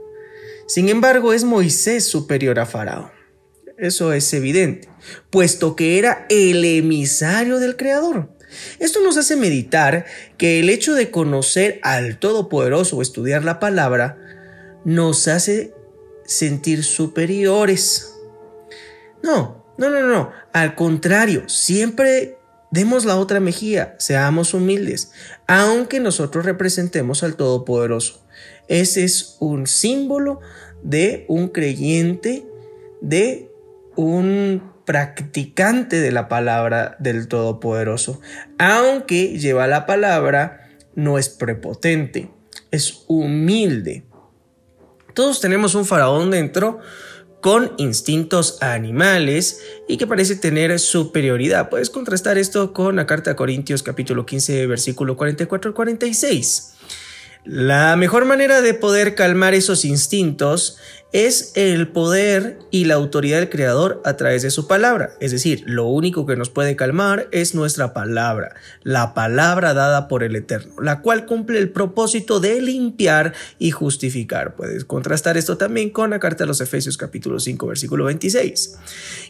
Sin 0.67 0.89
embargo, 0.89 1.33
es 1.33 1.45
Moisés 1.45 2.05
superior 2.05 2.59
a 2.59 2.67
Faraón. 2.67 3.11
Eso 3.79 4.13
es 4.13 4.33
evidente, 4.33 4.89
puesto 5.31 5.75
que 5.75 5.99
era 5.99 6.27
el 6.29 6.65
emisario 6.65 7.59
del 7.59 7.77
Creador. 7.77 8.31
Esto 8.79 9.01
nos 9.01 9.17
hace 9.17 9.37
meditar 9.37 10.07
que 10.39 10.61
el 10.61 10.71
hecho 10.71 10.95
de 10.95 11.11
conocer 11.11 11.81
al 11.83 12.19
Todopoderoso 12.19 12.97
o 12.97 13.03
estudiar 13.03 13.45
la 13.45 13.59
palabra 13.59 14.17
nos 14.85 15.27
hace 15.27 15.75
sentir 16.25 16.85
superiores. 16.85 18.15
No, 19.23 19.65
no, 19.77 19.91
no, 19.91 20.03
no. 20.03 20.31
Al 20.53 20.75
contrario, 20.75 21.49
siempre 21.49 22.39
demos 22.75 23.05
la 23.05 23.16
otra 23.16 23.39
mejilla, 23.39 23.95
seamos 23.99 24.53
humildes, 24.53 25.12
aunque 25.47 26.01
nosotros 26.01 26.45
representemos 26.45 27.22
al 27.22 27.37
Todopoderoso. 27.37 28.27
Ese 28.66 29.05
es 29.05 29.37
un 29.39 29.68
símbolo 29.68 30.41
de 30.83 31.25
un 31.29 31.49
creyente, 31.49 32.45
de 33.01 33.49
un 33.95 34.72
practicante 34.85 36.01
de 36.01 36.11
la 36.11 36.27
palabra 36.27 36.97
del 36.99 37.29
Todopoderoso, 37.29 38.20
aunque 38.59 39.39
lleva 39.39 39.68
la 39.68 39.87
palabra, 39.87 40.68
no 40.97 41.16
es 41.16 41.29
prepotente, 41.29 42.29
es 42.72 43.05
humilde. 43.07 44.05
Todos 45.14 45.41
tenemos 45.41 45.77
un 45.77 45.85
faraón 45.85 46.33
dentro 46.33 46.81
con 47.45 47.73
instintos 47.77 48.63
animales 48.63 49.61
y 49.87 49.99
que 49.99 50.07
parece 50.07 50.35
tener 50.35 50.81
superioridad. 50.81 51.69
Puedes 51.69 51.91
contrastar 51.91 52.39
esto 52.39 52.73
con 52.73 52.97
la 52.97 53.05
carta 53.05 53.33
a 53.33 53.37
Corintios 53.37 53.83
capítulo 53.83 54.25
15 54.25 54.67
versículo 54.67 55.15
44 55.15 55.69
al 55.69 55.75
46. 55.75 56.73
La 57.45 57.95
mejor 57.97 58.25
manera 58.25 58.63
de 58.63 58.73
poder 58.73 59.15
calmar 59.15 59.53
esos 59.53 59.85
instintos 59.85 60.79
es 61.13 61.53
el 61.57 61.89
poder 61.89 62.59
y 62.71 62.87
la 62.87 62.95
autoridad 62.95 63.39
del 63.39 63.51
Creador 63.51 64.01
a 64.07 64.17
través 64.17 64.41
de 64.41 64.51
su 64.51 64.67
palabra. 64.67 65.11
Es 65.21 65.31
decir, 65.31 65.63
lo 65.67 65.85
único 65.85 66.25
que 66.25 66.37
nos 66.37 66.49
puede 66.49 66.75
calmar 66.75 67.29
es 67.33 67.55
nuestra 67.55 67.93
palabra, 67.93 68.55
la 68.83 69.13
palabra 69.13 69.75
dada 69.75 70.09
por 70.09 70.23
el 70.23 70.35
Eterno, 70.37 70.81
la 70.81 71.03
cual 71.03 71.27
cumple 71.27 71.59
el 71.59 71.69
propósito 71.69 72.41
de 72.41 72.63
limpiar 72.63 73.35
y 73.59 73.73
justificar. 73.73 74.57
Puedes 74.57 74.87
contrastar 74.87 75.37
esto 75.37 75.59
también 75.59 75.91
con 75.91 76.11
la 76.11 76.21
carta 76.21 76.45
a 76.45 76.47
los 76.47 76.63
Efesios 76.63 76.97
capítulo 76.97 77.39
5 77.39 77.67
versículo 77.67 78.07
26. 78.07 78.79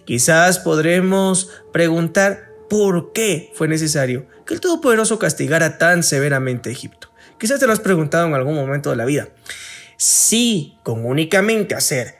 Quizás 0.04 0.60
podremos 0.60 1.50
preguntar 1.72 2.54
por 2.70 3.12
qué 3.12 3.50
fue 3.54 3.66
necesario 3.66 4.26
que 4.46 4.54
el 4.54 4.60
Todopoderoso 4.60 5.18
castigara 5.18 5.78
tan 5.78 6.04
severamente 6.04 6.68
a 6.68 6.72
Egipto. 6.72 7.13
Quizás 7.44 7.60
te 7.60 7.66
lo 7.66 7.74
has 7.74 7.80
preguntado 7.80 8.26
en 8.26 8.32
algún 8.32 8.54
momento 8.54 8.88
de 8.88 8.96
la 8.96 9.04
vida. 9.04 9.28
Si 9.98 10.78
con 10.82 11.04
únicamente 11.04 11.74
hacer 11.74 12.14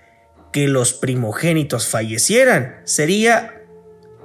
que 0.53 0.69
los 0.69 0.93
primogénitos 0.93 1.89
fallecieran, 1.89 2.83
sería 2.85 3.63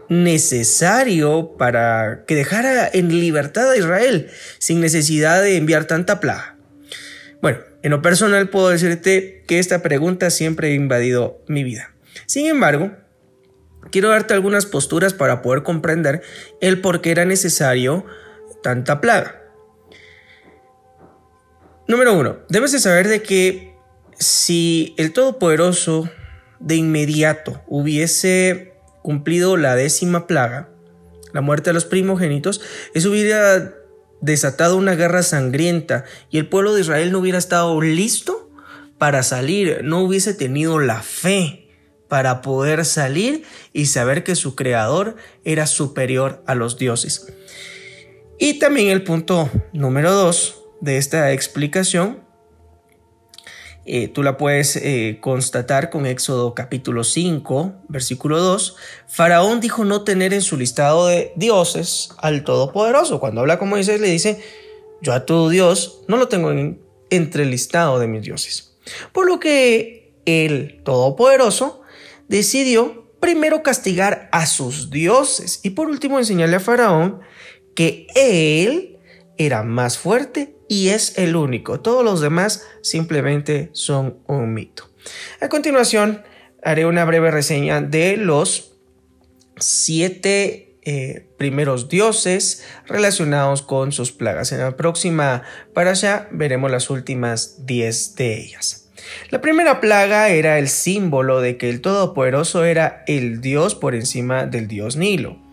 necesario 0.09 1.55
para 1.57 2.25
que 2.27 2.35
dejara 2.35 2.89
en 2.91 3.17
libertad 3.17 3.71
a 3.71 3.77
Israel 3.77 4.29
sin 4.57 4.81
necesidad 4.81 5.41
de 5.41 5.55
enviar 5.55 5.85
tanta 5.85 6.19
plaga. 6.19 6.57
Bueno, 7.41 7.59
en 7.81 7.91
lo 7.91 8.01
personal 8.01 8.49
puedo 8.49 8.67
decirte 8.67 9.45
que 9.47 9.59
esta 9.59 9.81
pregunta 9.81 10.29
siempre 10.29 10.71
ha 10.71 10.73
invadido 10.73 11.41
mi 11.47 11.63
vida. 11.63 11.93
Sin 12.25 12.45
embargo, 12.45 12.91
quiero 13.89 14.09
darte 14.09 14.33
algunas 14.33 14.65
posturas 14.65 15.13
para 15.13 15.41
poder 15.41 15.63
comprender 15.63 16.23
el 16.59 16.81
por 16.81 16.99
qué 16.99 17.11
era 17.11 17.23
necesario 17.23 18.05
tanta 18.61 18.99
plaga. 18.99 19.38
Número 21.89 22.13
uno, 22.13 22.37
debes 22.49 22.71
de 22.71 22.77
saber 22.77 23.07
de 23.07 23.23
que 23.23 23.73
si 24.19 24.93
el 24.99 25.11
Todopoderoso 25.11 26.07
de 26.59 26.75
inmediato 26.75 27.63
hubiese 27.65 28.75
cumplido 29.01 29.57
la 29.57 29.73
décima 29.73 30.27
plaga, 30.27 30.69
la 31.33 31.41
muerte 31.41 31.71
de 31.71 31.73
los 31.73 31.85
primogénitos, 31.85 32.61
eso 32.93 33.09
hubiera 33.09 33.73
desatado 34.21 34.77
una 34.77 34.93
guerra 34.93 35.23
sangrienta 35.23 36.05
y 36.29 36.37
el 36.37 36.47
pueblo 36.47 36.75
de 36.75 36.81
Israel 36.81 37.11
no 37.11 37.17
hubiera 37.17 37.39
estado 37.39 37.81
listo 37.81 38.51
para 38.99 39.23
salir, 39.23 39.79
no 39.83 40.01
hubiese 40.01 40.35
tenido 40.35 40.77
la 40.77 41.01
fe 41.01 41.69
para 42.07 42.43
poder 42.43 42.85
salir 42.85 43.45
y 43.73 43.87
saber 43.87 44.23
que 44.23 44.35
su 44.35 44.53
creador 44.53 45.15
era 45.43 45.65
superior 45.65 46.43
a 46.45 46.53
los 46.53 46.77
dioses. 46.77 47.33
Y 48.37 48.59
también 48.59 48.89
el 48.89 49.03
punto 49.03 49.49
número 49.73 50.11
dos, 50.11 50.58
de 50.81 50.97
esta 50.97 51.31
explicación, 51.31 52.23
eh, 53.91 54.07
tú 54.07 54.21
la 54.21 54.37
puedes 54.37 54.75
eh, 54.75 55.17
constatar 55.19 55.89
con 55.89 56.05
Éxodo 56.05 56.53
capítulo 56.53 57.03
5, 57.03 57.73
versículo 57.87 58.39
2. 58.39 58.75
Faraón 59.07 59.61
dijo 59.61 59.83
no 59.83 60.03
tener 60.03 60.33
en 60.33 60.41
su 60.41 60.57
listado 60.57 61.07
de 61.07 61.33
dioses 61.35 62.09
al 62.19 62.43
Todopoderoso. 62.43 63.19
Cuando 63.19 63.41
habla 63.41 63.57
con 63.57 63.69
Moisés 63.69 63.99
le 63.99 64.09
dice, 64.09 64.43
yo 65.01 65.13
a 65.13 65.25
tu 65.25 65.49
Dios 65.49 66.01
no 66.07 66.17
lo 66.17 66.27
tengo 66.27 66.51
entre 67.09 67.43
el 67.43 67.49
listado 67.49 67.99
de 67.99 68.07
mis 68.07 68.21
dioses. 68.21 68.77
Por 69.11 69.27
lo 69.27 69.39
que 69.39 70.13
el 70.25 70.83
Todopoderoso 70.83 71.81
decidió 72.27 73.11
primero 73.19 73.63
castigar 73.63 74.29
a 74.31 74.45
sus 74.45 74.91
dioses 74.91 75.61
y 75.63 75.71
por 75.71 75.89
último 75.89 76.19
enseñarle 76.19 76.57
a 76.57 76.59
Faraón 76.59 77.21
que 77.75 78.07
él 78.15 78.88
era 79.39 79.63
más 79.63 79.97
fuerte 79.97 80.55
y 80.67 80.89
es 80.89 81.17
el 81.17 81.35
único. 81.35 81.79
Todos 81.79 82.03
los 82.03 82.21
demás 82.21 82.67
simplemente 82.83 83.69
son 83.73 84.19
un 84.27 84.53
mito. 84.53 84.91
A 85.41 85.49
continuación, 85.49 86.21
haré 86.61 86.85
una 86.85 87.05
breve 87.05 87.31
reseña 87.31 87.81
de 87.81 88.17
los 88.17 88.75
siete 89.57 90.77
eh, 90.83 91.27
primeros 91.37 91.89
dioses 91.89 92.65
relacionados 92.85 93.61
con 93.61 93.91
sus 93.91 94.11
plagas. 94.11 94.51
En 94.51 94.59
la 94.59 94.77
próxima 94.77 95.43
para 95.73 95.91
allá 95.91 96.27
veremos 96.31 96.69
las 96.69 96.89
últimas 96.89 97.65
diez 97.65 98.15
de 98.15 98.39
ellas. 98.39 98.89
La 99.29 99.41
primera 99.41 99.79
plaga 99.79 100.29
era 100.29 100.59
el 100.59 100.67
símbolo 100.67 101.41
de 101.41 101.57
que 101.57 101.69
el 101.69 101.81
Todopoderoso 101.81 102.65
era 102.65 103.03
el 103.07 103.41
dios 103.41 103.73
por 103.73 103.95
encima 103.95 104.45
del 104.45 104.67
dios 104.67 104.97
Nilo, 104.97 105.48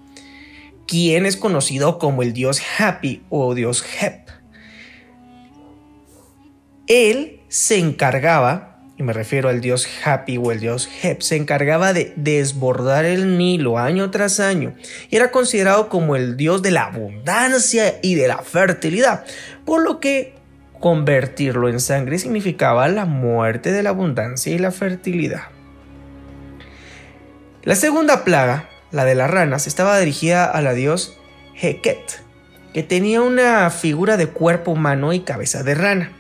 quien 0.87 1.26
es 1.26 1.37
conocido 1.37 1.99
como 1.99 2.22
el 2.22 2.32
dios 2.32 2.61
Happy 2.78 3.22
o 3.28 3.55
dios 3.55 3.84
Hep 4.01 4.26
él 6.87 7.41
se 7.49 7.78
encargaba, 7.78 8.78
y 8.97 9.03
me 9.03 9.12
refiero 9.12 9.49
al 9.49 9.61
dios 9.61 9.89
Happy 10.05 10.39
o 10.39 10.53
el 10.53 10.61
dios 10.61 10.89
Hep, 11.03 11.20
se 11.20 11.37
encargaba 11.37 11.93
de 11.93 12.12
desbordar 12.16 13.05
el 13.05 13.37
Nilo 13.39 13.78
año 13.78 14.11
tras 14.11 14.41
año 14.41 14.74
y 15.11 15.16
era 15.16 15.30
considerado 15.30 15.89
como 15.89 16.16
el 16.16 16.37
dios 16.37 16.62
de 16.62 16.70
la 16.70 16.84
abundancia 16.84 17.99
y 18.03 18.14
de 18.14 18.28
la 18.28 18.39
fertilidad, 18.39 19.24
por 19.64 19.82
lo 19.82 20.01
que 20.01 20.34
convertirlo 20.78 21.68
en 21.68 21.80
sangre 21.80 22.18
significaba 22.18 22.87
la 22.89 23.05
muerte 23.05 23.72
de 23.72 23.82
la 23.82 23.91
abundancia 23.91 24.55
y 24.55 24.59
la 24.59 24.70
fertilidad. 24.70 25.43
La 27.62 27.74
segunda 27.74 28.22
plaga, 28.22 28.68
la 28.91 29.05
de 29.05 29.14
las 29.14 29.30
ranas, 29.30 29.66
estaba 29.66 29.99
dirigida 29.99 30.45
a 30.45 30.62
la 30.62 30.74
dios 30.74 31.16
Heket, 31.61 32.20
que 32.72 32.82
tenía 32.82 33.22
una 33.22 33.68
figura 33.70 34.16
de 34.16 34.28
cuerpo 34.28 34.72
humano 34.72 35.12
y 35.12 35.20
cabeza 35.20 35.62
de 35.62 35.74
rana. 35.74 36.12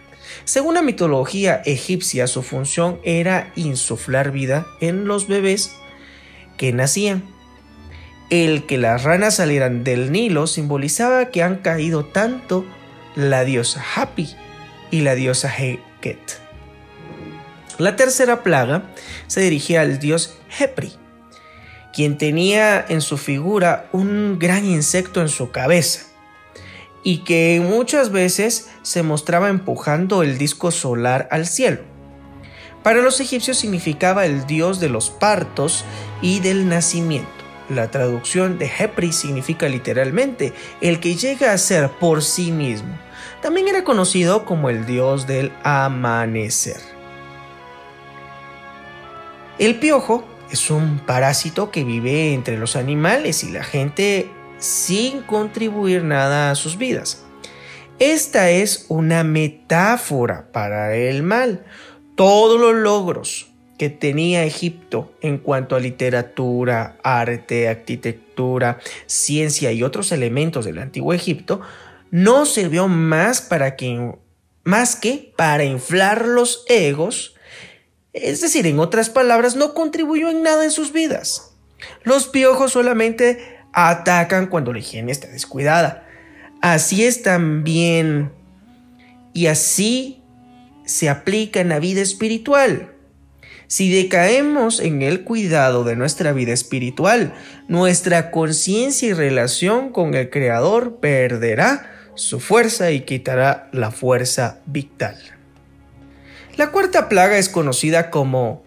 Según 0.44 0.74
la 0.74 0.82
mitología 0.82 1.62
egipcia, 1.64 2.26
su 2.26 2.42
función 2.42 3.00
era 3.02 3.52
insuflar 3.56 4.30
vida 4.30 4.66
en 4.80 5.06
los 5.06 5.28
bebés 5.28 5.76
que 6.56 6.72
nacían. 6.72 7.24
El 8.30 8.66
que 8.66 8.78
las 8.78 9.04
ranas 9.04 9.36
salieran 9.36 9.84
del 9.84 10.10
Nilo 10.10 10.46
simbolizaba 10.46 11.26
que 11.26 11.42
han 11.42 11.56
caído 11.56 12.04
tanto 12.04 12.64
la 13.14 13.44
diosa 13.44 13.84
Hapi 13.94 14.34
y 14.90 15.00
la 15.00 15.14
diosa 15.14 15.52
Heket. 15.56 16.40
La 17.78 17.94
tercera 17.94 18.42
plaga 18.42 18.90
se 19.26 19.40
dirigía 19.40 19.82
al 19.82 19.98
dios 19.98 20.38
Hepri, 20.58 20.92
quien 21.96 22.18
tenía 22.18 22.84
en 22.86 23.00
su 23.00 23.16
figura 23.16 23.88
un 23.90 24.38
gran 24.38 24.66
insecto 24.66 25.22
en 25.22 25.30
su 25.30 25.50
cabeza 25.50 26.02
y 27.02 27.24
que 27.24 27.64
muchas 27.66 28.12
veces 28.12 28.68
se 28.82 29.02
mostraba 29.02 29.48
empujando 29.48 30.22
el 30.22 30.36
disco 30.36 30.70
solar 30.70 31.26
al 31.30 31.46
cielo. 31.46 31.78
Para 32.82 33.00
los 33.00 33.18
egipcios 33.20 33.56
significaba 33.56 34.26
el 34.26 34.46
dios 34.46 34.78
de 34.78 34.90
los 34.90 35.08
partos 35.08 35.86
y 36.20 36.40
del 36.40 36.68
nacimiento. 36.68 37.30
La 37.70 37.90
traducción 37.90 38.58
de 38.58 38.70
Hepri 38.78 39.10
significa 39.10 39.66
literalmente 39.66 40.52
el 40.82 41.00
que 41.00 41.16
llega 41.16 41.54
a 41.54 41.58
ser 41.58 41.88
por 41.88 42.22
sí 42.22 42.52
mismo. 42.52 42.94
También 43.40 43.68
era 43.68 43.84
conocido 43.84 44.44
como 44.44 44.68
el 44.68 44.84
dios 44.84 45.26
del 45.26 45.50
amanecer. 45.62 46.80
El 49.58 49.76
piojo 49.76 50.35
es 50.50 50.70
un 50.70 50.98
parásito 51.00 51.70
que 51.70 51.84
vive 51.84 52.32
entre 52.32 52.58
los 52.58 52.76
animales 52.76 53.44
y 53.44 53.50
la 53.50 53.64
gente 53.64 54.30
sin 54.58 55.22
contribuir 55.22 56.04
nada 56.04 56.50
a 56.50 56.54
sus 56.54 56.78
vidas. 56.78 57.24
Esta 57.98 58.50
es 58.50 58.86
una 58.88 59.24
metáfora 59.24 60.52
para 60.52 60.94
el 60.94 61.22
mal. 61.22 61.64
Todos 62.14 62.60
los 62.60 62.74
logros 62.74 63.48
que 63.78 63.90
tenía 63.90 64.44
Egipto 64.44 65.12
en 65.20 65.38
cuanto 65.38 65.76
a 65.76 65.80
literatura, 65.80 66.96
arte, 67.02 67.68
arquitectura, 67.68 68.78
ciencia 69.06 69.72
y 69.72 69.82
otros 69.82 70.12
elementos 70.12 70.64
del 70.64 70.78
antiguo 70.78 71.12
Egipto 71.12 71.60
no 72.10 72.46
sirvió 72.46 72.88
más 72.88 73.40
para 73.40 73.76
que 73.76 74.14
más 74.64 74.96
que 74.96 75.32
para 75.36 75.64
inflar 75.64 76.26
los 76.26 76.64
egos 76.68 77.35
es 78.22 78.40
decir, 78.40 78.66
en 78.66 78.78
otras 78.78 79.10
palabras, 79.10 79.56
no 79.56 79.74
contribuyó 79.74 80.30
en 80.30 80.42
nada 80.42 80.64
en 80.64 80.70
sus 80.70 80.92
vidas. 80.92 81.52
Los 82.02 82.28
piojos 82.28 82.72
solamente 82.72 83.60
atacan 83.72 84.46
cuando 84.46 84.72
la 84.72 84.78
higiene 84.78 85.12
está 85.12 85.28
descuidada. 85.28 86.06
Así 86.62 87.04
es 87.04 87.22
también 87.22 88.32
y 89.34 89.46
así 89.48 90.22
se 90.86 91.10
aplica 91.10 91.60
en 91.60 91.68
la 91.68 91.78
vida 91.78 92.00
espiritual. 92.00 92.92
Si 93.66 93.92
decaemos 93.92 94.80
en 94.80 95.02
el 95.02 95.24
cuidado 95.24 95.84
de 95.84 95.96
nuestra 95.96 96.32
vida 96.32 96.52
espiritual, 96.52 97.34
nuestra 97.68 98.30
conciencia 98.30 99.08
y 99.08 99.12
relación 99.12 99.90
con 99.90 100.14
el 100.14 100.30
Creador 100.30 101.00
perderá 101.00 101.92
su 102.14 102.40
fuerza 102.40 102.92
y 102.92 103.00
quitará 103.00 103.68
la 103.72 103.90
fuerza 103.90 104.60
vital. 104.64 105.35
La 106.56 106.70
cuarta 106.70 107.10
plaga 107.10 107.36
es 107.36 107.50
conocida 107.50 108.10
como 108.10 108.64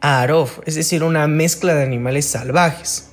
Arof, 0.00 0.60
es 0.66 0.76
decir, 0.76 1.02
una 1.02 1.26
mezcla 1.26 1.74
de 1.74 1.82
animales 1.82 2.26
salvajes. 2.26 3.10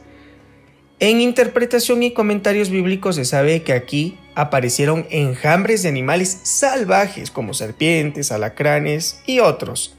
En 0.99 1.22
interpretación 1.22 2.03
y 2.03 2.13
comentarios 2.13 2.69
bíblicos 2.69 3.15
se 3.15 3.26
sabe 3.26 3.63
que 3.63 3.74
aquí 3.74 4.19
aparecieron 4.36 5.07
enjambres 5.09 5.82
de 5.82 5.89
animales 5.89 6.41
salvajes 6.43 7.32
como 7.32 7.55
serpientes, 7.55 8.32
alacranes 8.32 9.22
y 9.26 9.39
otros. 9.39 9.95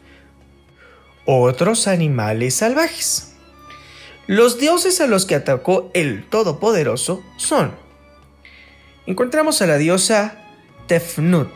Otros 1.27 1.89
animales 1.89 2.55
salvajes. 2.55 3.33
Los 4.29 4.61
dioses 4.61 5.01
a 5.01 5.09
los 5.09 5.27
que 5.27 5.35
atacó 5.35 5.91
el 5.95 6.29
Todopoderoso 6.29 7.25
son. 7.37 7.73
Encontramos 9.07 9.61
a 9.63 9.67
la 9.67 9.79
diosa 9.79 10.39
Tefnut, 10.87 11.51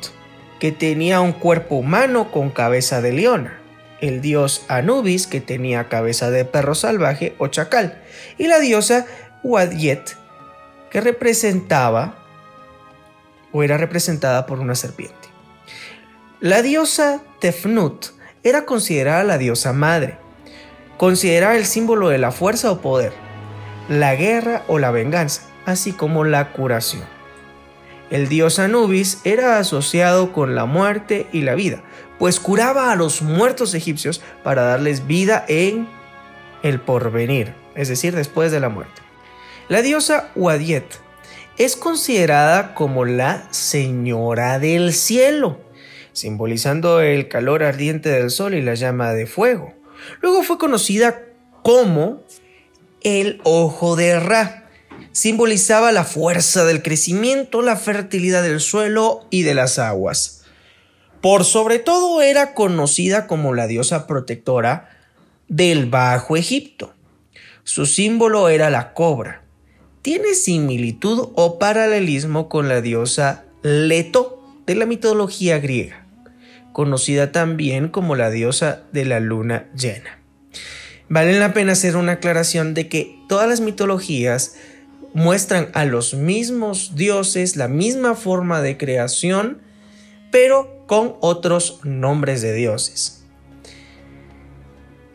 que 0.61 0.73
tenía 0.73 1.21
un 1.21 1.33
cuerpo 1.33 1.77
humano 1.77 2.31
con 2.31 2.51
cabeza 2.51 3.01
de 3.01 3.13
leona, 3.13 3.59
el 4.01 4.21
dios 4.21 4.65
Anubis, 4.69 5.27
que 5.27 5.41
tenía 5.41 5.89
cabeza 5.89 6.31
de 6.31 6.45
perro 6.45 6.75
salvaje 6.75 7.35
o 7.39 7.49
chacal, 7.49 8.03
y 8.39 8.47
la 8.47 8.59
diosa 8.59 9.07
Wadiet, 9.43 10.17
que 10.91 11.01
representaba 11.01 12.19
o 13.53 13.63
era 13.63 13.77
representada 13.77 14.47
por 14.47 14.61
una 14.61 14.75
serpiente. 14.75 15.15
La 16.41 16.63
diosa 16.63 17.23
Tefnut 17.41 18.09
era 18.43 18.67
considerada 18.67 19.25
la 19.25 19.39
diosa 19.39 19.73
madre, 19.73 20.19
considerada 20.97 21.57
el 21.57 21.67
símbolo 21.67 22.09
de 22.09 22.19
la 22.19 22.33
fuerza 22.33 22.71
o 22.71 22.81
poder, 22.81 23.13
la 23.89 24.15
guerra 24.15 24.63
o 24.69 24.79
la 24.79 24.91
venganza, 24.91 25.43
así 25.65 25.93
como 25.93 26.25
la 26.25 26.53
curación. 26.53 27.16
El 28.11 28.29
dios 28.29 28.59
Anubis 28.59 29.21
era 29.25 29.59
asociado 29.59 30.33
con 30.33 30.55
la 30.55 30.65
muerte 30.65 31.27
y 31.33 31.43
la 31.43 31.55
vida, 31.55 31.83
pues 32.19 32.39
curaba 32.39 32.93
a 32.93 32.97
los 32.97 33.23
muertos 33.23 33.75
egipcios 33.75 34.23
para 34.45 34.63
darles 34.63 35.07
vida 35.07 35.45
en 35.49 35.89
el 36.63 36.81
porvenir, 36.81 37.55
es 37.75 37.89
decir, 37.89 38.15
después 38.15 38.53
de 38.53 38.61
la 38.61 38.69
muerte. 38.69 39.03
La 39.69 39.83
diosa 39.83 40.31
Wadiet 40.37 40.85
es 41.59 41.75
considerada 41.75 42.75
como 42.75 43.05
la 43.05 43.49
señora 43.51 44.61
del 44.61 44.93
cielo, 44.93 45.59
simbolizando 46.13 47.01
el 47.01 47.29
calor 47.29 47.65
ardiente 47.65 48.09
del 48.09 48.31
sol 48.31 48.55
y 48.55 48.63
la 48.63 48.75
llama 48.75 49.13
de 49.15 49.27
fuego. 49.27 49.75
Luego 50.21 50.45
fue 50.45 50.59
conocida 50.59 51.23
como 51.63 52.23
el 53.03 53.41
ojo 53.43 53.97
de 53.97 54.21
Ra, 54.21 54.66
simbolizaba 55.17 55.93
la 55.93 56.05
fuerza 56.05 56.67
del 56.67 56.83
crecimiento, 56.83 57.63
la 57.63 57.77
fertilidad 57.77 58.43
del 58.43 58.61
suelo 58.61 59.27
y 59.31 59.45
de 59.45 59.55
las 59.55 59.79
aguas. 59.79 60.43
Por 61.23 61.47
sobre 61.47 61.79
todo 61.79 62.21
era 62.21 62.53
conocida 62.53 63.27
como 63.27 63.55
la 63.55 63.67
diosa 63.67 64.07
protectora 64.07 64.91
del 65.49 65.87
Bajo 65.87 66.37
Egipto. 66.37 66.93
Su 67.65 67.87
símbolo 67.87 68.51
era 68.51 68.69
la 68.69 68.93
cobra. 68.93 69.43
Tiene 70.03 70.35
similitud 70.35 71.31
o 71.35 71.59
paralelismo 71.59 72.51
con 72.51 72.69
la 72.69 72.83
diosa 72.83 73.45
Leto 73.63 74.45
de 74.67 74.75
la 74.75 74.85
mitología 74.85 75.59
griega, 75.59 76.07
conocida 76.75 77.33
también 77.33 77.89
como 77.89 78.17
la 78.17 78.29
diosa 78.29 78.83
de 78.93 79.07
la 79.07 79.21
luna 79.21 79.67
llena. 79.75 80.21
Vale 81.09 81.39
la 81.39 81.55
pena 81.55 81.73
hacer 81.73 81.97
una 81.97 82.13
aclaración 82.13 82.75
de 82.75 82.91
que 82.91 83.19
todas 83.29 83.49
las 83.49 83.63
mitologías 83.63 84.57
muestran 85.17 85.71
a 85.73 85.87
los 85.87 86.13
mismos 86.13 86.95
dioses, 86.95 87.57
la 87.57 87.69
misma 87.69 88.15
forma 88.15 88.61
de 88.61 88.77
creación, 88.77 89.63
pero 90.31 90.85
con 90.87 91.17
otros 91.23 91.81
nombres 91.85 92.43
de 92.43 92.53
dioses. 92.53 93.25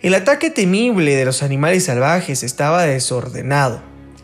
El 0.01 0.15
ataque 0.15 0.49
temible 0.49 1.15
de 1.15 1.23
los 1.23 1.43
animales 1.43 1.83
salvajes 1.83 2.41
estaba 2.41 2.81
desordenado. 2.81 3.83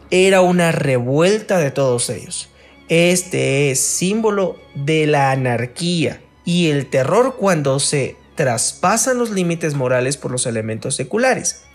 Era 0.09 0.41
una 0.41 0.71
revuelta 0.71 1.59
de 1.59 1.69
todos 1.69 2.09
ellos. 2.09 2.49
Este 2.89 3.69
es 3.69 3.79
símbolo 3.79 4.57
de 4.73 5.05
la 5.05 5.29
anarquía 5.29 6.21
y 6.43 6.71
el 6.71 6.89
terror 6.89 7.35
cuando 7.37 7.79
se 7.79 8.15
traspasan 8.33 9.19
los 9.19 9.29
límites 9.29 9.75
morales 9.75 10.17
por 10.17 10.31
los 10.31 10.47
elementos 10.47 10.95
seculares. 10.95 11.66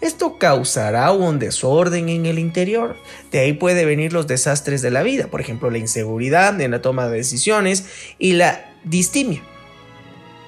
Esto 0.00 0.38
causará 0.38 1.12
un 1.12 1.38
desorden 1.38 2.08
en 2.08 2.24
el 2.24 2.38
interior. 2.38 2.96
De 3.30 3.40
ahí 3.40 3.52
puede 3.52 3.84
venir 3.84 4.12
los 4.12 4.26
desastres 4.26 4.80
de 4.80 4.90
la 4.90 5.02
vida, 5.02 5.26
por 5.26 5.40
ejemplo, 5.40 5.70
la 5.70 5.78
inseguridad 5.78 6.58
en 6.60 6.70
la 6.70 6.80
toma 6.80 7.06
de 7.08 7.18
decisiones 7.18 7.84
y 8.18 8.32
la 8.32 8.72
distimia, 8.84 9.42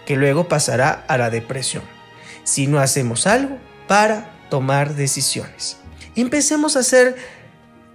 que 0.07 0.17
luego 0.17 0.49
pasará 0.49 1.05
a 1.07 1.19
la 1.19 1.29
depresión. 1.29 1.83
Si 2.45 2.67
no 2.67 2.81
hacemos 2.81 3.27
algo 3.27 3.59
para 3.87 4.33
tomar 4.49 4.95
decisiones. 4.95 5.77
Empecemos 6.17 6.77
a 6.77 6.81
hacer 6.81 7.17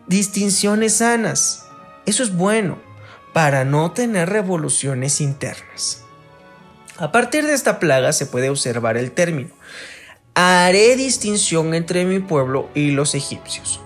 distinciones 0.07 0.95
sanas. 0.95 1.65
Eso 2.05 2.23
es 2.23 2.35
bueno 2.35 2.79
para 3.33 3.65
no 3.65 3.91
tener 3.91 4.29
revoluciones 4.29 5.21
internas. 5.21 6.03
A 6.97 7.11
partir 7.11 7.45
de 7.45 7.53
esta 7.53 7.79
plaga 7.79 8.13
se 8.13 8.25
puede 8.25 8.49
observar 8.49 8.97
el 8.97 9.11
término 9.11 9.56
haré 10.39 10.95
distinción 10.95 11.73
entre 11.73 12.05
mi 12.05 12.19
pueblo 12.19 12.69
y 12.75 12.91
los 12.91 13.15
egipcios. 13.15 13.81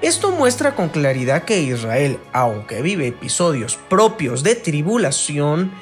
Esto 0.00 0.30
muestra 0.30 0.76
con 0.76 0.88
claridad 0.88 1.42
que 1.42 1.62
Israel, 1.62 2.20
aunque 2.32 2.80
vive 2.80 3.08
episodios 3.08 3.76
propios 3.88 4.44
de 4.44 4.54
tribulación 4.54 5.72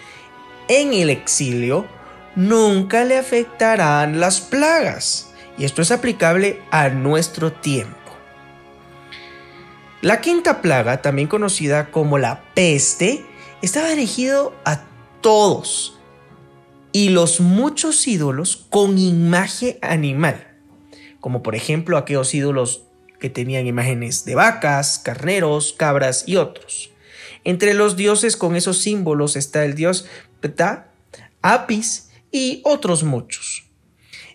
en 0.69 0.95
el 0.95 1.11
exilio, 1.11 1.85
nunca 2.37 3.05
le 3.05 3.19
afectarán 3.19 4.19
las 4.19 4.41
plagas 4.41 5.31
Y 5.59 5.67
esto 5.67 5.83
es 5.83 5.91
aplicable 5.91 6.63
a 6.71 6.89
nuestro 6.89 7.53
tiempo. 7.53 7.99
La 10.01 10.23
quinta 10.23 10.63
plaga, 10.63 11.03
también 11.03 11.29
conocida 11.29 11.91
como 11.91 12.17
la 12.17 12.41
peste, 12.55 13.27
estaba 13.61 13.89
dirigido 13.89 14.55
a 14.65 14.85
todos 15.21 15.98
y 16.99 17.11
los 17.11 17.39
muchos 17.39 18.09
ídolos 18.09 18.67
con 18.71 18.99
imagen 18.99 19.79
animal, 19.83 20.49
como 21.21 21.45
por 21.45 21.55
ejemplo 21.55 21.97
aquellos 21.97 22.35
ídolos 22.35 22.83
que 23.21 23.31
tenían 23.31 23.69
imágenes 23.69 24.25
de 24.25 24.35
vacas, 24.35 24.99
carneros, 24.99 25.73
cabras 25.73 26.25
y 26.27 26.35
otros. 26.35 26.91
Entre 27.45 27.73
los 27.73 27.95
dioses 27.95 28.37
con 28.37 28.57
esos 28.57 28.79
símbolos 28.79 29.37
está 29.37 29.65
el 29.65 29.77
dios 29.77 30.07
Ptah, 30.41 30.89
Apis 31.41 32.11
y 32.33 32.63
otros 32.65 33.05
muchos. 33.05 33.63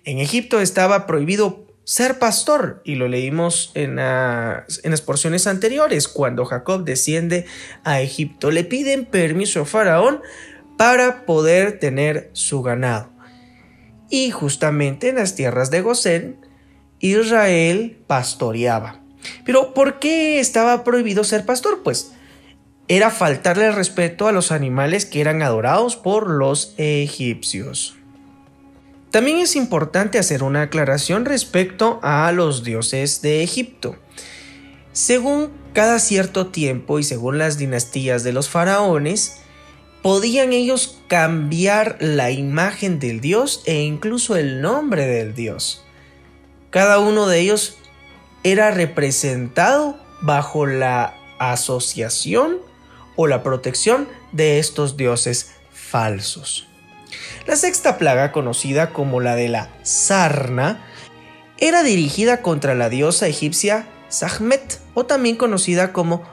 En 0.05 0.19
Egipto 0.19 0.61
estaba 0.61 1.05
prohibido 1.05 1.67
ser 1.83 2.17
pastor 2.17 2.81
y 2.85 2.95
lo 2.95 3.09
leímos 3.09 3.71
en, 3.73 3.99
en, 3.99 4.91
las 4.91 5.01
porciones 5.01 5.47
anteriores 5.47 6.07
cuando 6.07 6.45
Jacob 6.45 6.85
desciende 6.85 7.45
a 7.83 7.99
Egipto. 7.99 8.51
Le 8.51 8.63
piden 8.63 9.03
permiso 9.03 9.63
a 9.63 9.65
Faraón 9.65 10.21
para 10.77 11.25
poder 11.25 11.79
tener 11.79 12.29
su 12.33 12.61
ganado. 12.61 13.09
Y 14.09 14.31
justamente 14.31 15.09
en 15.09 15.15
las 15.15 15.35
tierras 15.35 15.71
de 15.71 15.81
Gosén, 15.81 16.37
Israel 16.99 18.03
pastoreaba. 18.07 19.01
Pero 19.45 19.73
¿por 19.73 19.99
qué 19.99 20.39
estaba 20.39 20.83
prohibido 20.83 21.23
ser 21.23 21.45
pastor? 21.45 21.81
Pues 21.83 22.11
era 22.87 23.09
faltarle 23.09 23.67
el 23.67 23.73
respeto 23.73 24.27
a 24.27 24.31
los 24.31 24.51
animales 24.51 25.05
que 25.05 25.21
eran 25.21 25.41
adorados 25.41 25.95
por 25.95 26.29
los 26.29 26.73
egipcios. 26.77 27.95
También 29.09 29.37
es 29.37 29.55
importante 29.55 30.17
hacer 30.17 30.43
una 30.43 30.63
aclaración 30.63 31.25
respecto 31.25 31.99
a 32.01 32.31
los 32.31 32.63
dioses 32.63 33.21
de 33.21 33.43
Egipto. 33.43 33.95
Según 34.91 35.51
cada 35.73 35.99
cierto 35.99 36.47
tiempo 36.47 36.99
y 36.99 37.03
según 37.03 37.37
las 37.37 37.57
dinastías 37.57 38.23
de 38.23 38.33
los 38.33 38.49
faraones, 38.49 39.42
podían 40.03 40.53
ellos 40.53 40.99
cambiar 41.07 41.97
la 41.99 42.29
imagen 42.29 42.99
del 42.99 43.21
dios 43.21 43.63
e 43.65 43.81
incluso 43.81 44.35
el 44.35 44.61
nombre 44.61 45.07
del 45.07 45.33
dios. 45.33 45.83
Cada 46.69 46.99
uno 46.99 47.27
de 47.27 47.39
ellos 47.39 47.77
era 48.43 48.69
representado 48.69 49.97
bajo 50.21 50.65
la 50.67 51.15
asociación 51.39 52.57
o 53.15 53.27
la 53.27 53.41
protección 53.41 54.07
de 54.33 54.59
estos 54.59 54.97
dioses 54.97 55.51
falsos. 55.71 56.67
La 57.47 57.55
sexta 57.55 57.97
plaga, 57.97 58.31
conocida 58.31 58.91
como 58.91 59.21
la 59.21 59.35
de 59.35 59.49
la 59.49 59.69
sarna, 59.83 60.85
era 61.57 61.81
dirigida 61.83 62.41
contra 62.41 62.75
la 62.75 62.89
diosa 62.89 63.27
egipcia 63.27 63.87
Sahmet, 64.09 64.79
o 64.93 65.05
también 65.05 65.37
conocida 65.37 65.93
como 65.93 66.23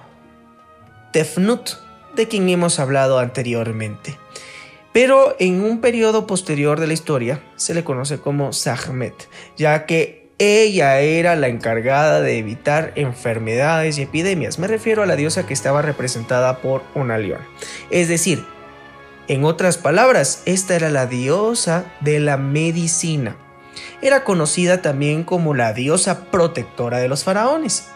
Tefnut, 1.12 1.71
de 2.15 2.29
quien 2.29 2.49
hemos 2.49 2.79
hablado 2.79 3.19
anteriormente. 3.19 4.19
Pero 4.93 5.37
en 5.39 5.63
un 5.63 5.81
periodo 5.81 6.27
posterior 6.27 6.81
de 6.81 6.89
la 6.89 6.93
historia 6.93 7.43
se 7.57 7.75
le 7.75 7.85
conoce 7.85 8.19
como 8.19 8.53
Sahmet, 8.53 9.29
ya 9.57 9.87
que 9.87 10.29
ella 10.39 11.01
era 11.01 11.37
la 11.37 11.49
encargada 11.49 12.23
de 12.23 12.39
evitar 12.39 12.93
enfermedades 12.97 13.99
y 13.99 14.03
epidemias. 14.03 14.59
Me 14.59 14.67
refiero 14.67 15.03
a 15.03 15.07
la 15.07 15.15
diosa 15.15 15.47
que 15.47 15.53
estaba 15.53 15.83
representada 15.83 16.59
por 16.59 16.83
una 16.95 17.19
leona. 17.19 17.47
Es 17.91 18.09
decir, 18.09 18.45
en 19.29 19.45
otras 19.45 19.77
palabras, 19.77 20.43
esta 20.47 20.75
era 20.75 20.89
la 20.89 21.07
diosa 21.07 21.85
de 22.01 22.19
la 22.19 22.37
medicina. 22.37 23.37
Era 24.03 24.25
conocida 24.25 24.83
también 24.83 25.25
como 25.25 25.55
la 25.55 25.73
diosa 25.73 26.25
protectora 26.31 26.99
de 26.99 27.09
los 27.09 27.23
faraones. 27.23 27.87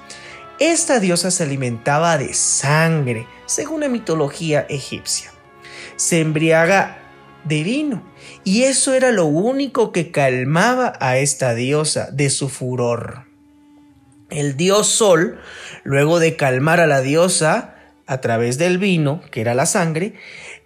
Esta 0.61 1.01
diosa 1.01 1.31
se 1.31 1.43
alimentaba 1.43 2.19
de 2.19 2.35
sangre, 2.35 3.27
según 3.47 3.81
la 3.81 3.89
mitología 3.89 4.67
egipcia. 4.69 5.33
Se 5.97 6.21
embriaga 6.21 6.99
de 7.45 7.63
vino, 7.63 8.03
y 8.43 8.63
eso 8.63 8.95
era 8.95 9.13
lo 9.13 9.27
único 9.27 9.93
que 9.93 10.11
calmaba 10.11 10.95
a 11.01 11.19
esta 11.19 11.55
diosa 11.55 12.11
de 12.11 12.31
su 12.31 12.49
furor. 12.49 13.25
El 14.31 14.57
dios 14.57 14.89
Sol, 14.89 15.39
luego 15.85 16.19
de 16.19 16.37
calmar 16.37 16.81
a 16.81 16.87
la 16.87 17.01
diosa 17.01 17.77
a 18.07 18.21
través 18.21 18.59
del 18.59 18.79
vino, 18.79 19.23
que 19.31 19.41
era 19.41 19.55
la 19.55 19.67
sangre, 19.67 20.15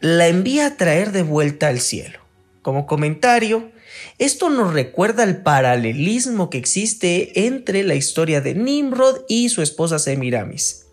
la 0.00 0.28
envía 0.28 0.66
a 0.66 0.76
traer 0.76 1.12
de 1.12 1.22
vuelta 1.22 1.68
al 1.68 1.80
cielo. 1.80 2.20
Como 2.62 2.86
comentario, 2.86 3.70
esto 4.18 4.50
nos 4.50 4.72
recuerda 4.72 5.24
el 5.24 5.38
paralelismo 5.38 6.50
que 6.50 6.58
existe 6.58 7.46
entre 7.46 7.84
la 7.84 7.94
historia 7.94 8.40
de 8.40 8.54
Nimrod 8.54 9.22
y 9.28 9.48
su 9.48 9.62
esposa 9.62 9.98
Semiramis. 9.98 10.87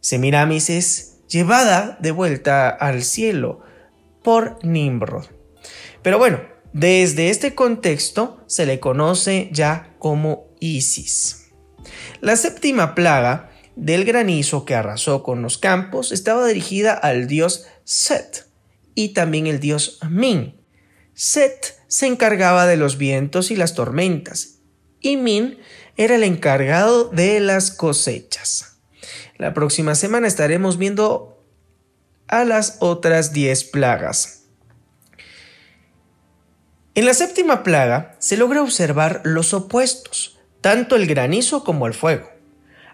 Semiramis 0.00 0.70
es 0.70 1.18
llevada 1.28 1.98
de 2.00 2.10
vuelta 2.10 2.68
al 2.68 3.02
cielo 3.02 3.60
por 4.22 4.58
Nimrod. 4.64 5.26
Pero 6.02 6.18
bueno, 6.18 6.40
desde 6.72 7.30
este 7.30 7.54
contexto 7.54 8.42
se 8.46 8.66
le 8.66 8.80
conoce 8.80 9.48
ya 9.52 9.94
como 9.98 10.48
Isis. 10.60 11.50
La 12.20 12.36
séptima 12.36 12.94
plaga 12.94 13.50
del 13.76 14.04
granizo 14.04 14.64
que 14.64 14.74
arrasó 14.74 15.22
con 15.22 15.42
los 15.42 15.58
campos 15.58 16.12
estaba 16.12 16.46
dirigida 16.46 16.92
al 16.92 17.26
dios 17.26 17.66
Set 17.84 18.46
y 18.94 19.10
también 19.10 19.46
el 19.46 19.60
dios 19.60 19.98
Min. 20.08 20.60
Set 21.14 21.80
se 21.88 22.06
encargaba 22.06 22.66
de 22.66 22.76
los 22.76 22.98
vientos 22.98 23.50
y 23.50 23.56
las 23.56 23.74
tormentas 23.74 24.60
y 25.00 25.16
Min 25.16 25.58
era 25.96 26.14
el 26.16 26.22
encargado 26.22 27.08
de 27.08 27.40
las 27.40 27.70
cosechas. 27.70 28.69
La 29.40 29.54
próxima 29.54 29.94
semana 29.94 30.28
estaremos 30.28 30.76
viendo 30.76 31.42
a 32.28 32.44
las 32.44 32.76
otras 32.80 33.32
10 33.32 33.64
plagas. 33.64 34.42
En 36.94 37.06
la 37.06 37.14
séptima 37.14 37.62
plaga 37.62 38.16
se 38.18 38.36
logra 38.36 38.60
observar 38.60 39.22
los 39.24 39.54
opuestos, 39.54 40.38
tanto 40.60 40.94
el 40.94 41.06
granizo 41.06 41.64
como 41.64 41.86
el 41.86 41.94
fuego. 41.94 42.28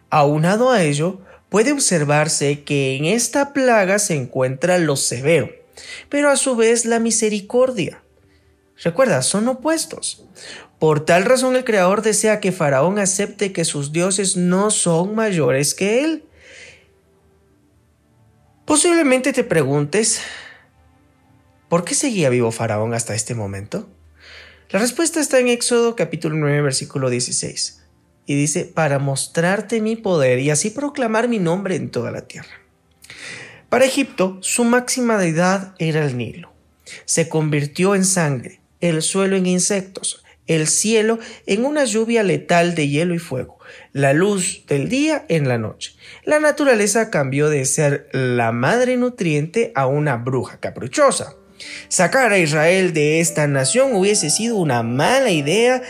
Aunado 0.08 0.70
a 0.70 0.84
ello, 0.84 1.18
puede 1.48 1.72
observarse 1.72 2.62
que 2.62 2.94
en 2.94 3.06
esta 3.06 3.52
plaga 3.52 3.98
se 3.98 4.14
encuentra 4.14 4.78
lo 4.78 4.94
severo, 4.94 5.50
pero 6.08 6.30
a 6.30 6.36
su 6.36 6.54
vez 6.54 6.84
la 6.84 7.00
misericordia. 7.00 8.04
Recuerda, 8.84 9.22
son 9.22 9.48
opuestos. 9.48 10.24
Por 10.78 11.04
tal 11.04 11.24
razón 11.24 11.56
el 11.56 11.64
Creador 11.64 12.02
desea 12.02 12.38
que 12.38 12.52
Faraón 12.52 13.00
acepte 13.00 13.52
que 13.52 13.64
sus 13.64 13.90
dioses 13.90 14.36
no 14.36 14.70
son 14.70 15.16
mayores 15.16 15.74
que 15.74 16.04
él. 16.04 16.25
Posiblemente 18.66 19.32
te 19.32 19.44
preguntes, 19.44 20.20
¿por 21.68 21.84
qué 21.84 21.94
seguía 21.94 22.30
vivo 22.30 22.50
Faraón 22.50 22.94
hasta 22.94 23.14
este 23.14 23.36
momento? 23.36 23.88
La 24.70 24.80
respuesta 24.80 25.20
está 25.20 25.38
en 25.38 25.46
Éxodo 25.46 25.94
capítulo 25.94 26.34
9 26.34 26.62
versículo 26.62 27.08
16 27.08 27.84
y 28.26 28.34
dice, 28.34 28.64
para 28.64 28.98
mostrarte 28.98 29.80
mi 29.80 29.94
poder 29.94 30.40
y 30.40 30.50
así 30.50 30.70
proclamar 30.70 31.28
mi 31.28 31.38
nombre 31.38 31.76
en 31.76 31.92
toda 31.92 32.10
la 32.10 32.26
tierra. 32.26 32.60
Para 33.68 33.84
Egipto, 33.84 34.38
su 34.40 34.64
máxima 34.64 35.16
deidad 35.16 35.76
era 35.78 36.04
el 36.04 36.16
Nilo. 36.16 36.52
Se 37.04 37.28
convirtió 37.28 37.94
en 37.94 38.04
sangre, 38.04 38.60
el 38.80 39.00
suelo 39.02 39.36
en 39.36 39.46
insectos, 39.46 40.24
el 40.46 40.68
cielo 40.68 41.18
en 41.46 41.64
una 41.64 41.84
lluvia 41.84 42.22
letal 42.22 42.74
de 42.74 42.88
hielo 42.88 43.14
y 43.14 43.18
fuego, 43.18 43.58
la 43.92 44.12
luz 44.12 44.64
del 44.66 44.88
día 44.88 45.24
en 45.28 45.48
la 45.48 45.58
noche. 45.58 45.94
La 46.24 46.38
naturaleza 46.38 47.10
cambió 47.10 47.48
de 47.48 47.64
ser 47.64 48.08
la 48.12 48.52
madre 48.52 48.96
nutriente 48.96 49.72
a 49.74 49.86
una 49.86 50.16
bruja 50.16 50.60
caprichosa. 50.60 51.34
Sacar 51.88 52.32
a 52.32 52.38
Israel 52.38 52.92
de 52.92 53.20
esta 53.20 53.46
nación 53.46 53.94
hubiese 53.94 54.30
sido 54.30 54.56
una 54.56 54.82
mala 54.82 55.30
idea 55.30 55.82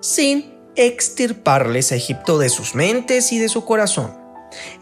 sin 0.00 0.54
extirparles 0.76 1.92
a 1.92 1.96
Egipto 1.96 2.38
de 2.38 2.50
sus 2.50 2.74
mentes 2.74 3.32
y 3.32 3.38
de 3.38 3.48
su 3.48 3.64
corazón. 3.64 4.16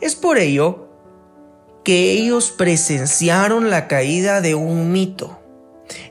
Es 0.00 0.14
por 0.14 0.38
ello 0.38 0.90
que 1.84 2.10
ellos 2.12 2.50
presenciaron 2.50 3.70
la 3.70 3.88
caída 3.88 4.40
de 4.40 4.54
un 4.54 4.92
mito. 4.92 5.40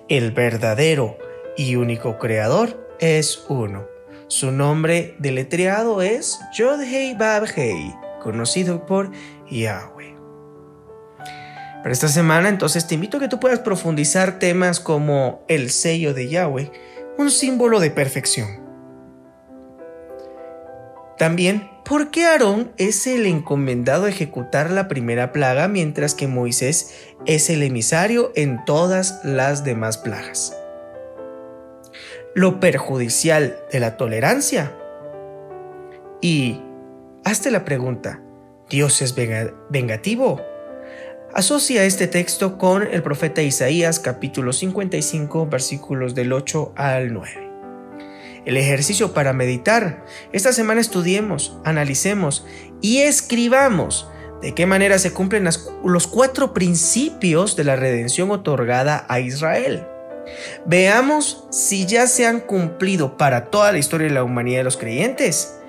El 0.08 0.32
verdadero 0.32 1.18
y 1.58 1.76
único 1.76 2.18
creador 2.18 2.85
es 3.00 3.46
uno. 3.50 3.86
Su 4.28 4.52
nombre 4.52 5.16
deletreado 5.20 6.02
es 6.02 6.39
Yod-Hei 6.58 7.18
Bab-Hei, 7.18 7.96
conocido 8.22 8.86
por 8.86 9.12
Yahweh. 9.50 10.16
Para 11.84 11.91
esta 11.91 12.08
semana 12.08 12.50
entonces 12.50 12.88
te 12.88 12.96
invito 12.96 13.18
a 13.18 13.20
que 13.20 13.28
tú 13.28 13.39
puedas 13.39 13.60
profundizar 13.60 14.39
temas 14.39 14.80
como 14.80 15.43
el 15.48 15.70
sello 15.70 16.14
de 16.14 16.30
Yahweh, 16.30 16.72
un 17.18 17.30
símbolo 17.30 17.80
de 17.80 17.91
perfección 17.91 18.66
también, 21.18 21.70
¿por 21.86 22.12
qué 22.12 22.26
Aarón 22.26 22.74
es 22.78 23.08
el 23.08 23.26
encomendado 23.26 24.06
a 24.06 24.10
ejecutar 24.10 24.70
la 24.70 24.89
primera 24.89 25.32
plaga 25.32 25.70
mientras 25.70 26.14
que 26.14 26.28
Moisés 26.28 26.93
es 27.26 27.50
el 27.50 27.64
emisario 27.64 28.34
en 28.36 28.66
todas 28.66 29.22
las 29.24 29.64
demás 29.64 29.98
plagas? 29.98 30.58
Lo 32.36 32.60
perjudicial 32.60 33.58
de 33.72 33.80
la 33.80 33.96
tolerancia? 33.96 34.74
Y 36.22 36.62
hazte 37.24 37.50
la 37.50 37.64
pregunta, 37.64 38.22
¿Dios 38.70 39.02
es 39.02 39.16
vengativo? 39.16 40.42
Asocia 41.34 41.86
este 41.86 42.08
texto 42.08 42.58
con 42.58 42.84
el 42.84 43.02
profeta 43.02 43.42
Isaías 43.42 44.00
capítulo 44.00 44.52
55 44.52 45.48
versículos 45.48 46.14
del 46.14 46.34
8 46.34 46.74
al 46.76 47.14
9. 47.14 47.52
El 48.46 48.58
ejercicio 48.58 49.14
para 49.14 49.34
meditar. 49.34 50.06
Esta 50.34 50.52
semana 50.52 50.82
estudiemos, 50.82 51.58
analicemos 51.64 52.46
y 52.82 53.00
escribamos 53.00 54.10
de 54.42 54.54
qué 54.54 54.66
manera 54.66 55.00
se 55.00 55.14
cumplen 55.14 55.48
los 55.84 56.08
cuatro 56.08 56.54
principios 56.54 57.56
de 57.56 57.64
la 57.64 57.78
redención 57.78 58.30
otorgada 58.32 59.06
a 59.08 59.22
Israel. 59.22 59.88
Veamos 60.66 61.48
si 61.52 61.86
ya 61.86 62.08
se 62.08 62.26
han 62.26 62.40
cumplido 62.40 63.18
para 63.18 63.46
toda 63.46 63.72
la 63.72 63.78
historia 63.78 64.08
de 64.08 64.14
la 64.14 64.24
humanidad 64.24 64.60
de 64.60 64.64
los 64.64 64.78
creyentes 64.78 65.60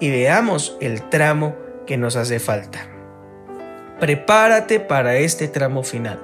y 0.00 0.10
veamos 0.10 0.76
el 0.80 1.08
tramo 1.08 1.56
que 1.86 1.96
nos 1.96 2.16
hace 2.16 2.40
falta. 2.40 2.88
Prepárate 4.00 4.80
para 4.80 5.16
este 5.16 5.48
tramo 5.48 5.82
final, 5.82 6.20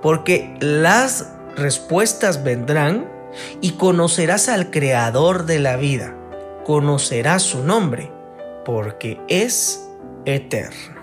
porque 0.00 0.54
las 0.60 1.32
respuestas 1.56 2.42
vendrán 2.42 3.10
y 3.60 3.72
conocerás 3.72 4.48
al 4.48 4.70
Creador 4.70 5.44
de 5.44 5.58
la 5.58 5.76
vida, 5.76 6.14
conocerás 6.64 7.42
su 7.42 7.64
nombre, 7.64 8.10
porque 8.64 9.20
es 9.28 9.88
eterno. 10.24 11.00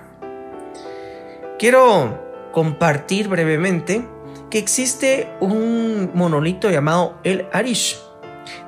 Quiero 1.60 2.50
compartir 2.52 3.28
brevemente 3.28 4.04
que 4.50 4.58
existe 4.58 5.30
un 5.40 6.12
monolito 6.14 6.70
llamado 6.70 7.20
el 7.24 7.48
Arish, 7.54 7.98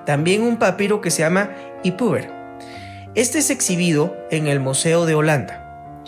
también 0.06 0.44
un 0.44 0.58
papiro 0.58 1.02
que 1.02 1.12
se 1.12 1.24
llama 1.24 1.52
Ipuber. 1.84 2.32
Este 3.16 3.40
es 3.40 3.50
exhibido 3.50 4.16
en 4.30 4.48
el 4.48 4.60
Museo 4.60 5.06
de 5.06 5.16
Holanda. 5.16 6.04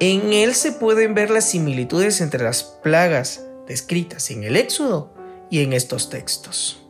En 0.00 0.32
él 0.32 0.54
se 0.54 0.72
pueden 0.72 1.14
ver 1.14 1.30
las 1.30 1.50
similitudes 1.50 2.20
entre 2.20 2.42
las 2.42 2.62
plagas 2.62 3.46
descritas 3.66 4.30
en 4.30 4.44
el 4.44 4.56
Éxodo 4.56 5.14
y 5.50 5.62
en 5.62 5.72
estos 5.72 6.08
textos. 6.08 6.86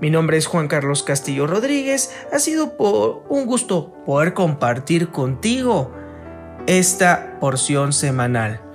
Mi 0.00 0.10
nombre 0.10 0.36
es 0.36 0.46
Juan 0.46 0.68
Carlos 0.68 1.02
Castillo 1.02 1.46
Rodríguez. 1.46 2.12
Ha 2.32 2.38
sido 2.38 2.76
por 2.76 3.24
un 3.28 3.46
gusto 3.46 3.94
poder 4.04 4.34
compartir 4.34 5.10
contigo 5.10 5.92
esta 6.66 7.38
porción 7.40 7.92
semanal. 7.92 8.67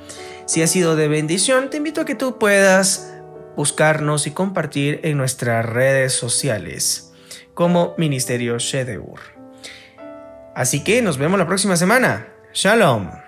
Si 0.46 0.62
ha 0.62 0.68
sido 0.68 0.96
de 0.96 1.08
bendición, 1.08 1.70
te 1.70 1.78
invito 1.78 2.02
a 2.02 2.06
que 2.06 2.16
tú 2.16 2.38
puedas 2.38 3.14
buscarnos 3.56 4.28
y 4.28 4.32
compartir 4.32 5.00
en 5.04 5.18
nuestras 5.18 5.66
redes 5.66 6.14
sociales 6.14 7.14
como 7.54 7.94
Ministerio 7.98 8.58
Shedeur. 8.58 9.20
Así 10.56 10.84
que 10.84 11.02
nos 11.02 11.18
vemos 11.18 11.40
la 11.40 11.48
próxima 11.48 11.78
semana. 11.78 12.28
Shalom. 12.54 13.23